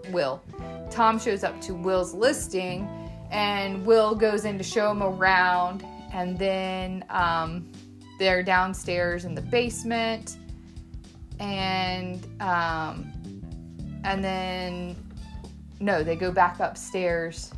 Will. 0.09 0.41
Tom 0.89 1.17
shows 1.17 1.43
up 1.43 1.59
to 1.61 1.73
Will's 1.73 2.13
listing, 2.13 2.87
and 3.31 3.85
Will 3.85 4.15
goes 4.15 4.45
in 4.45 4.57
to 4.57 4.63
show 4.63 4.91
him 4.91 5.03
around, 5.03 5.85
and 6.13 6.37
then 6.37 7.03
um, 7.09 7.71
they're 8.19 8.43
downstairs 8.43 9.25
in 9.25 9.35
the 9.35 9.41
basement, 9.41 10.37
and 11.39 12.25
um, 12.41 13.11
and 14.03 14.23
then 14.23 14.95
no, 15.79 16.03
they 16.03 16.15
go 16.15 16.31
back 16.31 16.59
upstairs. 16.59 17.51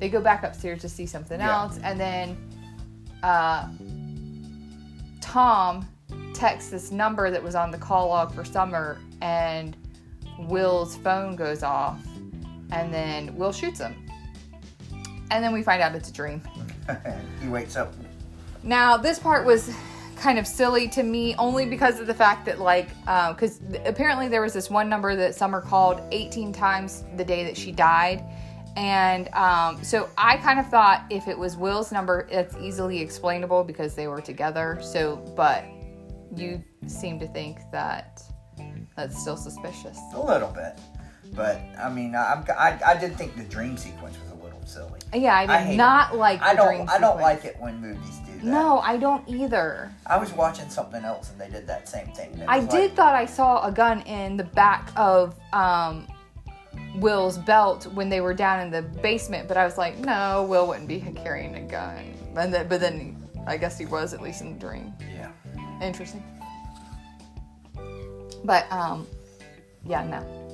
They 0.00 0.08
go 0.08 0.20
back 0.20 0.42
upstairs 0.42 0.80
to 0.82 0.88
see 0.88 1.06
something 1.06 1.40
Yeah. 1.40 1.62
else, 1.62 1.78
and 1.82 1.98
then 1.98 2.36
uh, 3.22 3.68
Tom 5.20 5.88
texts 6.34 6.70
this 6.70 6.90
number 6.90 7.30
that 7.30 7.42
was 7.42 7.54
on 7.54 7.70
the 7.70 7.78
call 7.78 8.08
log 8.08 8.34
for 8.34 8.44
Summer, 8.44 8.98
and 9.22 9.76
Will's 10.38 10.96
phone 10.96 11.34
goes 11.34 11.62
off, 11.62 12.04
and 12.72 12.92
then 12.92 13.34
Will 13.36 13.52
shoots 13.52 13.80
him. 13.80 14.05
And 15.30 15.42
then 15.42 15.52
we 15.52 15.62
find 15.62 15.82
out 15.82 15.94
it's 15.94 16.08
a 16.08 16.12
dream. 16.12 16.42
he 17.42 17.48
wakes 17.48 17.76
up. 17.76 17.92
Now, 18.62 18.96
this 18.96 19.18
part 19.18 19.44
was 19.44 19.72
kind 20.16 20.38
of 20.38 20.46
silly 20.46 20.88
to 20.88 21.02
me 21.02 21.34
only 21.36 21.66
because 21.66 22.00
of 22.00 22.06
the 22.06 22.14
fact 22.14 22.46
that, 22.46 22.58
like, 22.58 22.88
because 23.34 23.60
apparently 23.84 24.28
there 24.28 24.40
was 24.42 24.52
this 24.52 24.70
one 24.70 24.88
number 24.88 25.14
that 25.14 25.34
Summer 25.34 25.60
called 25.60 26.00
18 26.10 26.52
times 26.52 27.04
the 27.16 27.24
day 27.24 27.44
that 27.44 27.56
she 27.56 27.70
died. 27.70 28.24
And 28.76 29.28
um, 29.28 29.82
so 29.82 30.08
I 30.18 30.36
kind 30.36 30.58
of 30.58 30.68
thought 30.68 31.04
if 31.10 31.28
it 31.28 31.38
was 31.38 31.56
Will's 31.56 31.92
number, 31.92 32.28
it's 32.30 32.54
easily 32.56 33.00
explainable 33.00 33.64
because 33.64 33.94
they 33.94 34.06
were 34.06 34.20
together. 34.20 34.78
So, 34.82 35.16
but 35.36 35.64
you 36.34 36.62
seem 36.86 37.18
to 37.20 37.26
think 37.28 37.58
that 37.72 38.20
that's 38.96 39.18
still 39.18 39.36
suspicious. 39.36 39.98
A 40.14 40.20
little 40.20 40.50
bit. 40.50 40.78
But, 41.34 41.60
I 41.78 41.90
mean, 41.90 42.14
I, 42.14 42.42
I, 42.58 42.78
I 42.92 42.96
did 42.98 43.16
think 43.16 43.36
the 43.36 43.44
dream 43.44 43.76
sequence 43.76 44.16
was 44.18 44.30
a 44.32 44.44
little 44.44 44.64
silly. 44.66 44.95
Yeah, 45.16 45.34
I 45.36 45.46
did 45.46 45.72
I 45.72 45.74
not 45.76 46.16
like 46.16 46.40
the 46.40 46.46
I 46.46 46.54
don't 46.54 46.88
I 46.88 46.98
don't 46.98 47.20
like 47.20 47.44
it 47.44 47.56
when 47.58 47.80
movies 47.80 48.18
do 48.26 48.32
that. 48.32 48.44
No, 48.44 48.80
I 48.80 48.96
don't 48.96 49.26
either. 49.28 49.90
I 50.06 50.18
was 50.18 50.32
watching 50.32 50.68
something 50.68 51.04
else 51.04 51.30
and 51.30 51.40
they 51.40 51.48
did 51.48 51.66
that 51.66 51.88
same 51.88 52.08
thing. 52.08 52.42
I 52.46 52.60
did 52.60 52.70
like- 52.70 52.94
thought 52.94 53.14
I 53.14 53.26
saw 53.26 53.66
a 53.66 53.72
gun 53.72 54.02
in 54.02 54.36
the 54.36 54.44
back 54.44 54.92
of 54.96 55.34
um, 55.52 56.06
Will's 56.96 57.38
belt 57.38 57.86
when 57.94 58.08
they 58.08 58.20
were 58.20 58.34
down 58.34 58.60
in 58.60 58.70
the 58.70 58.82
basement, 58.82 59.48
but 59.48 59.56
I 59.56 59.64
was 59.64 59.78
like, 59.78 59.98
no, 59.98 60.44
Will 60.48 60.66
wouldn't 60.66 60.88
be 60.88 61.00
carrying 61.16 61.54
a 61.54 61.62
gun. 61.62 62.14
And 62.36 62.52
then, 62.52 62.68
but 62.68 62.80
then 62.80 63.16
I 63.46 63.56
guess 63.56 63.78
he 63.78 63.86
was 63.86 64.12
at 64.12 64.20
least 64.20 64.42
in 64.42 64.54
the 64.54 64.58
dream. 64.58 64.92
Yeah. 65.14 65.30
Interesting. 65.80 66.22
But 68.44 68.70
um, 68.70 69.06
yeah, 69.84 70.04
no. 70.04 70.45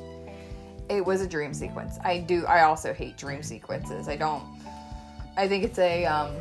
It 0.93 1.07
was 1.07 1.23
a 1.23 1.27
dream 1.27 1.55
sequence. 1.55 1.99
I 2.05 2.19
do. 2.19 2.45
I 2.45 2.63
also 2.65 2.93
hate 2.93 3.17
dream 3.17 3.43
sequences. 3.43 4.09
I 4.09 4.17
don't. 4.17 4.45
I 5.39 5.49
think 5.49 5.65
it's 5.65 5.79
a 5.79 6.05
um. 6.05 6.35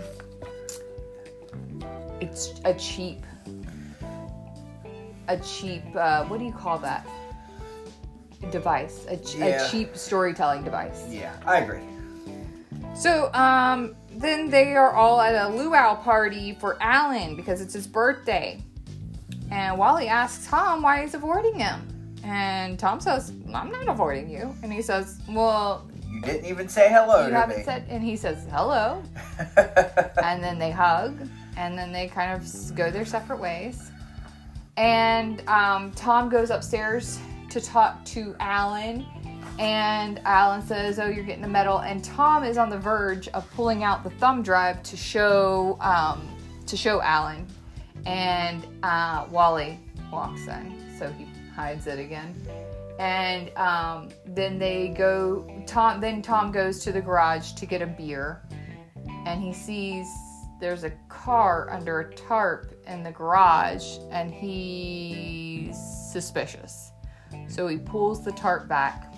It's 2.19 2.59
a 2.65 2.73
cheap. 2.73 3.25
A 5.29 5.37
cheap. 5.37 5.83
Uh, 5.95 6.25
what 6.25 6.39
do 6.39 6.45
you 6.45 6.51
call 6.51 6.77
that? 6.79 7.07
Device. 8.51 9.05
A, 9.07 9.15
ch- 9.15 9.35
Yeah. 9.35 9.65
a 9.65 9.69
cheap 9.69 9.95
storytelling 9.95 10.63
device. 10.65 11.05
Yeah, 11.09 11.33
I 11.45 11.59
agree. 11.59 11.79
So, 12.93 13.31
um, 13.33 13.95
then 14.09 14.49
they 14.49 14.75
are 14.75 14.93
all 14.93 15.21
at 15.21 15.33
a 15.33 15.47
luau 15.55 15.95
party 15.95 16.57
for 16.59 16.77
Alan 16.81 17.37
because 17.37 17.61
it's 17.61 17.73
his 17.73 17.87
birthday. 17.87 18.59
And 19.49 19.77
Wally 19.77 20.07
asks 20.09 20.45
Tom 20.47 20.81
why 20.81 21.01
he's 21.03 21.13
avoiding 21.13 21.57
him. 21.57 21.87
And 22.23 22.77
Tom 22.77 22.99
says, 22.99 23.31
I'm 23.53 23.71
not 23.71 23.87
avoiding 23.87 24.29
you. 24.29 24.55
And 24.63 24.71
he 24.71 24.81
says, 24.81 25.19
Well, 25.29 25.89
You 26.07 26.21
didn't 26.21 26.45
even 26.45 26.67
say 26.69 26.89
hello 26.89 27.23
you 27.25 27.29
to 27.31 27.35
haven't 27.35 27.57
me. 27.59 27.63
said. 27.63 27.85
And 27.89 28.03
he 28.03 28.15
says, 28.15 28.45
Hello. 28.51 29.01
And 30.23 30.43
then 30.43 30.59
they 30.59 30.71
hug. 30.71 31.27
And 31.57 31.77
then 31.77 31.91
they 31.91 32.07
kind 32.07 32.31
of 32.41 32.75
go 32.75 32.91
their 32.91 33.05
separate 33.05 33.39
ways. 33.39 33.91
And 34.77 35.47
um, 35.47 35.91
Tom 35.93 36.29
goes 36.29 36.49
upstairs 36.49 37.19
to 37.49 37.59
talk 37.59 38.03
to 38.05 38.35
Alan. 38.39 39.05
And 39.59 40.19
Alan 40.25 40.61
says, 40.61 40.97
"Oh, 40.97 41.07
you're 41.07 41.25
getting 41.25 41.41
the 41.41 41.47
medal." 41.47 41.79
And 41.79 42.03
Tom 42.03 42.43
is 42.43 42.57
on 42.57 42.69
the 42.69 42.79
verge 42.79 43.27
of 43.29 43.47
pulling 43.51 43.83
out 43.83 44.03
the 44.03 44.09
thumb 44.11 44.41
drive 44.41 44.81
to 44.83 44.95
show 44.97 45.77
um, 45.81 46.27
to 46.67 46.77
show 46.77 47.01
Alan. 47.01 47.45
And 48.05 48.65
uh, 48.81 49.25
Wally 49.29 49.77
walks 50.11 50.47
in, 50.47 50.73
so 50.97 51.11
he 51.11 51.25
hides 51.55 51.87
it 51.87 51.99
again. 51.99 52.35
And 52.99 53.55
um, 53.57 54.09
then 54.25 54.59
they 54.59 54.89
go. 54.89 55.63
Tom 55.65 55.99
then 56.01 56.21
Tom 56.21 56.51
goes 56.51 56.83
to 56.83 56.91
the 56.91 57.01
garage 57.01 57.53
to 57.53 57.65
get 57.65 57.81
a 57.81 57.87
beer, 57.87 58.43
and 59.25 59.41
he 59.41 59.53
sees 59.53 60.07
there's 60.59 60.83
a 60.83 60.91
car 61.09 61.69
under 61.71 62.01
a 62.01 62.13
tarp 62.13 62.71
in 62.85 63.01
the 63.01 63.11
garage, 63.11 63.97
and 64.11 64.31
he's 64.31 65.75
suspicious. 66.11 66.91
So 67.47 67.67
he 67.67 67.77
pulls 67.77 68.23
the 68.23 68.31
tarp 68.33 68.67
back, 68.67 69.11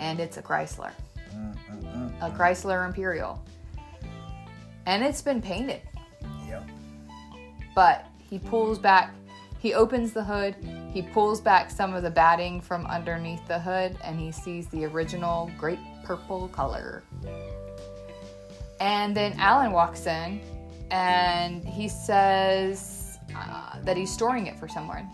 and 0.00 0.18
it's 0.18 0.38
a 0.38 0.42
Chrysler, 0.42 0.92
a 2.22 2.30
Chrysler 2.30 2.86
Imperial, 2.86 3.44
and 4.86 5.04
it's 5.04 5.20
been 5.20 5.42
painted. 5.42 5.82
Yep. 6.48 6.66
But 7.74 8.06
he 8.18 8.38
pulls 8.38 8.78
back, 8.78 9.14
he 9.66 9.74
opens 9.74 10.12
the 10.12 10.22
hood, 10.22 10.54
he 10.92 11.02
pulls 11.02 11.40
back 11.40 11.72
some 11.72 11.92
of 11.92 12.04
the 12.04 12.10
batting 12.10 12.60
from 12.60 12.86
underneath 12.86 13.44
the 13.48 13.58
hood, 13.58 13.98
and 14.04 14.16
he 14.16 14.30
sees 14.30 14.68
the 14.68 14.84
original 14.84 15.50
great 15.58 15.80
purple 16.04 16.46
color. 16.46 17.02
And 18.78 19.16
then 19.16 19.34
Alan 19.40 19.72
walks 19.72 20.06
in 20.06 20.40
and 20.92 21.64
he 21.64 21.88
says 21.88 23.18
uh, 23.34 23.80
that 23.82 23.96
he's 23.96 24.12
storing 24.12 24.46
it 24.46 24.56
for 24.56 24.68
someone. 24.68 25.08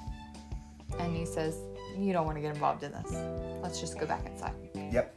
And 0.99 1.17
he 1.17 1.25
says, 1.25 1.57
You 1.97 2.13
don't 2.13 2.27
want 2.27 2.37
to 2.37 2.43
get 2.43 2.55
involved 2.55 2.83
in 2.83 2.93
this. 2.93 3.11
Let's 3.63 3.81
just 3.81 3.99
go 3.99 4.05
back 4.05 4.27
inside. 4.27 4.53
Yep. 4.75 5.15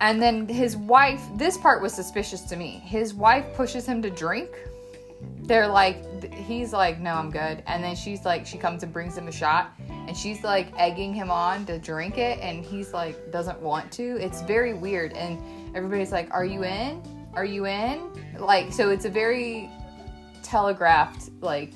And 0.00 0.20
then 0.20 0.48
his 0.48 0.76
wife, 0.76 1.22
this 1.36 1.56
part 1.56 1.80
was 1.80 1.92
suspicious 1.92 2.40
to 2.42 2.56
me. 2.56 2.82
His 2.84 3.14
wife 3.14 3.46
pushes 3.54 3.86
him 3.86 4.02
to 4.02 4.10
drink. 4.10 4.50
They're 5.50 5.66
like, 5.66 6.32
he's 6.32 6.72
like, 6.72 7.00
no, 7.00 7.14
I'm 7.14 7.28
good. 7.28 7.64
And 7.66 7.82
then 7.82 7.96
she's 7.96 8.24
like, 8.24 8.46
she 8.46 8.56
comes 8.56 8.84
and 8.84 8.92
brings 8.92 9.18
him 9.18 9.26
a 9.26 9.32
shot. 9.32 9.72
And 9.88 10.16
she's 10.16 10.44
like 10.44 10.72
egging 10.78 11.12
him 11.12 11.28
on 11.28 11.66
to 11.66 11.76
drink 11.76 12.18
it. 12.18 12.38
And 12.38 12.64
he's 12.64 12.92
like, 12.92 13.32
doesn't 13.32 13.60
want 13.60 13.90
to. 13.94 14.16
It's 14.20 14.42
very 14.42 14.74
weird. 14.74 15.12
And 15.12 15.42
everybody's 15.74 16.12
like, 16.12 16.32
are 16.32 16.44
you 16.44 16.62
in? 16.62 17.02
Are 17.34 17.44
you 17.44 17.66
in? 17.66 18.12
Like, 18.38 18.72
so 18.72 18.90
it's 18.90 19.06
a 19.06 19.08
very 19.10 19.68
telegraphed, 20.44 21.30
like, 21.40 21.72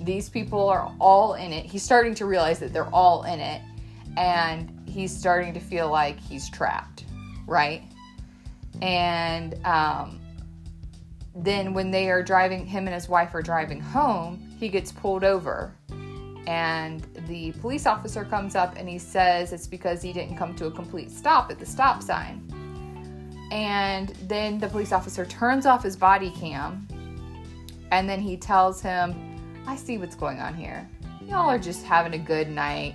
these 0.00 0.30
people 0.30 0.66
are 0.66 0.90
all 0.98 1.34
in 1.34 1.52
it. 1.52 1.66
He's 1.66 1.82
starting 1.82 2.14
to 2.14 2.24
realize 2.24 2.58
that 2.60 2.72
they're 2.72 2.94
all 2.94 3.24
in 3.24 3.38
it. 3.38 3.60
And 4.16 4.72
he's 4.86 5.14
starting 5.14 5.52
to 5.52 5.60
feel 5.60 5.90
like 5.90 6.18
he's 6.18 6.48
trapped, 6.48 7.04
right? 7.46 7.82
And 8.80 9.62
um, 9.66 10.20
then 11.44 11.72
when 11.74 11.90
they 11.90 12.10
are 12.10 12.22
driving, 12.22 12.66
him 12.66 12.86
and 12.86 12.94
his 12.94 13.08
wife 13.08 13.34
are 13.34 13.42
driving 13.42 13.80
home, 13.80 14.54
he 14.58 14.68
gets 14.68 14.90
pulled 14.92 15.24
over. 15.24 15.72
And 16.46 17.02
the 17.26 17.52
police 17.52 17.86
officer 17.86 18.24
comes 18.24 18.54
up 18.56 18.74
and 18.76 18.88
he 18.88 18.98
says 18.98 19.52
it's 19.52 19.66
because 19.66 20.00
he 20.00 20.12
didn't 20.12 20.36
come 20.36 20.54
to 20.56 20.66
a 20.66 20.70
complete 20.70 21.10
stop 21.10 21.50
at 21.50 21.58
the 21.58 21.66
stop 21.66 22.02
sign. 22.02 22.42
And 23.50 24.08
then 24.28 24.58
the 24.58 24.68
police 24.68 24.92
officer 24.92 25.24
turns 25.26 25.66
off 25.66 25.82
his 25.82 25.96
body 25.96 26.30
cam 26.30 26.86
and 27.90 28.08
then 28.08 28.20
he 28.20 28.36
tells 28.36 28.80
him, 28.80 29.62
I 29.66 29.76
see 29.76 29.98
what's 29.98 30.16
going 30.16 30.40
on 30.40 30.54
here. 30.54 30.88
Y'all 31.26 31.48
are 31.48 31.58
just 31.58 31.84
having 31.84 32.14
a 32.14 32.18
good 32.18 32.48
night. 32.48 32.94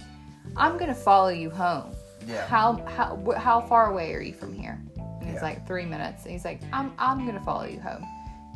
I'm 0.57 0.77
gonna 0.77 0.93
follow 0.95 1.29
you 1.29 1.49
home. 1.49 1.93
Yeah. 2.27 2.45
How 2.47 2.83
how 2.87 3.33
how 3.37 3.61
far 3.61 3.91
away 3.91 4.13
are 4.13 4.21
you 4.21 4.33
from 4.33 4.53
here? 4.53 4.81
And 4.97 5.25
he's 5.25 5.35
Yeah. 5.35 5.41
like 5.43 5.67
three 5.67 5.85
minutes. 5.85 6.23
And 6.23 6.31
he's 6.31 6.45
like, 6.45 6.61
I'm 6.71 6.91
I'm 6.97 7.25
gonna 7.25 7.43
follow 7.43 7.65
you 7.65 7.79
home. 7.79 8.03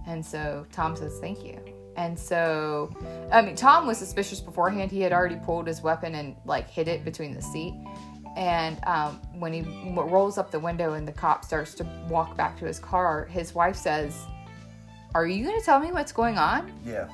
And 0.07 0.25
so 0.25 0.65
Tom 0.71 0.95
says, 0.95 1.19
Thank 1.19 1.43
you. 1.45 1.59
And 1.97 2.17
so, 2.17 2.95
I 3.31 3.41
mean, 3.41 3.55
Tom 3.55 3.87
was 3.87 3.97
suspicious 3.97 4.39
beforehand. 4.39 4.91
He 4.91 5.01
had 5.01 5.11
already 5.11 5.37
pulled 5.37 5.65
his 5.65 5.81
weapon 5.81 6.13
and 6.13 6.35
like 6.45 6.69
hid 6.69 6.87
it 6.87 7.03
between 7.03 7.33
the 7.33 7.41
seat. 7.41 7.73
And 8.35 8.77
um, 8.85 9.19
when 9.39 9.51
he 9.51 9.63
rolls 9.91 10.37
up 10.37 10.51
the 10.51 10.59
window 10.59 10.93
and 10.93 11.07
the 11.07 11.11
cop 11.11 11.43
starts 11.43 11.73
to 11.75 11.83
walk 12.07 12.37
back 12.37 12.57
to 12.59 12.65
his 12.65 12.77
car, 12.77 13.25
his 13.25 13.55
wife 13.55 13.75
says, 13.75 14.25
Are 15.15 15.25
you 15.25 15.43
going 15.43 15.59
to 15.59 15.65
tell 15.65 15.79
me 15.79 15.91
what's 15.91 16.11
going 16.11 16.37
on? 16.37 16.71
Yeah. 16.85 17.09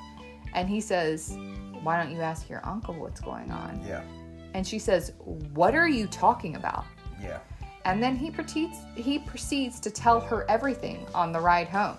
And 0.54 0.68
he 0.68 0.82
says, 0.82 1.38
Why 1.82 2.04
don't 2.04 2.14
you 2.14 2.20
ask 2.20 2.50
your 2.50 2.64
uncle 2.66 2.94
what's 2.96 3.22
going 3.22 3.52
on? 3.52 3.82
Yeah. 3.88 4.04
And 4.54 4.68
she 4.68 4.80
says, 4.80 5.14
What 5.54 5.76
are 5.76 5.88
you 5.88 6.08
talking 6.08 6.58
about? 6.58 6.84
Yeah. 7.22 7.40
And 7.86 8.04
then 8.04 8.18
he 8.18 8.30
proceeds 8.30 8.78
he 8.96 9.20
proceeds 9.20 9.80
to 9.80 9.90
tell 9.90 10.20
her 10.20 10.46
everything 10.50 11.06
on 11.16 11.32
the 11.32 11.40
ride 11.40 11.70
home. 11.70 11.98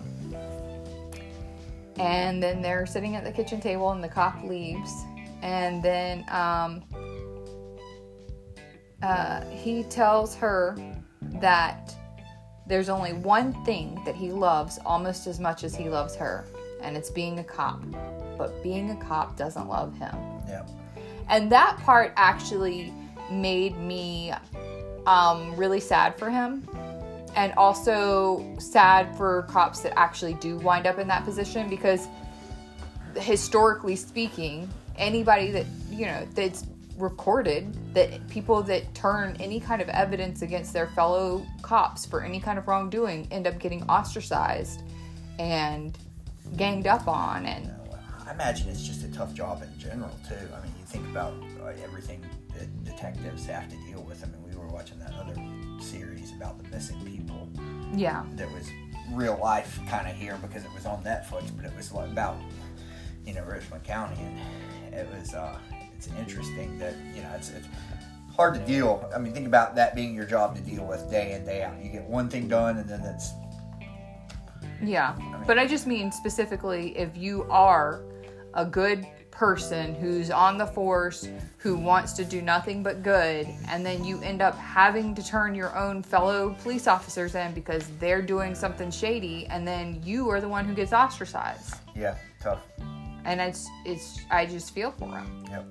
And 1.97 2.41
then 2.43 2.61
they're 2.61 2.85
sitting 2.85 3.15
at 3.15 3.23
the 3.23 3.31
kitchen 3.31 3.61
table 3.61 3.91
and 3.91 4.03
the 4.03 4.09
cop 4.09 4.43
leaves. 4.43 4.91
And 5.41 5.81
then 5.81 6.25
um, 6.29 6.83
uh, 9.01 9.45
he 9.45 9.83
tells 9.83 10.35
her 10.35 10.75
that 11.39 11.95
there's 12.67 12.89
only 12.89 13.13
one 13.13 13.53
thing 13.63 14.01
that 14.05 14.15
he 14.15 14.31
loves 14.31 14.79
almost 14.85 15.27
as 15.27 15.39
much 15.39 15.63
as 15.63 15.75
he 15.75 15.87
loves 15.87 16.15
her, 16.15 16.45
and 16.81 16.97
it's 16.97 17.11
being 17.11 17.39
a 17.39 17.43
cop. 17.43 17.83
But 18.37 18.63
being 18.63 18.89
a 18.89 18.95
cop 18.95 19.37
doesn't 19.37 19.67
love 19.67 19.95
him. 19.97 20.15
Yeah. 20.47 20.65
And 21.29 21.51
that 21.51 21.77
part 21.77 22.13
actually 22.15 22.91
made 23.31 23.77
me 23.77 24.33
um, 25.05 25.55
really 25.55 25.79
sad 25.79 26.17
for 26.17 26.29
him. 26.29 26.67
And 27.35 27.53
also 27.57 28.55
sad 28.59 29.15
for 29.17 29.43
cops 29.43 29.81
that 29.81 29.97
actually 29.97 30.35
do 30.35 30.57
wind 30.57 30.87
up 30.87 30.99
in 30.99 31.07
that 31.09 31.25
position 31.25 31.69
because 31.69 32.07
historically 33.15 33.95
speaking, 33.95 34.69
anybody 34.97 35.51
that, 35.51 35.65
you 35.89 36.05
know, 36.05 36.25
that's 36.33 36.65
recorded 36.97 37.75
that 37.93 38.25
people 38.29 38.63
that 38.63 38.93
turn 38.95 39.35
any 39.39 39.59
kind 39.59 39.81
of 39.81 39.89
evidence 39.89 40.41
against 40.41 40.71
their 40.71 40.87
fellow 40.87 41.45
cops 41.61 42.05
for 42.05 42.23
any 42.23 42.39
kind 42.39 42.57
of 42.57 42.67
wrongdoing 42.67 43.27
end 43.31 43.47
up 43.47 43.59
getting 43.59 43.83
ostracized 43.89 44.81
and 45.39 45.97
ganged 46.55 46.87
up 46.87 47.07
on 47.07 47.45
and 47.45 47.69
I 48.25 48.31
imagine 48.31 48.69
it's 48.69 48.85
just 48.85 49.03
a 49.03 49.11
tough 49.11 49.35
job 49.35 49.61
in 49.61 49.79
general 49.79 50.09
too. 50.27 50.33
I 50.33 50.61
mean, 50.63 50.73
you 50.79 50.85
think 50.85 51.07
about 51.09 51.33
uh, 51.61 51.67
everything 51.83 52.25
that 52.57 52.83
detectives 52.83 53.45
have 53.45 53.69
to 53.69 53.75
deal 53.87 54.01
with. 54.01 54.23
I 54.23 54.27
mean, 54.27 54.43
we 54.49 54.57
were 54.57 54.67
watching 54.67 54.97
that 54.99 55.13
other 55.13 55.35
series 55.79 56.31
about 56.33 56.61
the 56.61 56.69
missing 56.69 56.99
people 57.05 57.49
yeah 57.93 58.23
that 58.35 58.51
was 58.51 58.69
real 59.11 59.37
life 59.41 59.79
kind 59.87 60.07
of 60.07 60.15
here 60.15 60.37
because 60.41 60.63
it 60.63 60.73
was 60.73 60.85
on 60.85 61.03
Netflix, 61.03 61.55
but 61.55 61.65
it 61.65 61.75
was 61.75 61.91
about 61.91 62.37
you 63.25 63.33
know 63.33 63.43
Richmond 63.43 63.83
County, 63.83 64.19
and 64.21 64.93
it 64.93 65.07
was 65.17 65.33
uh, 65.33 65.57
it's 65.95 66.07
interesting 66.19 66.77
that 66.79 66.95
you 67.13 67.21
know 67.21 67.31
it's, 67.35 67.49
it's 67.49 67.67
hard 68.35 68.53
to 68.55 68.65
deal. 68.65 69.09
I 69.15 69.19
mean, 69.19 69.33
think 69.33 69.47
about 69.47 69.75
that 69.75 69.95
being 69.95 70.13
your 70.13 70.25
job 70.25 70.55
to 70.55 70.61
deal 70.61 70.85
with 70.85 71.09
day 71.09 71.33
in 71.33 71.45
day 71.45 71.63
out. 71.63 71.81
You 71.81 71.89
get 71.89 72.03
one 72.03 72.29
thing 72.29 72.47
done, 72.47 72.77
and 72.77 72.89
then 72.89 73.01
it's 73.01 73.31
Yeah, 74.83 75.15
but 75.45 75.57
I 75.59 75.67
just 75.67 75.87
mean 75.87 76.11
specifically 76.11 76.97
if 76.97 77.15
you 77.15 77.45
are 77.49 78.03
a 78.53 78.65
good 78.65 79.05
person 79.35 79.93
who's 79.95 80.31
on 80.31 80.57
the 80.57 80.65
force, 80.65 81.27
who 81.57 81.75
wants 81.75 82.13
to 82.13 82.23
do 82.23 82.41
nothing 82.41 82.81
but 82.81 83.03
good, 83.03 83.47
and 83.67 83.85
then 83.85 84.03
you 84.03 84.21
end 84.21 84.41
up 84.41 84.57
having 84.57 85.13
to 85.13 85.23
turn 85.23 85.53
your 85.53 85.75
own 85.77 86.01
fellow 86.01 86.55
police 86.61 86.87
officers 86.87 87.35
in 87.35 87.53
because 87.53 87.85
they're 87.99 88.21
doing 88.21 88.55
something 88.55 88.89
shady, 88.89 89.45
and 89.47 89.67
then 89.67 90.01
you 90.03 90.29
are 90.29 90.39
the 90.39 90.47
one 90.47 90.65
who 90.65 90.73
gets 90.73 90.93
ostracized. 90.93 91.75
yeah 91.95 92.15
tough. 92.41 92.59
And 93.25 93.41
it's 93.41 93.67
it's 93.85 94.19
I 94.29 94.45
just 94.45 94.73
feel 94.73 94.91
for 94.91 95.09
them. 95.09 95.45
Yep. 95.49 95.65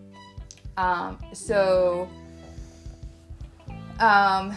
Um, 0.77 1.19
so, 1.33 2.09
um, 4.01 4.53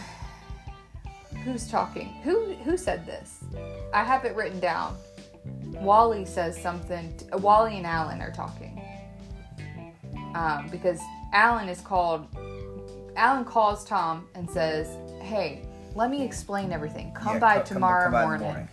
who's 1.44 1.70
talking? 1.70 2.08
Who 2.24 2.54
who 2.64 2.76
said 2.76 3.06
this? 3.06 3.38
I 3.94 4.02
have 4.02 4.24
it 4.24 4.34
written 4.34 4.58
down. 4.58 4.96
Wally 5.66 6.24
says 6.24 6.60
something. 6.60 7.16
t- 7.16 7.26
Wally 7.36 7.76
and 7.76 7.86
Alan 7.86 8.20
are 8.20 8.32
talking 8.32 8.77
um, 10.38 10.68
because 10.68 11.00
Alan 11.32 11.68
is 11.68 11.80
called. 11.80 12.26
Alan 13.16 13.44
calls 13.44 13.84
Tom 13.84 14.26
and 14.34 14.48
says, 14.48 14.86
"Hey, 15.22 15.62
let 15.94 16.10
me 16.10 16.22
explain 16.24 16.72
everything. 16.72 17.12
Come 17.12 17.34
Yeah, 17.34 17.38
by 17.40 17.54
come- 17.56 17.64
tomorrow 17.66 18.04
come 18.04 18.12
by 18.12 18.36
the 18.38 18.44
morning." 18.44 18.68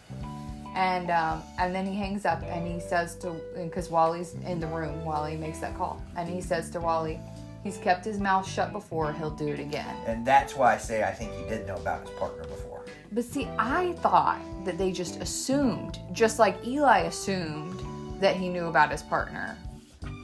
And 0.76 1.10
um, 1.10 1.42
and 1.58 1.74
then 1.74 1.86
he 1.86 1.96
hangs 1.96 2.26
up 2.26 2.44
and 2.44 2.68
he 2.68 2.80
says 2.80 3.16
to 3.20 3.36
because 3.56 3.90
Wally's 3.90 4.34
in 4.46 4.60
the 4.60 4.68
room. 4.68 5.06
Wally 5.06 5.38
makes 5.38 5.60
that 5.60 5.76
call 5.78 6.02
and 6.18 6.28
he 6.28 6.42
says 6.42 6.70
to 6.72 6.82
Wally, 6.82 7.18
he's 7.64 7.78
kept 7.78 8.04
his 8.04 8.20
mouth 8.20 8.46
shut 8.46 8.74
before. 8.74 9.14
He'll 9.14 9.30
do 9.32 9.48
it 9.48 9.60
again. 9.60 9.96
And 10.06 10.28
that's 10.28 10.54
why 10.54 10.74
I 10.74 10.78
say 10.78 11.04
I 11.04 11.12
think 11.12 11.32
he 11.34 11.48
did 11.48 11.66
know 11.66 11.76
about 11.78 12.02
his 12.02 12.10
partner 12.20 12.44
before. 12.44 12.84
But 13.14 13.24
see, 13.24 13.48
I 13.58 13.94
thought 14.00 14.42
that 14.66 14.78
they 14.78 14.92
just 14.92 15.22
assumed, 15.22 16.00
just 16.12 16.40
like 16.40 16.58
Eli 16.68 17.00
assumed 17.04 17.80
that 18.22 18.36
he 18.36 18.50
knew 18.50 18.66
about 18.66 18.92
his 18.92 19.02
partner, 19.02 19.58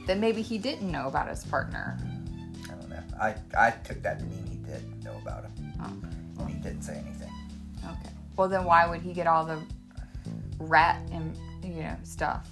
that 0.06 0.18
maybe 0.18 0.42
he 0.42 0.58
didn't 0.58 0.90
know 0.90 1.06
about 1.08 1.28
his 1.28 1.44
partner. 1.44 1.98
I 2.64 2.74
don't 2.74 2.88
know. 2.88 3.02
I, 3.20 3.34
I 3.58 3.70
took 3.70 4.02
that 4.02 4.18
to 4.20 4.24
mean 4.26 4.46
he 4.46 4.56
did 4.70 5.04
know 5.04 5.16
about 5.22 5.44
him. 5.44 5.52
Oh, 5.80 6.42
And 6.42 6.48
he 6.50 6.56
didn't 6.56 6.82
say 6.82 6.94
anything. 6.94 7.30
okay. 7.84 8.10
Well, 8.36 8.48
then 8.48 8.64
why 8.64 8.86
would 8.86 9.00
he 9.02 9.12
get 9.12 9.26
all 9.26 9.44
the 9.44 9.60
rat 10.58 11.00
and 11.12 11.36
you 11.62 11.82
know 11.82 11.96
stuff? 12.02 12.48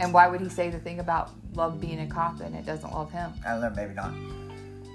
And 0.00 0.12
why 0.12 0.26
would 0.28 0.40
he 0.40 0.48
say 0.48 0.70
the 0.70 0.78
thing 0.80 0.98
about 1.00 1.30
love 1.54 1.80
being 1.80 2.00
a 2.00 2.06
cop 2.06 2.40
and 2.40 2.54
it 2.56 2.66
doesn't 2.66 2.90
love 2.92 3.12
him? 3.12 3.32
I 3.46 3.50
don't 3.52 3.60
know, 3.60 3.70
maybe 3.76 3.94
not. 3.94 4.12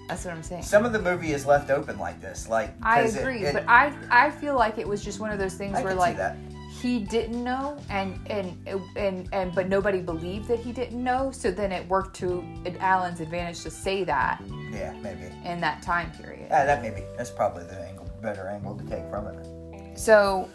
That's 0.09 0.25
what 0.25 0.33
I'm 0.33 0.43
saying. 0.43 0.63
Some 0.63 0.85
of 0.85 0.91
the 0.91 0.99
movie 0.99 1.31
is 1.33 1.45
left 1.45 1.69
open 1.69 1.97
like 1.99 2.19
this. 2.19 2.49
Like 2.49 2.73
I 2.81 3.01
agree, 3.01 3.43
it- 3.43 3.53
but 3.53 3.63
I 3.67 3.93
I 4.09 4.31
feel 4.31 4.55
like 4.55 4.77
it 4.77 4.87
was 4.87 5.03
just 5.03 5.19
one 5.19 5.31
of 5.31 5.37
those 5.39 5.53
things 5.53 5.77
I 5.77 5.83
where 5.83 5.93
like 5.95 6.17
that. 6.17 6.35
He 6.81 6.99
didn't 6.99 7.43
know 7.43 7.77
and 7.89 8.19
and 8.29 8.57
and 8.95 9.27
and 9.33 9.53
but 9.55 9.67
nobody 9.67 9.99
believed 10.01 10.47
that 10.47 10.59
he 10.59 10.71
didn't 10.71 11.03
know, 11.03 11.31
so 11.31 11.51
then 11.51 11.71
it 11.71 11.87
worked 11.87 12.15
to 12.17 12.43
Alan's 12.79 13.19
advantage 13.19 13.61
to 13.63 13.71
say 13.71 14.03
that 14.05 14.41
Yeah, 14.71 14.93
maybe. 15.01 15.25
in 15.45 15.59
that 15.61 15.81
time 15.81 16.11
period. 16.11 16.47
Yeah, 16.49 16.65
that 16.65 16.81
maybe. 16.81 17.03
That's 17.17 17.31
probably 17.31 17.63
the 17.65 17.79
angle, 17.79 18.09
better 18.21 18.47
angle 18.47 18.75
to 18.77 18.83
take 18.85 19.07
from 19.09 19.27
it. 19.27 19.97
So 19.97 20.49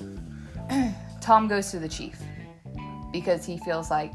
Tom 1.20 1.48
goes 1.48 1.70
to 1.72 1.78
the 1.78 1.88
chief 1.88 2.18
because 3.12 3.44
he 3.44 3.58
feels 3.58 3.90
like 3.90 4.12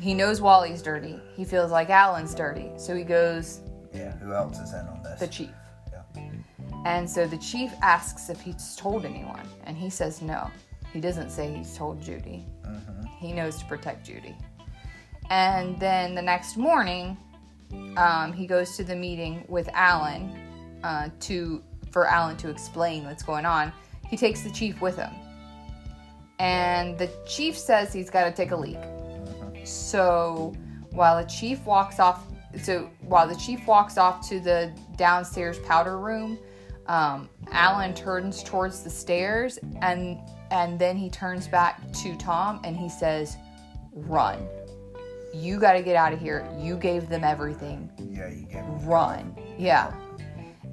he 0.00 0.14
knows 0.14 0.40
Wally's 0.40 0.82
dirty. 0.82 1.20
He 1.34 1.44
feels 1.44 1.70
like 1.70 1.90
Alan's 1.90 2.34
dirty, 2.34 2.70
so 2.76 2.94
he 2.96 3.04
goes 3.04 3.60
Yeah, 3.94 4.12
who 4.18 4.32
else 4.32 4.58
is 4.58 4.72
in 4.72 4.80
on 4.80 5.02
this? 5.02 5.20
the 5.20 5.26
chief. 5.28 5.50
Yeah. 5.92 6.02
And 6.84 7.08
so 7.08 7.26
the 7.26 7.38
chief 7.38 7.72
asks 7.82 8.28
if 8.30 8.40
he's 8.40 8.76
told 8.76 9.04
anyone, 9.04 9.46
and 9.64 9.76
he 9.76 9.90
says 9.90 10.22
no. 10.22 10.50
He 10.92 11.00
doesn't 11.00 11.30
say 11.30 11.52
he's 11.54 11.76
told 11.76 12.00
Judy. 12.00 12.46
He 13.18 13.32
knows 13.32 13.58
to 13.58 13.64
protect 13.66 14.06
Judy. 14.06 14.36
And 15.30 15.78
then 15.78 16.14
the 16.14 16.22
next 16.22 16.56
morning, 16.56 17.16
um, 17.96 18.32
he 18.32 18.46
goes 18.46 18.76
to 18.76 18.84
the 18.84 18.96
meeting 18.96 19.44
with 19.48 19.68
Alan 19.74 20.80
uh, 20.82 21.10
to 21.20 21.62
for 21.90 22.06
Alan 22.06 22.36
to 22.38 22.48
explain 22.48 23.04
what's 23.04 23.22
going 23.22 23.44
on. 23.44 23.72
He 24.08 24.16
takes 24.16 24.42
the 24.42 24.50
chief 24.50 24.80
with 24.80 24.96
him, 24.96 25.10
and 26.38 26.96
the 26.96 27.10
chief 27.26 27.58
says 27.58 27.92
he's 27.92 28.10
got 28.10 28.24
to 28.24 28.32
take 28.32 28.52
a 28.52 28.56
leak. 28.56 28.78
So 29.64 30.54
while 30.92 31.22
the 31.22 31.28
chief 31.28 31.64
walks 31.66 31.98
off, 32.00 32.24
so 32.62 32.90
while 33.02 33.28
the 33.28 33.36
chief 33.36 33.66
walks 33.66 33.98
off 33.98 34.26
to 34.28 34.40
the 34.40 34.72
downstairs 34.96 35.58
powder 35.60 35.98
room, 35.98 36.38
um, 36.86 37.28
Alan 37.52 37.92
turns 37.92 38.42
towards 38.42 38.82
the 38.82 38.90
stairs 38.90 39.58
and 39.82 40.18
and 40.50 40.78
then 40.78 40.96
he 40.96 41.10
turns 41.10 41.48
back 41.48 41.80
to 41.94 42.16
Tom 42.16 42.60
and 42.64 42.76
he 42.76 42.88
says, 42.88 43.36
"Run! 43.92 44.46
You 45.34 45.58
got 45.58 45.74
to 45.74 45.82
get 45.82 45.96
out 45.96 46.12
of 46.12 46.20
here. 46.20 46.48
You 46.58 46.76
gave 46.76 47.08
them 47.08 47.24
everything. 47.24 47.90
Yeah, 47.98 48.28
you 48.28 48.46
gave 48.46 48.64
him. 48.64 48.86
Run!" 48.86 49.36
Yeah, 49.58 49.92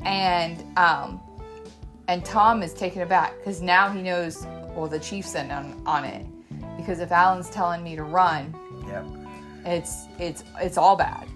and 0.04 0.64
um, 0.78 1.20
and 2.08 2.24
Tom 2.24 2.64
is 2.64 2.74
taken 2.74 3.02
aback 3.02 3.38
because 3.38 3.62
now 3.62 3.90
he 3.90 4.02
knows. 4.02 4.46
Well, 4.76 4.88
the 4.88 5.00
chief's 5.00 5.36
in 5.36 5.52
on, 5.52 5.82
on 5.86 6.04
it 6.04 6.26
because 6.76 7.00
if 7.00 7.12
Alan's 7.12 7.50
telling 7.50 7.82
me 7.82 7.96
to 7.96 8.04
run, 8.04 8.54
Yep. 8.88 9.06
it's 9.66 10.08
it's 10.20 10.44
it's 10.60 10.78
all 10.78 10.96
bad. 10.98 11.28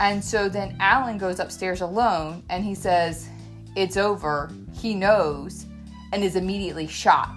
And 0.00 0.22
so 0.22 0.48
then 0.48 0.76
Alan 0.80 1.18
goes 1.18 1.38
upstairs 1.40 1.80
alone 1.80 2.42
and 2.50 2.64
he 2.64 2.74
says, 2.74 3.28
It's 3.76 3.96
over. 3.96 4.50
He 4.72 4.94
knows 4.94 5.66
and 6.12 6.24
is 6.24 6.36
immediately 6.36 6.86
shot. 6.86 7.34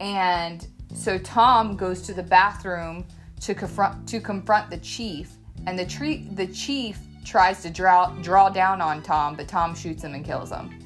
And 0.00 0.66
so 0.94 1.18
Tom 1.18 1.76
goes 1.76 2.02
to 2.02 2.14
the 2.14 2.22
bathroom 2.22 3.06
to 3.40 3.54
confront 3.54 4.08
to 4.08 4.20
confront 4.20 4.70
the 4.70 4.78
chief. 4.78 5.32
And 5.66 5.78
the 5.78 5.86
tree 5.86 6.28
the 6.32 6.46
chief 6.46 6.98
tries 7.24 7.62
to 7.62 7.70
draw 7.70 8.10
draw 8.22 8.48
down 8.48 8.80
on 8.80 9.02
Tom, 9.02 9.36
but 9.36 9.48
Tom 9.48 9.74
shoots 9.74 10.02
him 10.02 10.14
and 10.14 10.24
kills 10.24 10.50
him. 10.50 10.78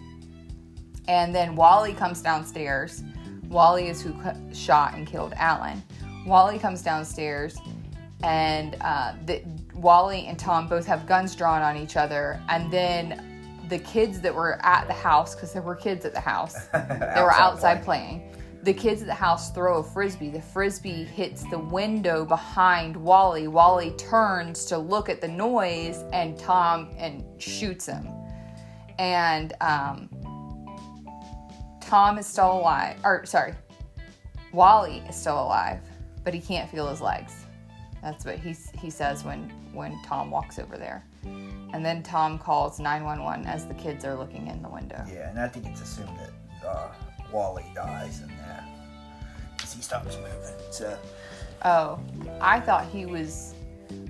And 1.09 1.35
then 1.35 1.57
Wally 1.57 1.95
comes 1.95 2.23
downstairs. 2.23 3.03
Wally 3.49 3.89
is 3.89 4.01
who 4.03 4.15
shot 4.53 4.95
and 4.95 5.07
killed 5.07 5.35
Alan. 5.37 5.83
Wally 6.27 6.59
comes 6.59 6.83
downstairs, 6.83 7.59
and 8.23 8.77
uh, 8.81 9.15
the, 9.27 9.43
Wally 9.75 10.27
and 10.27 10.39
Tom 10.39 10.69
both 10.69 10.87
have 10.87 11.07
guns 11.07 11.35
drawn 11.35 11.61
on 11.61 11.77
each 11.77 11.97
other. 11.97 12.41
And 12.49 12.73
then 12.73 13.32
the 13.69 13.79
kids 13.79 14.21
that 14.21 14.35
were 14.35 14.59
at 14.65 14.87
the 14.87 14.93
house, 14.95 15.35
because 15.35 15.53
there 15.53 15.63
were 15.63 15.75
kids 15.75 16.05
at 16.05 16.13
the 16.15 16.21
house, 16.21 16.67
they 16.73 17.23
were 17.23 17.33
outside 17.33 17.83
playing. 17.83 18.29
The 18.63 18.73
kids 18.73 19.03
at 19.03 19.09
the 19.09 19.15
house 19.15 19.51
throw 19.51 19.79
a 19.79 19.83
frisbee. 19.83 20.31
The 20.31 20.41
frisbee 20.41 21.05
hits 21.05 21.45
the 21.51 21.59
window 21.59 22.25
behind 22.25 22.97
Wally. 22.97 23.49
Wally 23.49 23.91
turns 23.93 24.65
to 24.67 24.79
look 24.79 25.09
at 25.09 25.21
the 25.21 25.29
noise, 25.29 26.05
and 26.13 26.39
Tom 26.39 26.91
and 26.97 27.25
shoots 27.43 27.87
him. 27.87 28.09
And 28.99 29.53
um, 29.61 30.09
Tom 31.81 32.19
is 32.19 32.27
still 32.27 32.53
alive. 32.53 32.99
Or 33.05 33.27
sorry, 33.27 33.55
Wally 34.53 35.03
is 35.09 35.17
still 35.17 35.43
alive, 35.43 35.81
but 36.23 36.33
he 36.33 36.41
can't 36.41 36.71
feel 36.71 36.89
his 36.89 37.01
legs. 37.01 37.33
That's 38.01 38.25
what 38.25 38.39
he 38.39 38.55
he 38.79 38.91
says 38.91 39.25
when 39.25 39.51
when 39.73 40.01
Tom 40.03 40.31
walks 40.31 40.59
over 40.59 40.77
there. 40.77 41.05
And 41.73 41.85
then 41.85 42.03
Tom 42.03 42.39
calls 42.39 42.79
911 42.79 43.47
as 43.47 43.67
the 43.67 43.75
kids 43.75 44.05
are 44.05 44.15
looking 44.15 44.47
in 44.49 44.63
the 44.63 44.69
window. 44.69 45.03
Yeah, 45.11 45.31
and 45.31 45.39
I 45.41 45.49
think 45.49 45.67
it's 45.67 45.81
assumed 45.81 46.11
that 46.19 46.69
uh, 46.69 46.89
Wally 47.33 47.65
dies 47.75 48.21
in 48.21 48.29
that 48.29 48.65
because 49.57 49.73
he 49.73 49.81
stops 49.83 50.17
moving. 50.17 50.33
So 50.71 50.97
Oh, 51.65 51.99
I 52.41 52.59
thought 52.61 52.87
he 52.87 53.07
was. 53.07 53.55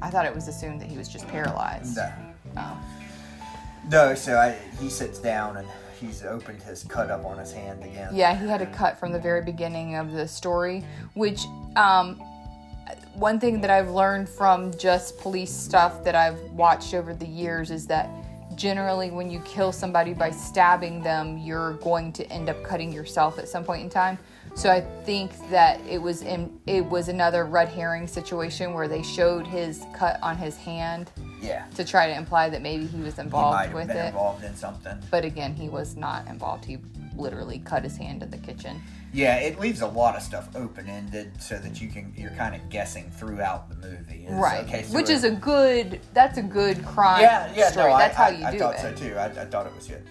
I 0.01 0.11
thought 0.11 0.25
it 0.27 0.35
was 0.35 0.49
assumed 0.49 0.81
that 0.81 0.89
he 0.89 0.97
was 0.97 1.09
just 1.09 1.29
paralyzed. 1.29 1.97
no, 1.97 2.13
Oh. 2.57 2.79
no. 3.91 4.15
So 4.15 4.37
I, 4.39 4.57
he 4.81 4.89
sits 4.89 5.19
down 5.19 5.57
and 5.59 5.69
he's 6.01 6.25
opened 6.25 6.63
his 6.63 6.83
cut 6.85 7.11
up 7.11 7.25
on 7.25 7.39
his 7.39 7.53
hand 7.53 7.85
again. 7.85 8.09
Yeah, 8.15 8.35
he 8.35 8.47
had 8.49 8.63
a 8.63 8.67
cut 8.67 8.99
from 8.99 9.13
the 9.13 9.19
very 9.19 9.43
beginning 9.43 9.97
of 9.97 10.13
the 10.13 10.27
story, 10.27 10.85
which 11.15 11.45
um, 11.77 12.21
one 13.15 13.39
thing 13.39 13.61
that 13.61 13.71
I've 13.71 13.91
learned 13.91 14.29
from 14.29 14.73
just 14.79 15.19
police 15.19 15.53
stuff 15.53 16.03
that 16.05 16.15
I've 16.15 16.41
watched 16.53 16.95
over 16.95 17.15
the 17.15 17.27
years 17.27 17.71
is 17.71 17.87
that 17.89 18.09
generally 18.57 19.11
when 19.11 19.31
you 19.31 19.41
kill 19.41 19.73
somebody 19.73 20.13
by 20.13 20.31
stabbing 20.31 21.03
them, 21.03 21.39
you're 21.39 21.75
going 21.75 22.13
to 22.15 22.27
end 22.31 22.49
up 22.51 22.63
cutting 22.63 22.93
yourself 22.93 23.39
at 23.39 23.49
some 23.49 23.65
point 23.65 23.83
in 23.83 23.91
time. 23.91 24.19
So 24.55 24.71
I 24.71 24.83
think 25.05 25.31
that 25.51 25.81
it 25.89 25.97
was 25.97 26.21
in 26.21 26.61
it 26.67 26.85
was 26.85 27.09
another 27.09 27.47
red 27.47 27.69
herring 27.69 28.07
situation 28.07 28.75
where 28.75 28.87
they 28.89 29.03
showed 29.03 29.47
his 29.47 29.85
cut 29.95 30.19
on 30.23 30.37
his 30.37 30.57
hand 30.59 31.11
Yeah. 31.41 31.65
to 31.75 31.85
try 31.85 32.07
to 32.09 32.15
imply 32.15 32.51
that 32.51 32.61
maybe 32.61 32.87
he 32.87 33.01
was 33.01 33.15
He 33.15 33.23
involved 33.23 33.59
have 33.65 33.73
with 33.75 33.89
it. 33.89 34.09
involved 34.09 34.45
in 34.45 34.55
something. 34.55 34.99
But 35.11 35.25
again, 35.25 35.55
he 35.55 35.71
was 35.71 35.97
not 35.97 36.27
involved. 36.29 36.67
He 36.67 36.77
literally 37.17 37.59
cut 37.61 37.83
his 37.85 37.97
hand 37.97 38.23
in 38.23 38.31
the 38.31 38.39
kitchen. 38.39 38.81
Yeah, 39.15 39.37
it 39.37 39.61
leaves 39.61 39.83
a 39.83 39.87
lot 39.87 40.17
of 40.17 40.23
stuff 40.23 40.49
open 40.57 40.89
ended 40.89 41.33
so 41.41 41.59
that 41.59 41.81
you 41.81 41.89
can 41.89 42.13
you're 42.17 42.31
kind 42.31 42.55
of 42.55 42.67
guessing 42.71 43.11
throughout 43.11 43.69
the 43.69 43.77
movie. 43.87 44.25
It's, 44.27 44.33
right 44.33 44.67
which 44.91 45.11
it- 45.11 45.15
is 45.15 45.25
a 45.25 45.31
good 45.31 46.01
that's 46.15 46.39
a 46.39 46.43
good 46.43 46.85
crime 46.85 47.21
yeah 47.21 47.53
yeah 47.55 47.71
story 47.71 47.91
no, 47.93 47.99
that's 47.99 48.17
I, 48.19 48.23
how 48.23 48.29
I, 48.29 48.31
you 48.39 48.47
I 48.47 48.53
do 48.53 48.59
thought 48.59 48.75
it 48.77 48.81
so 48.81 48.95
too. 48.95 49.15
I, 49.17 49.25
I 49.27 49.45
thought 49.45 49.67
it 49.67 49.75
was 49.75 49.87
good. 49.89 50.03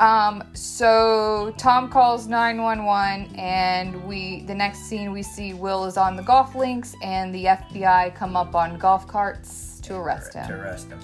um 0.00 0.44
so 0.54 1.52
tom 1.58 1.88
calls 1.90 2.28
911 2.28 3.34
and 3.36 4.04
we 4.06 4.42
the 4.42 4.54
next 4.54 4.80
scene 4.88 5.10
we 5.10 5.22
see 5.24 5.54
will 5.54 5.84
is 5.86 5.96
on 5.96 6.14
the 6.14 6.22
golf 6.22 6.54
links 6.54 6.94
and 7.02 7.34
the 7.34 7.44
fbi 7.46 8.14
come 8.14 8.36
up 8.36 8.54
on 8.54 8.78
golf 8.78 9.08
carts 9.08 9.80
to 9.80 9.96
arrest 9.96 10.32
To 10.32 10.52
arrest 10.52 10.88
him. 10.90 11.00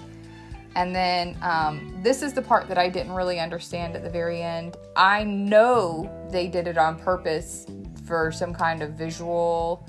And 0.77 0.95
then 0.95 1.37
um, 1.43 1.97
this 2.03 2.23
is 2.23 2.33
the 2.33 2.43
part 2.43 2.69
that 2.69 2.79
i 2.79 2.89
didn't 2.89 3.13
really 3.13 3.41
understand 3.41 3.95
at 3.95 4.03
the 4.03 4.11
very 4.11 4.43
end 4.43 4.77
i 4.97 5.25
know 5.25 6.11
they 6.31 6.49
did 6.49 6.67
it 6.67 6.79
on 6.79 6.99
purpose 6.99 7.67
for 8.07 8.31
some 8.31 8.53
kind 8.55 8.83
of 8.83 8.91
visual 8.93 9.87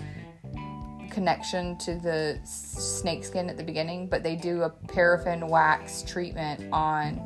connection 1.15 1.77
to 1.77 1.95
the 1.95 2.38
snakeskin 2.43 3.49
at 3.49 3.55
the 3.55 3.63
beginning, 3.63 4.05
but 4.05 4.21
they 4.21 4.36
do 4.36 4.63
a 4.63 4.69
paraffin 4.69 5.47
wax 5.47 6.03
treatment 6.03 6.61
on 6.73 7.21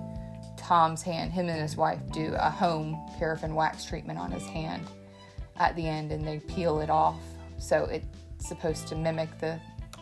Tom's 0.57 1.01
hand. 1.01 1.31
Him 1.31 1.49
and 1.49 1.59
his 1.59 1.75
wife 1.75 1.99
do 2.13 2.35
a 2.37 2.51
home 2.51 3.03
paraffin 3.17 3.55
wax 3.55 3.85
treatment 3.85 4.19
on 4.19 4.31
his 4.31 4.45
hand 4.45 4.87
at 5.57 5.75
the 5.75 5.87
end, 5.87 6.11
and 6.11 6.25
they 6.25 6.37
peel 6.37 6.81
it 6.81 6.91
off. 6.91 7.19
So 7.57 7.85
it's 7.85 8.05
supposed 8.37 8.87
to 8.89 8.95
mimic 8.95 9.39
the 9.39 9.59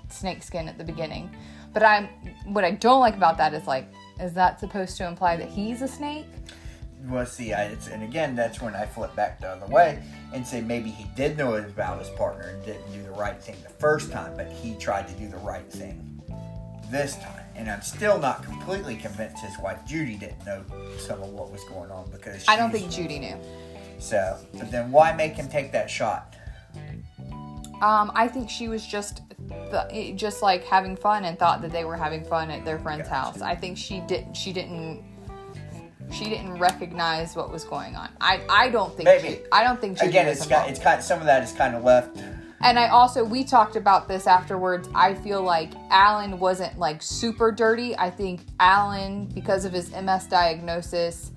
snakeskin 0.10 0.68
at 0.68 0.78
the 0.78 0.84
beginning. 0.84 1.34
But 1.74 1.84
I'm 1.84 2.06
what 2.46 2.64
I 2.64 2.72
don't 2.72 3.00
like 3.00 3.16
about 3.16 3.38
that 3.38 3.54
is 3.54 3.68
like, 3.68 3.88
is 4.20 4.34
that 4.34 4.60
supposed 4.60 4.98
to 4.98 5.08
imply 5.08 5.36
that 5.38 5.50
he's 5.50 5.82
a 5.82 5.88
snake? 5.88 6.26
Well, 7.06 7.26
see, 7.26 7.54
I, 7.54 7.66
it's, 7.66 7.88
and 7.88 8.04
again, 8.04 8.36
that's 8.36 8.62
when 8.62 8.76
I 8.76 8.86
flip 8.86 9.16
back 9.16 9.40
the 9.40 9.48
other 9.48 9.68
way 9.68 10.02
and 10.34 10.46
say 10.46 10.62
maybe 10.62 10.90
he 10.90 11.06
did 11.16 11.38
know 11.38 11.56
about 11.56 12.00
his 12.00 12.10
partner 12.10 12.50
and 12.50 12.66
didn't 12.66 12.92
do 12.92 13.02
the 13.04 13.12
right 13.12 13.42
thing 13.42 13.56
the 13.64 13.70
first 13.70 14.12
time, 14.12 14.36
but 14.36 14.52
he 14.52 14.76
tried 14.76 15.08
to 15.08 15.14
do 15.14 15.28
the 15.30 15.38
right 15.38 15.72
thing 15.72 16.22
this 16.90 17.16
time. 17.18 17.44
And 17.56 17.70
I'm 17.70 17.82
still 17.82 18.20
not 18.20 18.44
completely 18.44 18.96
convinced 18.96 19.44
his 19.44 19.58
wife 19.60 19.80
Judy 19.86 20.16
didn't 20.16 20.46
know 20.46 20.64
some 20.98 21.22
of 21.22 21.30
what 21.30 21.52
was 21.52 21.64
going 21.66 21.92
on 21.92 22.10
because 22.12 22.46
I 22.48 22.56
don't 22.56 22.72
think 22.72 22.90
Judy 22.92 23.20
knew. 23.20 23.36
so. 24.00 24.38
But 24.54 24.72
then 24.72 24.92
why 24.92 25.14
make 25.14 25.34
him 25.34 25.48
take 25.48 25.72
that 25.72 25.90
shot? 25.90 26.36
Um, 27.82 28.12
I 28.16 28.28
think 28.28 28.50
she 28.50 28.68
was 28.68 28.86
just 28.86 29.22
the, 29.48 30.14
just 30.16 30.42
like 30.42 30.64
having 30.64 30.96
fun 30.96 31.26
and 31.26 31.38
thought 31.38 31.62
that 31.62 31.72
they 31.72 31.86
were 31.86 31.96
having 31.96 32.24
fun 32.24 32.50
at 32.50 32.66
their 32.66 32.80
friend's 32.80 33.08
Gotcha. 33.08 33.16
house. 33.16 33.42
I 33.42 33.56
think 33.56 33.78
she 33.78 34.02
did 34.02 34.36
she 34.36 34.52
didn't 34.52 35.04
she 36.12 36.26
didn't 36.26 36.58
recognize 36.58 37.36
what 37.36 37.52
was 37.52 37.64
going 37.64 37.96
on. 37.96 38.10
I 38.20 38.42
I 38.50 38.70
don't 38.70 38.96
think 38.96 39.06
Maybe. 39.06 39.28
she, 39.28 39.40
I 39.52 39.64
don't 39.64 39.80
think 39.80 40.00
she 40.00 40.08
Again, 40.08 40.28
it's 40.28 40.48
got, 40.48 40.70
it's 40.70 40.80
kind 40.80 41.04
some 41.04 41.20
of 41.20 41.26
that 41.26 41.44
is 41.44 41.52
kind 41.52 41.76
of 41.76 41.84
left. 41.84 42.18
And 42.62 42.80
I 42.80 42.88
also 42.88 43.24
we 43.24 43.44
talked 43.44 43.76
about 43.76 44.08
this 44.08 44.26
afterwards. 44.26 44.90
I 44.96 45.14
feel 45.14 45.44
like 45.44 45.72
Alan 45.92 46.40
wasn't 46.40 46.80
like 46.80 47.04
super 47.04 47.52
dirty. 47.52 47.96
I 47.96 48.10
think 48.10 48.42
Alan 48.60 49.26
because 49.28 49.66
of 49.66 49.74
his 49.74 49.92
MS 49.92 50.26
diagnosis 50.26 51.32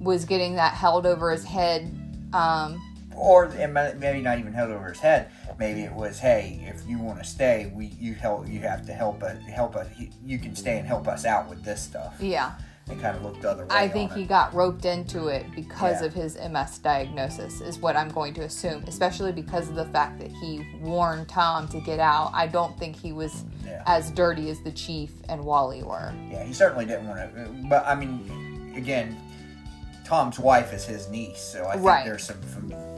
was 0.00 0.24
getting 0.24 0.56
that 0.56 0.72
held 0.74 1.04
over 1.06 1.30
his 1.30 1.44
head 1.44 1.94
um 2.32 2.80
or 3.16 3.48
maybe 3.48 4.20
not 4.20 4.38
even 4.38 4.52
held 4.52 4.70
over 4.70 4.88
his 4.90 5.00
head. 5.00 5.30
Maybe 5.58 5.82
it 5.82 5.92
was, 5.92 6.18
hey, 6.18 6.64
if 6.74 6.86
you 6.88 6.98
want 6.98 7.18
to 7.18 7.24
stay, 7.24 7.70
we 7.74 7.86
you 7.98 8.14
help 8.14 8.48
you 8.48 8.60
have 8.60 8.86
to 8.86 8.92
help 8.92 9.22
us 9.22 9.38
help 9.48 9.76
uh, 9.76 9.80
us. 9.80 9.88
You 10.24 10.38
can 10.38 10.54
stay 10.56 10.78
and 10.78 10.86
help 10.86 11.06
us 11.08 11.24
out 11.24 11.48
with 11.48 11.62
this 11.64 11.82
stuff. 11.82 12.16
yeah. 12.20 12.52
And 12.90 13.00
kind 13.00 13.16
of 13.16 13.22
looked 13.22 13.42
the 13.42 13.50
other 13.50 13.62
way. 13.62 13.68
I 13.70 13.86
think 13.88 14.10
he 14.12 14.22
it. 14.22 14.28
got 14.28 14.52
roped 14.54 14.84
into 14.86 15.28
it 15.28 15.46
because 15.54 16.00
Yeah. 16.00 16.06
of 16.08 16.14
his 16.14 16.36
MS 16.36 16.78
diagnosis, 16.78 17.60
is 17.60 17.78
what 17.78 17.94
I'm 17.96 18.08
going 18.08 18.34
to 18.34 18.40
assume, 18.42 18.82
especially 18.88 19.30
because 19.30 19.68
of 19.68 19.76
the 19.76 19.84
fact 19.84 20.18
that 20.18 20.32
he 20.32 20.66
warned 20.80 21.28
Tom 21.28 21.68
to 21.68 21.80
get 21.80 22.00
out. 22.00 22.32
I 22.34 22.48
don't 22.48 22.76
think 22.80 22.96
he 22.96 23.12
was 23.12 23.44
Yeah. 23.64 23.84
as 23.86 24.10
dirty 24.10 24.50
as 24.50 24.58
the 24.62 24.72
chief 24.72 25.12
and 25.28 25.44
Wally 25.44 25.84
were. 25.84 26.12
Yeah, 26.28 26.42
he 26.42 26.52
certainly 26.52 26.84
didn't 26.84 27.06
want 27.06 27.20
to. 27.20 27.68
But 27.68 27.86
I 27.86 27.94
mean, 27.94 28.72
again, 28.76 29.16
Tom's 30.04 30.38
wife 30.38 30.72
is 30.72 30.84
his 30.84 31.08
niece, 31.08 31.40
so 31.40 31.66
I 31.66 31.72
think 31.74 31.84
Right. 31.86 32.04
there's 32.04 32.24
some, 32.24 32.40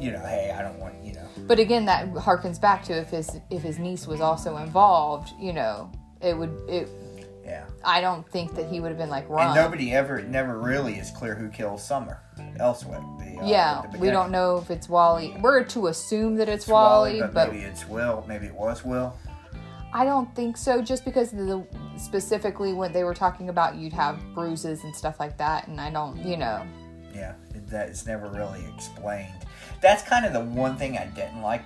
you 0.01 0.11
know, 0.11 0.21
hey, 0.21 0.55
I 0.57 0.63
don't 0.63 0.79
want, 0.79 0.95
you 1.03 1.15
know, 1.15 1.27
But 1.47 1.59
again, 1.59 1.85
that 1.87 2.13
harkens 2.15 2.61
back 2.61 2.83
to 2.85 2.93
if 2.95 3.11
his 3.11 3.39
if 3.51 3.63
his 3.63 3.79
niece 3.79 4.07
was 4.07 4.21
also 4.21 4.57
involved, 4.57 5.33
you 5.39 5.53
know, 5.53 5.91
it 6.21 6.37
would 6.37 6.51
it. 6.69 6.89
yeah. 7.45 7.65
I 7.85 8.01
don't 8.01 8.27
think 8.31 8.55
that 8.55 8.67
he 8.67 8.81
would 8.81 8.89
have 8.89 8.97
been 8.99 9.11
like 9.11 9.29
run. 9.29 9.47
And 9.49 9.55
nobody 9.55 9.93
ever, 9.93 10.23
never 10.23 10.59
really 10.59 10.95
is 10.95 11.11
clear 11.11 11.35
who 11.35 11.51
kills 11.51 11.85
Summer 11.87 12.21
Elswick. 12.59 13.01
The, 13.19 13.41
uh, 13.43 13.47
yeah, 13.47 13.83
we 13.99 14.09
don't 14.11 14.31
know 14.31 14.57
if 14.57 14.71
it's 14.71 14.89
Wally. 14.89 15.37
We're 15.41 15.63
to 15.65 15.89
assume 15.89 16.37
that 16.37 16.49
it's, 16.49 16.65
It's 16.65 16.69
Wally, 16.69 17.21
Wally, 17.21 17.21
but, 17.21 17.35
but 17.35 17.53
maybe 17.53 17.65
it's 17.65 17.87
Will. 17.87 18.25
Maybe 18.27 18.47
it 18.47 18.55
was 18.55 18.85
Will. 18.85 19.15
I 19.93 20.05
don't 20.05 20.35
think 20.35 20.57
so. 20.57 20.81
Just 20.83 21.05
because 21.05 21.31
the 21.31 21.65
specifically 21.97 22.73
when 22.73 22.93
they 22.93 23.05
were 23.05 23.15
talking 23.15 23.49
about 23.51 23.77
you'd 23.77 23.93
have 23.93 24.19
bruises 24.35 24.83
and 24.85 24.97
stuff 24.97 25.21
like 25.21 25.37
that, 25.39 25.69
and 25.69 25.81
I 25.81 25.91
don't, 25.91 26.17
you 26.25 26.37
know, 26.37 26.67
Yeah, 27.15 27.35
it, 27.55 27.67
that 27.69 27.89
it's 27.89 28.07
never 28.07 28.29
really 28.29 28.65
explained. 28.75 29.33
That's 29.81 30.03
kind 30.03 30.25
of 30.25 30.33
the 30.33 30.41
one 30.41 30.77
thing 30.77 30.99
I 30.99 31.07
didn't 31.07 31.43
like 31.43 31.63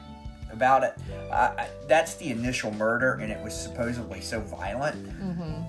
about 0.53 0.83
it. 0.85 0.95
I, 1.31 1.37
I, 1.37 1.69
that's 1.87 2.15
the 2.17 2.31
initial 2.31 2.73
murder, 2.75 3.15
and 3.15 3.31
it 3.33 3.43
was 3.43 3.55
supposedly 3.55 4.21
so 4.21 4.41
violent. 4.41 4.97
hmm 5.19 5.63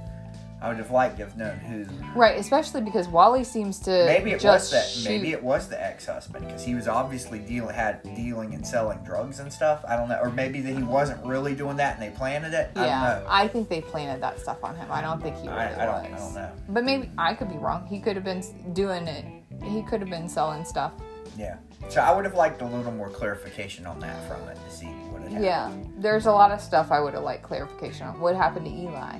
I 0.61 0.67
would 0.67 0.77
have 0.77 0.91
liked 0.91 1.15
to 1.19 1.23
have 1.23 1.37
known 1.37 1.57
who. 1.57 1.85
right? 2.19 2.37
Especially 2.37 2.81
because 2.81 3.07
Wally 3.07 3.45
seems 3.45 3.79
to 3.79 3.91
Maybe 3.91 4.31
it 4.31 4.41
just 4.41 4.43
was 4.43 4.71
that. 4.71 4.89
shoot. 4.89 5.09
Maybe 5.09 5.31
it 5.31 5.41
was 5.41 5.69
the 5.69 5.81
ex-husband 5.81 6.45
because 6.45 6.61
he 6.65 6.75
was 6.75 6.85
obviously 6.85 7.39
deal 7.39 7.69
had 7.69 8.03
dealing 8.13 8.53
and 8.53 8.67
selling 8.67 8.99
drugs 9.05 9.39
and 9.39 9.53
stuff. 9.53 9.85
I 9.87 9.95
don't 9.95 10.09
know, 10.09 10.19
or 10.21 10.29
maybe 10.29 10.59
that 10.59 10.75
he 10.75 10.83
wasn't 10.83 11.25
really 11.25 11.55
doing 11.55 11.77
that 11.77 11.93
and 11.93 12.03
they 12.03 12.13
planted 12.13 12.53
it. 12.53 12.71
I 12.75 12.85
yeah, 12.87 13.13
don't 13.15 13.23
know. 13.23 13.29
I 13.29 13.47
think 13.47 13.69
they 13.69 13.79
planted 13.79 14.21
that 14.21 14.37
stuff 14.41 14.61
on 14.65 14.75
him. 14.75 14.91
I 14.91 14.99
don't 15.01 15.21
think 15.23 15.37
he 15.37 15.47
really 15.47 15.59
I, 15.59 15.85
I 15.85 15.87
was. 15.87 16.03
don't. 16.03 16.13
I 16.13 16.17
don't 16.17 16.33
know. 16.35 16.51
But 16.67 16.83
maybe 16.83 17.09
I 17.17 17.35
could 17.35 17.49
be 17.49 17.57
wrong. 17.57 17.87
He 17.87 18.01
could 18.01 18.17
have 18.17 18.25
been 18.25 18.43
doing 18.73 19.07
it. 19.07 19.38
He 19.63 19.81
could 19.83 19.99
have 20.01 20.09
been 20.09 20.29
selling 20.29 20.63
stuff. 20.65 20.93
Yeah. 21.37 21.57
So 21.89 22.01
I 22.01 22.13
would 22.15 22.25
have 22.25 22.33
liked 22.35 22.61
a 22.61 22.65
little 22.65 22.91
more 22.91 23.09
clarification 23.09 23.85
on 23.85 23.99
that 23.99 24.27
from 24.27 24.47
it 24.49 24.57
to 24.67 24.75
see 24.75 24.85
what 24.87 25.21
had 25.23 25.31
happened. 25.31 25.45
Yeah, 25.45 25.71
there's 25.97 26.25
a 26.25 26.31
lot 26.31 26.51
of 26.51 26.59
stuff 26.61 26.91
I 26.91 26.99
would 26.99 27.13
have 27.13 27.23
liked 27.23 27.43
clarification 27.43 28.07
on. 28.07 28.19
What 28.19 28.35
happened 28.35 28.65
to 28.65 28.71
Eli? 28.71 29.19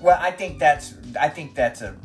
Well, 0.00 0.18
I 0.20 0.30
think 0.30 0.58
that's 0.58 0.94
I 1.20 1.28
think 1.28 1.54
that's 1.54 1.80
a 1.82 1.96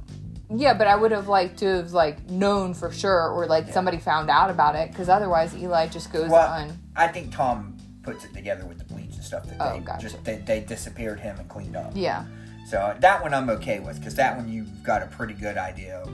Yeah, 0.50 0.74
but 0.74 0.88
I 0.88 0.96
would 0.96 1.12
have 1.12 1.28
liked 1.28 1.60
to 1.60 1.66
have 1.78 1.92
like 1.94 2.30
known 2.30 2.74
for 2.74 2.92
sure, 2.92 3.30
or 3.30 3.46
like 3.48 3.72
somebody 3.72 3.98
found 3.98 4.30
out 4.30 4.50
about 4.50 4.76
it, 4.76 4.90
because 4.92 5.10
otherwise 5.10 5.56
Eli 5.56 5.88
just 5.88 6.12
goes 6.12 6.30
Well, 6.30 6.50
on. 6.52 6.78
I 6.96 7.08
think 7.08 7.34
Tom 7.34 7.78
puts 8.04 8.26
it 8.26 8.34
together 8.34 8.66
with 8.66 8.80
the 8.80 8.86
bleach 8.86 9.14
and 9.14 9.24
stuff 9.24 9.46
that 9.46 9.58
Oh, 9.60 9.74
they 9.74 9.80
gotcha. 9.80 10.02
just 10.10 10.24
they, 10.24 10.38
they 10.38 10.62
disappeared 10.62 11.20
him 11.20 11.38
and 11.38 11.48
cleaned 11.48 11.76
up. 11.76 11.92
Yeah, 11.94 12.26
So 12.68 12.96
that 13.00 13.22
one 13.22 13.34
I'm 13.34 13.50
okay 13.52 13.80
with 13.80 14.00
because 14.00 14.16
that 14.16 14.36
one 14.36 14.50
you've 14.50 14.82
got 14.84 15.04
a 15.04 15.08
pretty 15.08 15.34
good 15.36 15.58
idea 15.58 15.98
of, 16.00 16.10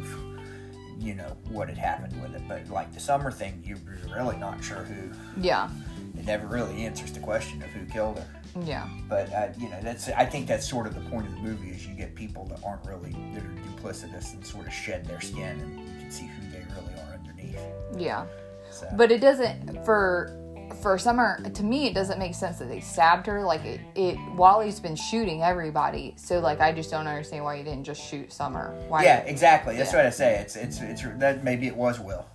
you 0.99 1.13
know, 1.15 1.35
what 1.49 1.67
had 1.69 1.77
happened 1.77 2.19
with 2.21 2.33
it. 2.35 2.41
But 2.47 2.69
like 2.69 2.93
the 2.93 2.99
summer 2.99 3.31
thing, 3.31 3.61
you're 3.65 3.77
really 4.15 4.37
not 4.37 4.63
sure 4.63 4.77
who. 4.83 5.09
yeah, 5.41 5.69
It 6.17 6.25
never 6.25 6.47
really 6.47 6.85
answers 6.85 7.11
the 7.11 7.19
question 7.19 7.61
of 7.61 7.69
who 7.69 7.85
killed 7.85 8.17
her. 8.19 8.27
yeah, 8.65 8.87
But 9.07 9.31
uh, 9.33 9.49
you 9.57 9.69
know, 9.69 9.79
that's 9.81 10.09
I 10.09 10.25
think 10.25 10.47
that's 10.47 10.67
sort 10.67 10.87
of 10.87 10.95
the 10.95 11.01
point 11.09 11.27
of 11.27 11.33
the 11.33 11.39
movie 11.41 11.69
is 11.69 11.85
you 11.85 11.93
get 11.95 12.15
people 12.15 12.45
that 12.45 12.59
aren't 12.65 12.85
really 12.85 13.11
that 13.33 13.43
are 13.43 13.55
duplicitous 13.75 14.33
and 14.33 14.45
sort 14.45 14.67
of 14.67 14.73
shed 14.73 15.05
their 15.05 15.21
skin 15.21 15.59
and 15.59 15.79
you 15.79 15.99
can 15.99 16.11
see 16.11 16.25
who 16.27 16.49
they 16.51 16.63
really 16.75 16.93
are 17.01 17.13
underneath. 17.13 17.59
yeah. 17.97 18.25
So 18.71 18.87
But 18.97 19.11
it 19.11 19.21
doesn't 19.21 19.85
for 19.85 20.35
for 20.81 20.97
Summer. 20.97 21.39
To 21.53 21.63
me, 21.63 21.87
it 21.87 21.93
doesn't 21.93 22.19
make 22.19 22.33
sense 22.35 22.59
that 22.59 22.69
they 22.69 22.79
stabbed 22.79 23.27
her. 23.27 23.43
Like 23.43 23.63
it, 23.65 23.81
it 23.95 24.17
Wally's 24.35 24.79
been 24.79 24.95
shooting 24.95 25.43
everybody, 25.43 26.13
so 26.17 26.39
like 26.39 26.59
I 26.61 26.71
just 26.71 26.89
don't 26.91 27.07
understand 27.07 27.43
why 27.43 27.55
you 27.55 27.63
didn't 27.63 27.83
just 27.83 28.01
shoot 28.01 28.31
Summer. 28.31 28.73
Why? 28.87 29.03
yeah, 29.03 29.19
exactly. 29.19 29.75
That's 29.75 29.91
Yeah. 29.91 29.97
what 29.99 30.05
I 30.05 30.09
say. 30.11 30.35
It's 30.35 30.55
it's 30.55 30.79
it's 30.81 31.03
that 31.17 31.43
maybe 31.43 31.67
it 31.67 31.75
was 31.75 31.99
Will. 31.99 32.25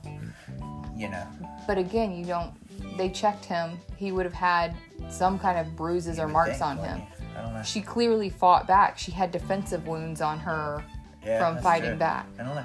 You 0.95 1.09
know, 1.09 1.26
But 1.66 1.78
again, 1.78 2.12
you 2.14 2.24
don't. 2.24 2.53
They 2.99 3.09
checked 3.09 3.45
him. 3.45 3.78
He 3.97 4.12
would 4.12 4.24
have 4.26 4.34
had 4.34 4.76
some 5.09 5.38
kind 5.38 5.59
of 5.59 5.74
bruises 5.74 6.18
or 6.18 6.28
marks 6.28 6.59
think, 6.59 6.62
on 6.62 6.78
him. 6.78 6.99
you? 6.99 7.07
I 7.38 7.43
don't 7.43 7.55
know. 7.55 7.62
She 7.62 7.80
clearly 7.80 8.28
fought 8.28 8.66
back. 8.66 8.99
She 8.99 9.11
had 9.11 9.30
defensive 9.32 9.86
wounds 9.86 10.20
on 10.20 10.38
her 10.40 10.84
Yeah, 11.24 11.38
from 11.38 11.62
fighting 11.62 11.90
true. 11.90 11.99
back. 11.99 12.26
I 12.38 12.43
don't 12.45 12.55
know. 12.55 12.64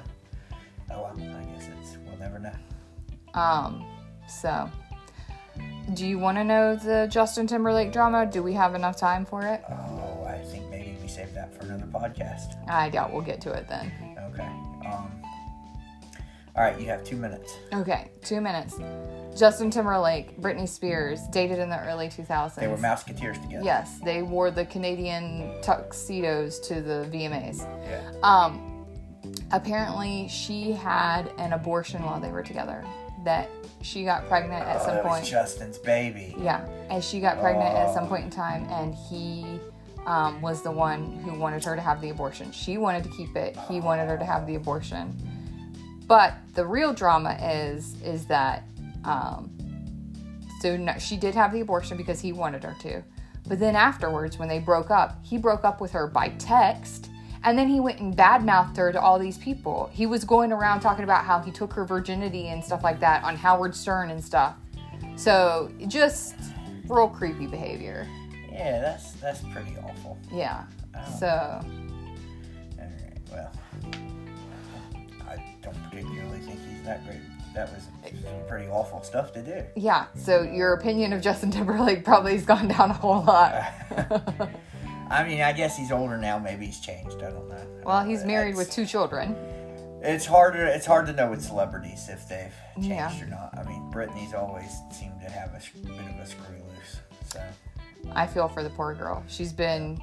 Oh 0.90 1.02
well, 1.02 1.36
I 1.36 1.44
guess 1.54 1.68
it's 1.80 1.96
we'll 2.06 2.18
never 2.18 2.38
know. 2.38 2.52
Um, 3.34 3.84
so 4.28 4.70
do 5.94 6.06
you 6.06 6.18
want 6.18 6.36
to 6.38 6.44
know 6.44 6.76
the 6.76 7.08
Justin 7.10 7.46
Timberlake 7.46 7.92
drama? 7.92 8.26
Do 8.26 8.42
we 8.42 8.52
have 8.54 8.74
enough 8.74 8.96
time 8.96 9.24
for 9.24 9.42
it? 9.42 9.62
Oh, 9.70 10.24
I 10.24 10.38
think 10.44 10.68
maybe 10.70 10.96
we 11.00 11.08
save 11.08 11.32
that 11.34 11.54
for 11.54 11.64
another 11.64 11.86
podcast. 11.86 12.68
I 12.68 12.90
doubt 12.90 13.12
we'll 13.12 13.22
get 13.22 13.40
to 13.42 13.52
it 13.52 13.68
then. 13.68 13.90
Okay. 14.32 14.42
Um. 14.86 15.12
All 16.56 16.64
right, 16.64 16.78
you 16.80 16.86
have 16.86 17.04
two 17.04 17.16
minutes. 17.16 17.56
Okay, 17.72 18.10
two 18.24 18.40
minutes. 18.40 18.78
Justin 19.38 19.70
Timberlake, 19.70 20.40
Britney 20.40 20.68
Spears, 20.68 21.20
dated 21.30 21.60
in 21.60 21.70
the 21.70 21.80
early 21.86 22.08
2000s. 22.08 22.56
They 22.56 22.66
were 22.66 22.76
Mouseketeers 22.76 23.40
together. 23.40 23.64
Yes, 23.64 24.00
they 24.00 24.22
wore 24.22 24.50
the 24.50 24.64
Canadian 24.64 25.52
tuxedos 25.62 26.58
to 26.60 26.82
the 26.82 27.08
VMAs. 27.12 27.58
Yeah. 27.84 28.10
Um, 28.24 28.84
apparently, 29.52 30.26
she 30.26 30.72
had 30.72 31.30
an 31.38 31.52
abortion 31.52 32.02
while 32.02 32.20
they 32.20 32.30
were 32.32 32.42
together. 32.42 32.84
That 33.28 33.50
she 33.82 34.04
got 34.04 34.26
pregnant 34.26 34.62
at 34.64 34.80
oh, 34.80 34.84
some 34.86 34.94
that 34.94 35.04
point. 35.04 35.20
was 35.20 35.28
Justin's 35.30 35.76
baby. 35.76 36.34
Yeah, 36.40 36.64
and 36.88 37.04
she 37.04 37.20
got 37.20 37.38
pregnant 37.40 37.76
at 37.76 37.92
some 37.92 38.04
Oh. 38.04 38.08
point 38.08 38.24
in 38.24 38.30
time, 38.30 38.66
and 38.70 38.94
he 38.94 39.60
um, 40.06 40.40
was 40.40 40.62
the 40.62 40.70
one 40.70 41.12
who 41.18 41.38
wanted 41.38 41.62
her 41.64 41.76
to 41.76 41.82
have 41.82 42.00
the 42.00 42.08
abortion. 42.08 42.50
She 42.52 42.78
wanted 42.78 43.04
to 43.04 43.10
keep 43.10 43.36
it. 43.36 43.54
He 43.68 43.82
wanted 43.82 44.08
her 44.08 44.16
to 44.16 44.24
have 44.24 44.46
the 44.46 44.54
abortion. 44.54 45.14
But 46.06 46.36
the 46.54 46.64
real 46.64 46.94
drama 46.94 47.36
is 47.42 48.00
is 48.02 48.24
that 48.28 48.64
um, 49.04 49.50
so 50.62 50.74
no, 50.78 50.94
she 50.98 51.18
did 51.18 51.34
have 51.34 51.52
the 51.52 51.60
abortion 51.60 51.98
because 51.98 52.18
he 52.20 52.32
wanted 52.32 52.64
her 52.64 52.74
to. 52.80 53.02
But 53.46 53.58
then 53.60 53.76
afterwards, 53.76 54.38
when 54.38 54.48
they 54.48 54.58
broke 54.58 54.90
up, 54.90 55.18
he 55.22 55.36
broke 55.36 55.64
up 55.64 55.82
with 55.82 55.92
her 55.92 56.06
by 56.06 56.30
text. 56.38 57.10
And 57.44 57.58
then 57.58 57.68
he 57.68 57.80
went 57.80 58.00
and 58.00 58.16
badmouthed 58.16 58.76
her 58.76 58.92
to 58.92 59.00
all 59.00 59.18
these 59.18 59.38
people. 59.38 59.88
He 59.92 60.06
was 60.06 60.24
going 60.24 60.52
around 60.52 60.80
talking 60.80 61.04
about 61.04 61.24
how 61.24 61.38
he 61.40 61.50
took 61.50 61.72
her 61.74 61.84
virginity 61.84 62.48
and 62.48 62.62
stuff 62.64 62.82
like 62.82 63.00
that 63.00 63.22
on 63.24 63.36
Howard 63.36 63.74
Stern 63.74 64.10
and 64.10 64.22
stuff. 64.22 64.56
So 65.16 65.70
just 65.86 66.34
real 66.88 67.08
creepy 67.08 67.46
behavior. 67.46 68.08
Yeah, 68.50 68.80
that's 68.80 69.12
that's 69.14 69.40
pretty 69.52 69.76
awful. 69.84 70.18
Yeah. 70.32 70.64
Oh. 70.96 71.16
So 71.18 71.26
All 71.26 72.78
right. 72.78 73.18
Well, 73.30 73.52
I 75.28 75.54
don't 75.62 75.76
particularly 75.90 76.40
think 76.40 76.58
he's 76.68 76.82
that 76.84 77.04
great. 77.06 77.20
That 77.54 77.72
was 77.72 77.84
some 78.22 78.46
pretty 78.48 78.68
awful 78.68 79.02
stuff 79.02 79.32
to 79.32 79.42
do. 79.42 79.64
yeah. 79.74 80.06
So 80.14 80.42
your 80.42 80.74
opinion 80.74 81.12
of 81.12 81.22
Justin 81.22 81.50
Timberlake 81.50 82.04
probably 82.04 82.32
has 82.34 82.44
gone 82.44 82.68
down 82.68 82.90
a 82.90 82.94
whole 82.94 83.24
lot. 83.24 83.72
I 85.10 85.24
mean, 85.24 85.40
I 85.40 85.52
guess 85.52 85.76
he's 85.76 85.90
older 85.92 86.16
now. 86.18 86.38
Maybe 86.38 86.66
he's 86.66 86.80
changed. 86.80 87.18
I 87.22 87.30
don't 87.30 87.48
know. 87.48 87.66
well, 87.84 88.04
he's 88.04 88.24
married 88.24 88.50
It's- 88.50 88.66
with 88.66 88.70
two 88.70 88.84
children. 88.86 89.34
It's 90.00 90.24
harder. 90.26 90.64
It's 90.66 90.86
hard 90.86 91.06
to 91.06 91.12
know 91.12 91.30
with 91.30 91.42
celebrities 91.42 92.08
if 92.08 92.28
they've 92.28 92.54
changed 92.76 92.88
Yeah. 92.88 93.20
or 93.22 93.26
not. 93.26 93.58
I 93.58 93.64
mean, 93.64 93.90
Britney's 93.90 94.32
always 94.32 94.70
seemed 94.92 95.20
to 95.22 95.28
have 95.30 95.48
a 95.50 95.60
bit 95.86 95.98
of 95.98 96.20
a 96.20 96.26
screw 96.26 96.54
loose. 96.56 97.00
So 97.32 97.42
I 98.12 98.26
feel 98.26 98.46
for 98.48 98.62
the 98.62 98.70
poor 98.70 98.94
girl. 98.94 99.24
She's 99.26 99.52
been 99.52 100.00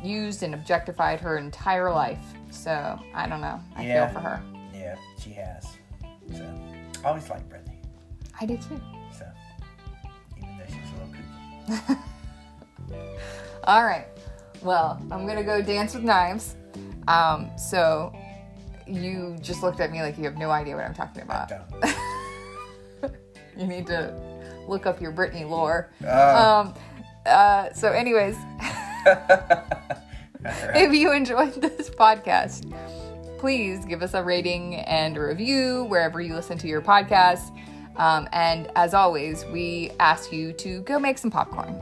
used 0.00 0.42
and 0.44 0.54
objectified 0.54 1.18
her 1.20 1.38
entire 1.38 1.90
life. 1.90 2.22
So 2.50 2.98
I 3.14 3.26
don't 3.26 3.40
know. 3.40 3.58
I 3.74 3.84
Yeah. 3.84 4.06
feel 4.06 4.20
for 4.20 4.28
her. 4.28 4.42
yeah, 4.74 4.94
she 5.18 5.32
has. 5.32 5.66
So 6.36 6.44
I 7.04 7.08
always 7.08 7.28
liked 7.28 7.48
Britney. 7.48 7.78
I 8.40 8.46
do 8.46 8.56
too. 8.58 8.80
So 9.18 9.26
even 10.38 10.56
though 10.58 10.64
she's 10.66 10.76
a 10.92 11.74
little 11.74 11.96
kooky. 11.96 11.98
All 13.64 13.84
right. 13.84 14.06
Well, 14.62 15.00
I'm 15.10 15.26
gonna 15.26 15.42
go 15.44 15.60
dance 15.62 15.94
with 15.94 16.04
knives. 16.04 16.56
Um, 17.08 17.50
so 17.58 18.14
you 18.86 19.36
just 19.40 19.62
looked 19.62 19.80
at 19.80 19.90
me 19.90 20.02
like 20.02 20.16
you 20.18 20.24
have 20.24 20.36
no 20.36 20.50
idea 20.50 20.76
what 20.76 20.84
I'm 20.84 20.94
talking 20.94 21.22
about. 21.22 21.50
You 23.56 23.66
need 23.66 23.86
to 23.88 24.14
look 24.66 24.86
up 24.86 25.00
your 25.00 25.12
Britney 25.12 25.48
lore. 25.48 25.90
Uh, 26.02 26.64
Um, 26.66 26.74
uh, 27.26 27.72
so, 27.74 27.92
anyways, 27.92 28.34
if 30.74 30.92
you 30.94 31.12
enjoyed 31.12 31.52
this 31.60 31.90
podcast, 31.90 32.72
please 33.38 33.84
give 33.84 34.02
us 34.02 34.14
a 34.14 34.22
rating 34.22 34.76
and 34.76 35.16
a 35.16 35.20
review 35.20 35.84
wherever 35.84 36.20
you 36.20 36.34
listen 36.34 36.56
to 36.58 36.66
your 36.66 36.80
podcast. 36.80 37.54
Um, 37.96 38.26
and 38.32 38.70
as 38.74 38.94
always, 38.94 39.44
we 39.52 39.90
ask 40.00 40.32
you 40.32 40.54
to 40.54 40.80
go 40.80 40.98
make 40.98 41.18
some 41.18 41.30
popcorn. 41.30 41.78